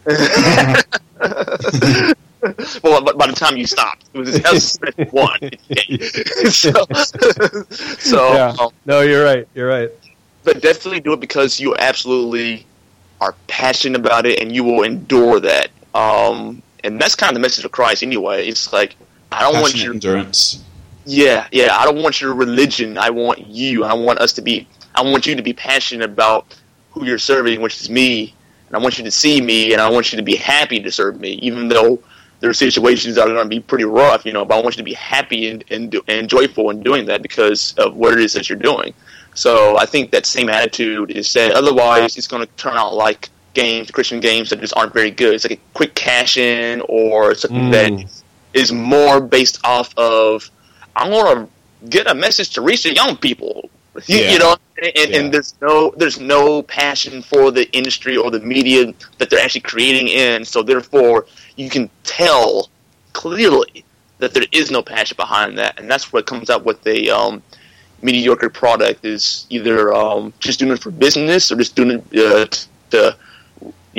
[2.82, 4.78] well, but by the time you stopped, it was, was
[5.12, 5.38] one.
[6.50, 6.72] so,
[8.00, 8.56] so Yeah.
[8.58, 9.46] um, No, you're right.
[9.54, 9.90] You're right.
[10.42, 12.66] but definitely do it because you absolutely
[13.20, 15.70] are passionate about it and you will endure that.
[15.94, 18.46] Um, and that's kind of the message of Christ anyway.
[18.46, 18.96] It's like
[19.32, 20.62] I don't want your endurance.
[21.04, 21.76] Yeah, yeah.
[21.76, 22.98] I don't want your religion.
[22.98, 23.84] I want you.
[23.84, 24.66] I want us to be.
[24.94, 26.58] I want you to be passionate about
[26.90, 28.34] who you're serving, which is me.
[28.68, 30.92] And I want you to see me, and I want you to be happy to
[30.92, 32.00] serve me, even though
[32.38, 34.44] there are situations that are going to be pretty rough, you know.
[34.44, 37.22] But I want you to be happy and and, do, and joyful in doing that
[37.22, 38.94] because of what it is that you're doing.
[39.34, 41.52] So I think that same attitude is said.
[41.52, 45.34] Otherwise, it's going to turn out like games, Christian games that just aren't very good.
[45.34, 47.72] It's like a quick cash in or something Mm.
[47.72, 48.10] that
[48.54, 50.50] is more based off of
[50.96, 53.70] I want to get a message to reach the young people.
[54.06, 54.32] You, Yeah.
[54.32, 55.18] you know, and, and, Yeah.
[55.18, 59.62] and there's no there's no passion for the industry or the media that they're actually
[59.62, 60.44] creating in.
[60.44, 62.68] So therefore, you can tell
[63.12, 63.84] clearly
[64.18, 67.42] that there is no passion behind that, and that's what comes out with a um,
[68.02, 69.04] mediocre product.
[69.04, 72.46] Is either um, just doing it for business or just doing it uh,
[72.90, 73.16] to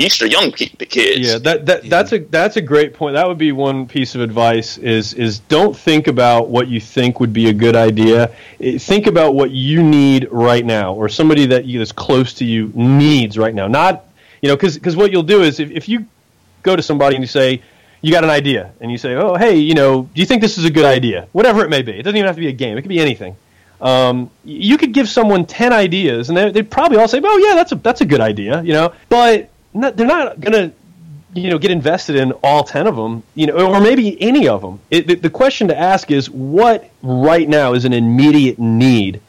[0.02, 1.26] reach their young ki- kids.
[1.28, 3.14] Yeah, that, that that's a that's a great point.
[3.14, 7.20] That would be one piece of advice is is don't think about what you think
[7.20, 8.30] would be a good idea.
[8.78, 12.70] Think about what you need right now or somebody that you that's close to you
[12.74, 13.66] needs right now.
[13.68, 14.04] Not,
[14.40, 16.06] you know, cuz because what you'll do is if if you
[16.62, 17.60] go to somebody and you say
[18.02, 20.58] you got an idea and you say, "Oh, hey, you know, do you think this
[20.58, 21.92] is a good idea?" Whatever it may be.
[21.92, 22.76] It doesn't even have to be a game.
[22.76, 23.36] It could be anything.
[23.80, 27.54] Um, you could give someone ten ideas, and they- they'd probably all say, "Oh, yeah,
[27.54, 28.92] that's a that's a good idea," you know.
[29.08, 30.72] But not, they're not gonna,
[31.34, 34.60] you know, get invested in all ten of them, you know, or maybe any of
[34.60, 34.80] them.
[34.90, 39.20] It, the, the question to ask is, what right now is an immediate need,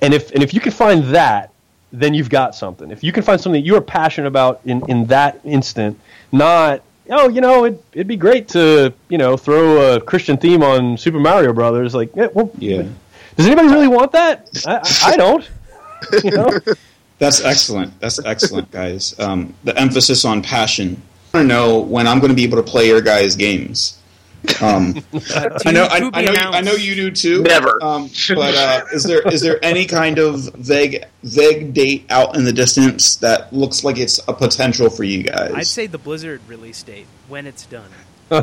[0.00, 1.52] and if and if you can find that,
[1.92, 2.90] then you've got something.
[2.90, 5.98] If you can find something that you are passionate about in in that instant,
[6.32, 10.62] not oh, you know, it, it'd be great to, you know, throw a Christian theme
[10.62, 11.94] on Super Mario Brothers.
[11.94, 12.82] Like, yeah, well, Yeah.
[13.36, 14.48] does anybody really want that?
[14.66, 15.48] I, I, I don't.
[16.22, 16.48] You know?
[17.18, 17.98] That's excellent.
[18.00, 19.18] That's excellent, guys.
[19.18, 21.02] Um, the emphasis on passion.
[21.34, 23.98] I want to know when I'm going to be able to play your guys' games.
[24.62, 24.94] Um,
[25.66, 27.42] I know, I, I know, you, I know you do too.
[27.42, 27.82] Never.
[27.82, 32.44] Um, but uh, is there is there any kind of vague vague date out in
[32.44, 35.52] the distance that looks like it's a potential for you guys?
[35.54, 37.90] I'd say the Blizzard release date when it's done.
[38.30, 38.38] I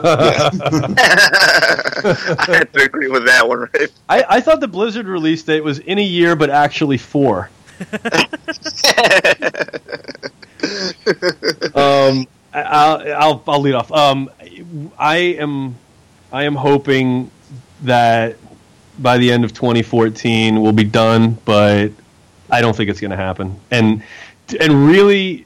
[2.50, 3.92] have to agree with that one, right?
[4.10, 7.50] I, I thought the Blizzard release date was in a year, but actually four.
[11.76, 13.92] Um, I'll, I'll I'll lead off.
[13.92, 14.30] Um,
[14.98, 15.76] I am
[16.32, 17.32] I am hoping
[17.84, 18.38] that
[19.00, 21.92] by the end of 2014 we'll be done, but
[22.50, 23.60] I don't think it's going to happen.
[23.72, 24.04] And
[24.60, 25.46] and really,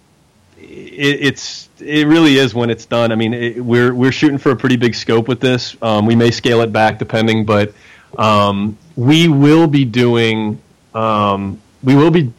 [0.57, 3.11] it, it's it really is when it's done.
[3.11, 5.76] I mean, it, we're we're shooting for a pretty big scope with this.
[5.81, 7.73] Um, we may scale it back depending, but
[8.18, 10.61] um, we will be doing
[10.93, 12.31] um, we will be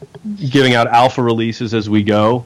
[0.51, 2.45] giving out alpha releases as we go.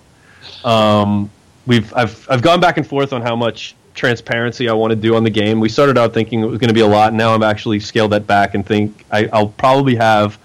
[0.65, 1.31] Um,
[1.67, 5.15] we've I've I've gone back and forth on how much transparency I want to do
[5.17, 5.61] on the game.
[5.61, 7.13] We started out thinking it was going to be a lot.
[7.13, 10.39] Now I'm actually scaled that back and think I, I'll probably have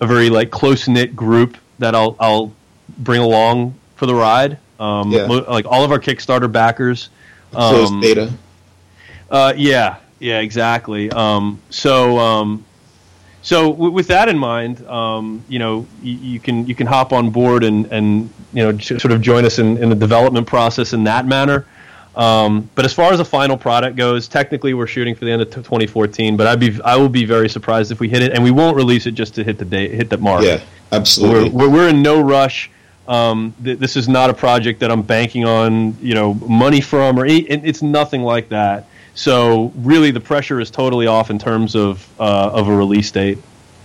[0.00, 2.52] a very like close knit group that I'll I'll
[2.98, 4.58] bring along for the ride.
[4.78, 5.24] Um, Yeah.
[5.26, 7.10] like all of our Kickstarter backers.
[7.52, 8.32] Closed Um, beta.
[9.30, 11.10] uh, yeah, yeah, exactly.
[11.10, 12.64] Um, so, um,
[13.42, 17.12] so w- with that in mind, um, you know, y- you can you can hop
[17.12, 20.46] on board and and you know j- sort of join us in, in the development
[20.46, 21.66] process in that manner.
[22.16, 25.42] Um, but as far as the final product goes, technically we're shooting for the end
[25.42, 26.36] of 2014.
[26.36, 28.76] But I'd be I will be very surprised if we hit it, and we won't
[28.76, 30.42] release it just to hit the date, hit the mark.
[30.44, 30.60] Yeah,
[30.92, 31.50] absolutely.
[31.50, 32.70] We're, we're, we're in no rush.
[33.08, 37.18] Um, th- this is not a project that I'm banking on, you know, money from,
[37.18, 38.86] or any, it's nothing like that.
[39.20, 43.36] So really, the pressure is totally off in terms of uh, of a release date.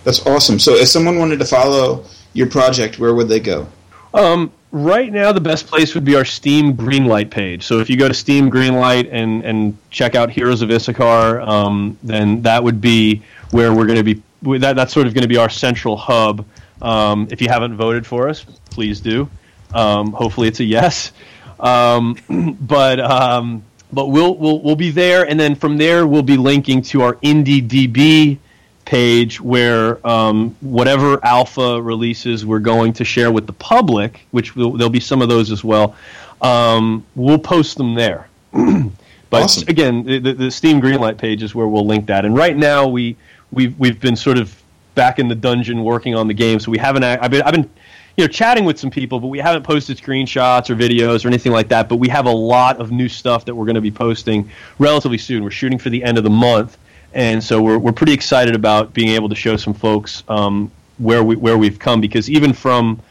[0.05, 0.59] That's awesome.
[0.59, 3.67] So if someone wanted to follow your project, where would they go?
[4.13, 7.63] Um, right now, the best place would be our Steam Greenlight page.
[7.63, 11.97] So if you go to Steam Greenlight and and check out Heroes of Issachar, um,
[12.01, 13.21] then that would be
[13.51, 14.21] where we're going to be.
[14.59, 16.45] That that's sort of going to be our central hub.
[16.81, 19.29] Um, if you haven't voted for us, please do.
[19.73, 21.11] Um, hopefully, it's a yes.
[21.59, 22.15] Um,
[22.61, 26.81] but um, but we'll we'll we'll be there, and then from there we'll be linking
[26.83, 28.37] to our IndieDB
[28.83, 34.73] page where um, whatever alpha releases we're going to share with the public, which will,
[34.73, 35.95] there'll be some of those as well.
[36.41, 38.27] Um, we'll post them there.
[38.51, 39.67] but Awesome.
[39.69, 42.25] again, the, the Steam Greenlight page is where we'll link that.
[42.25, 43.15] And right now we
[43.51, 44.61] we've we've been sort of
[44.93, 47.03] back in the dungeon working on the game, so we haven't.
[47.03, 47.69] I've been I've been
[48.17, 51.51] you know chatting with some people, but we haven't posted screenshots or videos or anything
[51.51, 51.89] like that.
[51.89, 55.17] But we have a lot of new stuff that we're going to be posting relatively
[55.17, 55.43] soon.
[55.43, 56.77] We're shooting for the end of the month,
[57.13, 61.23] and so we're we're pretty excited about being able to show some folks um, where
[61.23, 63.01] we where we've come because even from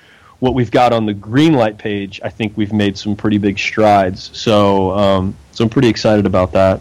[0.41, 3.59] what we've got on the green light page, I think we've made some pretty big
[3.59, 4.31] strides.
[4.37, 6.81] So um, so I'm pretty excited about that.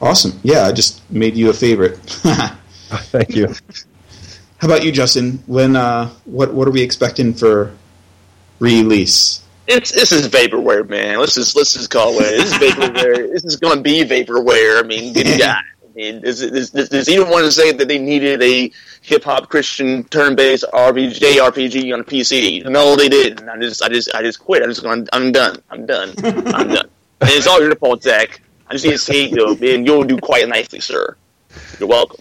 [0.00, 0.38] Awesome.
[0.42, 1.98] Yeah, I just made you a favorite.
[2.90, 3.54] Thank you.
[4.66, 5.42] About you, Justin?
[5.46, 7.74] When uh, what what are we expecting for
[8.58, 9.42] release?
[9.66, 11.18] It's this is vaporware, man.
[11.18, 12.30] Let's just let's just call it.
[12.30, 13.32] This is vaporware.
[13.32, 14.82] this is going to be vaporware.
[14.82, 15.62] I mean, good God.
[15.82, 18.70] I mean, does, does, anyone want to say that they needed a
[19.02, 22.64] hip hop Christian turn based RPG JRPG on a PC?
[22.68, 23.48] No, they didn't.
[23.48, 24.62] I just I just I just quit.
[24.62, 25.08] I'm just going.
[25.12, 25.62] I'm done.
[25.70, 26.14] I'm done.
[26.22, 26.88] I'm done.
[27.22, 28.40] And it's all your fault, Zach.
[28.68, 31.16] I just need to say, you know, man, you'll do quite nicely, sir.
[31.78, 32.20] You're welcome.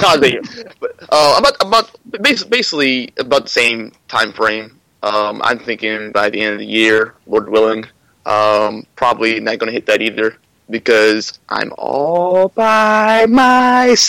[0.00, 0.40] Not there.
[0.80, 4.78] But uh, about about basically about the same time frame.
[5.02, 7.86] Um, I'm thinking by the end of the year, Lord willing.
[8.26, 10.36] Um, probably not going to hit that either
[10.70, 14.02] because I'm all by myself.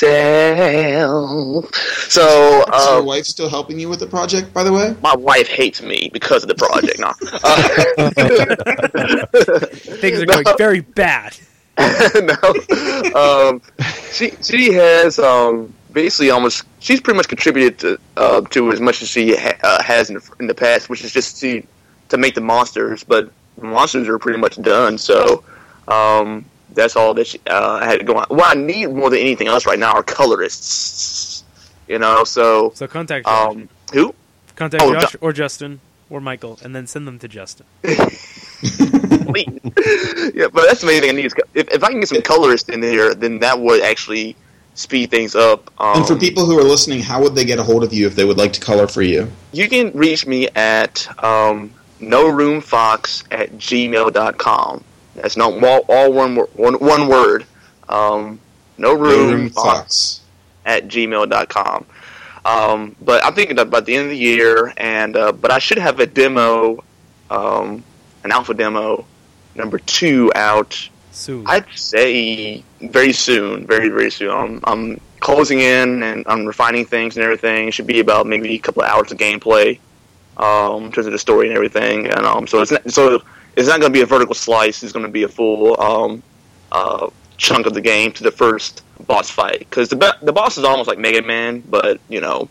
[2.08, 4.53] So Is your uh, wife still helping you with the project?
[4.53, 6.99] By the way, my wife hates me because of the project.
[6.99, 7.12] no.
[9.99, 11.38] Things are going very bad.
[12.15, 13.15] no.
[13.15, 13.61] Um,
[14.11, 19.02] she she has um, basically almost she's pretty much contributed to uh, to as much
[19.02, 21.64] as she ha- uh, has in the, in the past, which is just to
[22.10, 23.03] to make the monsters.
[23.03, 25.43] But the monsters are pretty much done, so
[25.88, 28.19] um, that's all that she, uh, I had going.
[28.19, 28.38] on.
[28.38, 31.43] What I need more than anything else right now are colorists.
[31.88, 34.15] You know, so So contact um, who?
[34.56, 35.80] contact oh, Josh or Justin
[36.10, 37.65] or Michael, and then send them to Justin.
[40.33, 41.25] Yeah, but that's the main thing I need.
[41.25, 44.35] Is, if, if I can get some colorists in here, then that would actually
[44.75, 45.71] speed things up.
[45.79, 48.07] Um, and for people who are listening, how would they get a hold of you
[48.07, 49.29] if they would like to color for you?
[49.51, 54.83] You can reach me at um, no room fox at gmail.com.
[55.15, 57.45] That's not all, all one, one, one word.
[57.89, 58.39] Um,
[58.77, 60.21] no room, fox
[60.65, 61.85] at gmail.com.
[62.43, 65.77] Um, but I'm thinking about the end of the year, and uh, but I should
[65.77, 66.83] have a demo,
[67.29, 67.83] um,
[68.23, 69.06] an alpha demo
[69.56, 71.45] number two out Soon.
[71.45, 74.31] I'd say very soon, very very soon.
[74.31, 77.68] I'm, I'm closing in and I'm refining things and everything.
[77.68, 79.80] It should be about maybe a couple of hours of gameplay,
[80.38, 82.07] um, in terms of the story and everything.
[82.07, 83.22] And um, so it's not, so
[83.56, 84.84] it's not going to be a vertical slice.
[84.84, 86.23] It's going to be a full um,
[86.72, 90.64] uh, chunk of the game to the first boss fight because the the boss is
[90.64, 92.48] almost like Mega Man, but you know,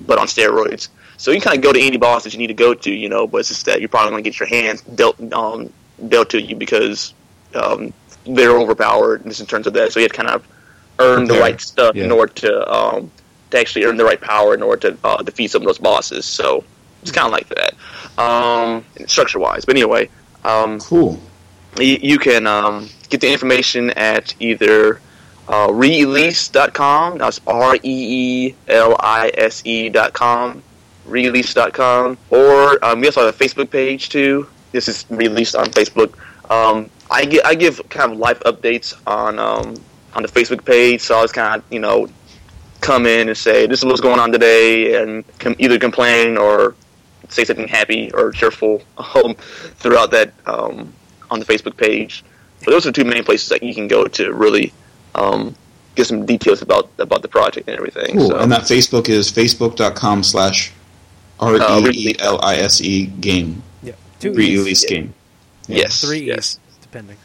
[0.00, 0.88] but on steroids.
[1.18, 3.08] So you kind of go to any boss that you need to go to, you
[3.08, 5.72] know, but it's just that you're probably going to get your hands dealt um,
[6.08, 7.12] dealt to you because
[7.54, 7.92] um,
[8.24, 9.92] they're overpowered just in terms of that.
[9.92, 10.46] So you have to kind of
[11.00, 13.10] earn the right stuff in order to um,
[13.50, 16.24] to actually earn the right power in order to uh, defeat some of those bosses.
[16.24, 16.64] So
[17.02, 17.74] it's kind of like that,
[18.22, 19.64] um, structure wise.
[19.64, 20.10] But anyway,
[20.44, 21.20] um, Cool.
[21.78, 25.00] you, you can um, get the information at either
[25.48, 27.18] uh, reelise.com.
[27.18, 30.62] That's R E E L I S E dot com.
[31.08, 32.18] Reelise.com.
[32.30, 34.46] Or um, we also have a Facebook page too.
[34.72, 36.14] This is released on Facebook.
[36.50, 39.74] Um, I, gi- I give kind of live updates on um,
[40.14, 42.08] on the Facebook page, so I was kind of you know
[42.80, 46.74] come in and say this is what's going on today, and com- either complain or
[47.28, 48.82] say something happy or cheerful
[49.14, 50.92] um, throughout that um,
[51.30, 52.24] on the Facebook page.
[52.64, 54.72] But those are two main places that you can go to really
[55.14, 55.54] um,
[55.94, 58.16] get some details about about the project and everything.
[58.16, 58.28] Cool.
[58.28, 60.72] So, And that Facebook is facebook.com slash
[61.40, 61.56] R
[61.90, 63.62] E E L I S E game.
[63.82, 63.92] yeah.
[64.20, 64.38] Two E's.
[64.84, 65.14] Reelise game.
[65.68, 66.58] yes, Three yes.
[66.70, 67.16] E's, depending.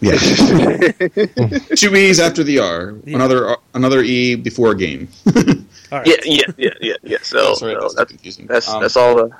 [0.00, 0.16] Yeah.
[1.76, 2.94] Two E's after the R.
[3.04, 3.16] Yeah.
[3.16, 5.08] Another another E before game.
[5.26, 6.06] All right.
[6.06, 7.18] Yeah, yeah, yeah, yeah, yeah.
[7.22, 8.46] So, Sorry, so that's that's confusing.
[8.46, 9.30] that's Um, that's all the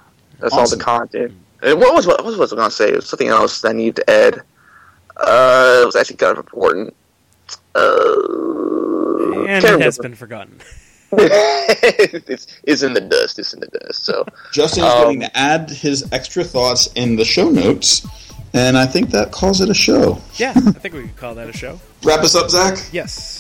[0.41, 1.33] that's all the content.
[1.63, 2.89] And what was what was, what was I going to say?
[2.91, 4.35] It was something else that I needed to add.
[5.17, 6.93] Uh, it was actually kind of important.
[7.75, 10.03] Uh, And it has remember.
[10.03, 10.61] been forgotten.
[11.13, 13.39] it's, it's in the dust.
[13.39, 14.05] It's in the dust.
[14.05, 18.07] So Justin is Um, going to add his extra thoughts in the show notes,
[18.53, 20.21] and I think that calls it a show.
[20.37, 21.81] Yeah, I think we could call that a show.
[22.03, 22.79] Wrap us up, Zach.
[22.93, 23.40] Yes.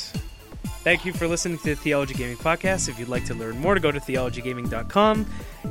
[0.82, 2.88] Thank you for listening to the Theology Gaming Podcast.
[2.88, 5.26] If you'd like to learn more, go to theologygaming.com.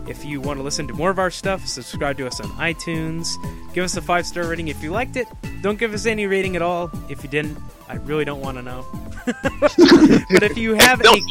[0.07, 3.27] If you want to listen to more of our stuff, subscribe to us on iTunes.
[3.73, 5.27] Give us a five star rating if you liked it.
[5.61, 7.57] Don't give us any rating at all if you didn't.
[7.88, 8.86] I really don't want to know.
[9.26, 11.23] but if you have any,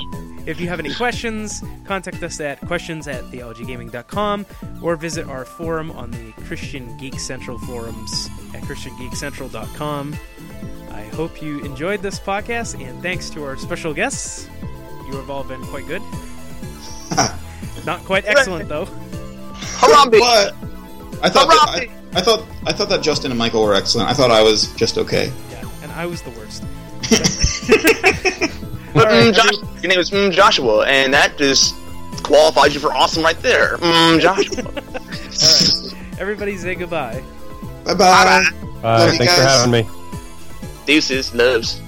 [0.45, 4.45] if you have any questions, contact us at questions at theologygaming.com
[4.83, 10.17] or visit our forum on the Christian Geek Central forums at christiangeekcentral.com.
[10.99, 14.49] I hope you enjoyed this podcast, and thanks to our special guests,
[15.07, 16.03] you have all been quite good.
[17.87, 18.87] Not quite excellent though.
[19.79, 20.19] Harambe.
[20.19, 20.55] But
[21.23, 21.91] I thought that, Harambe.
[22.15, 24.11] I, I thought I thought that Justin and Michael were excellent.
[24.11, 25.33] I thought I was just okay.
[25.51, 26.65] Yeah, and I was the worst.
[28.95, 31.75] But, All right, mm, Josh, your name is mm, Joshua, and that just
[32.23, 33.77] qualifies you for awesome right there.
[33.77, 34.65] Mm, Joshua.
[34.65, 37.23] All right, everybody say goodbye.
[37.85, 38.45] Bye bye.
[38.83, 39.98] Uh, Love you thanks for having me.
[40.89, 41.88] Deuces, loves.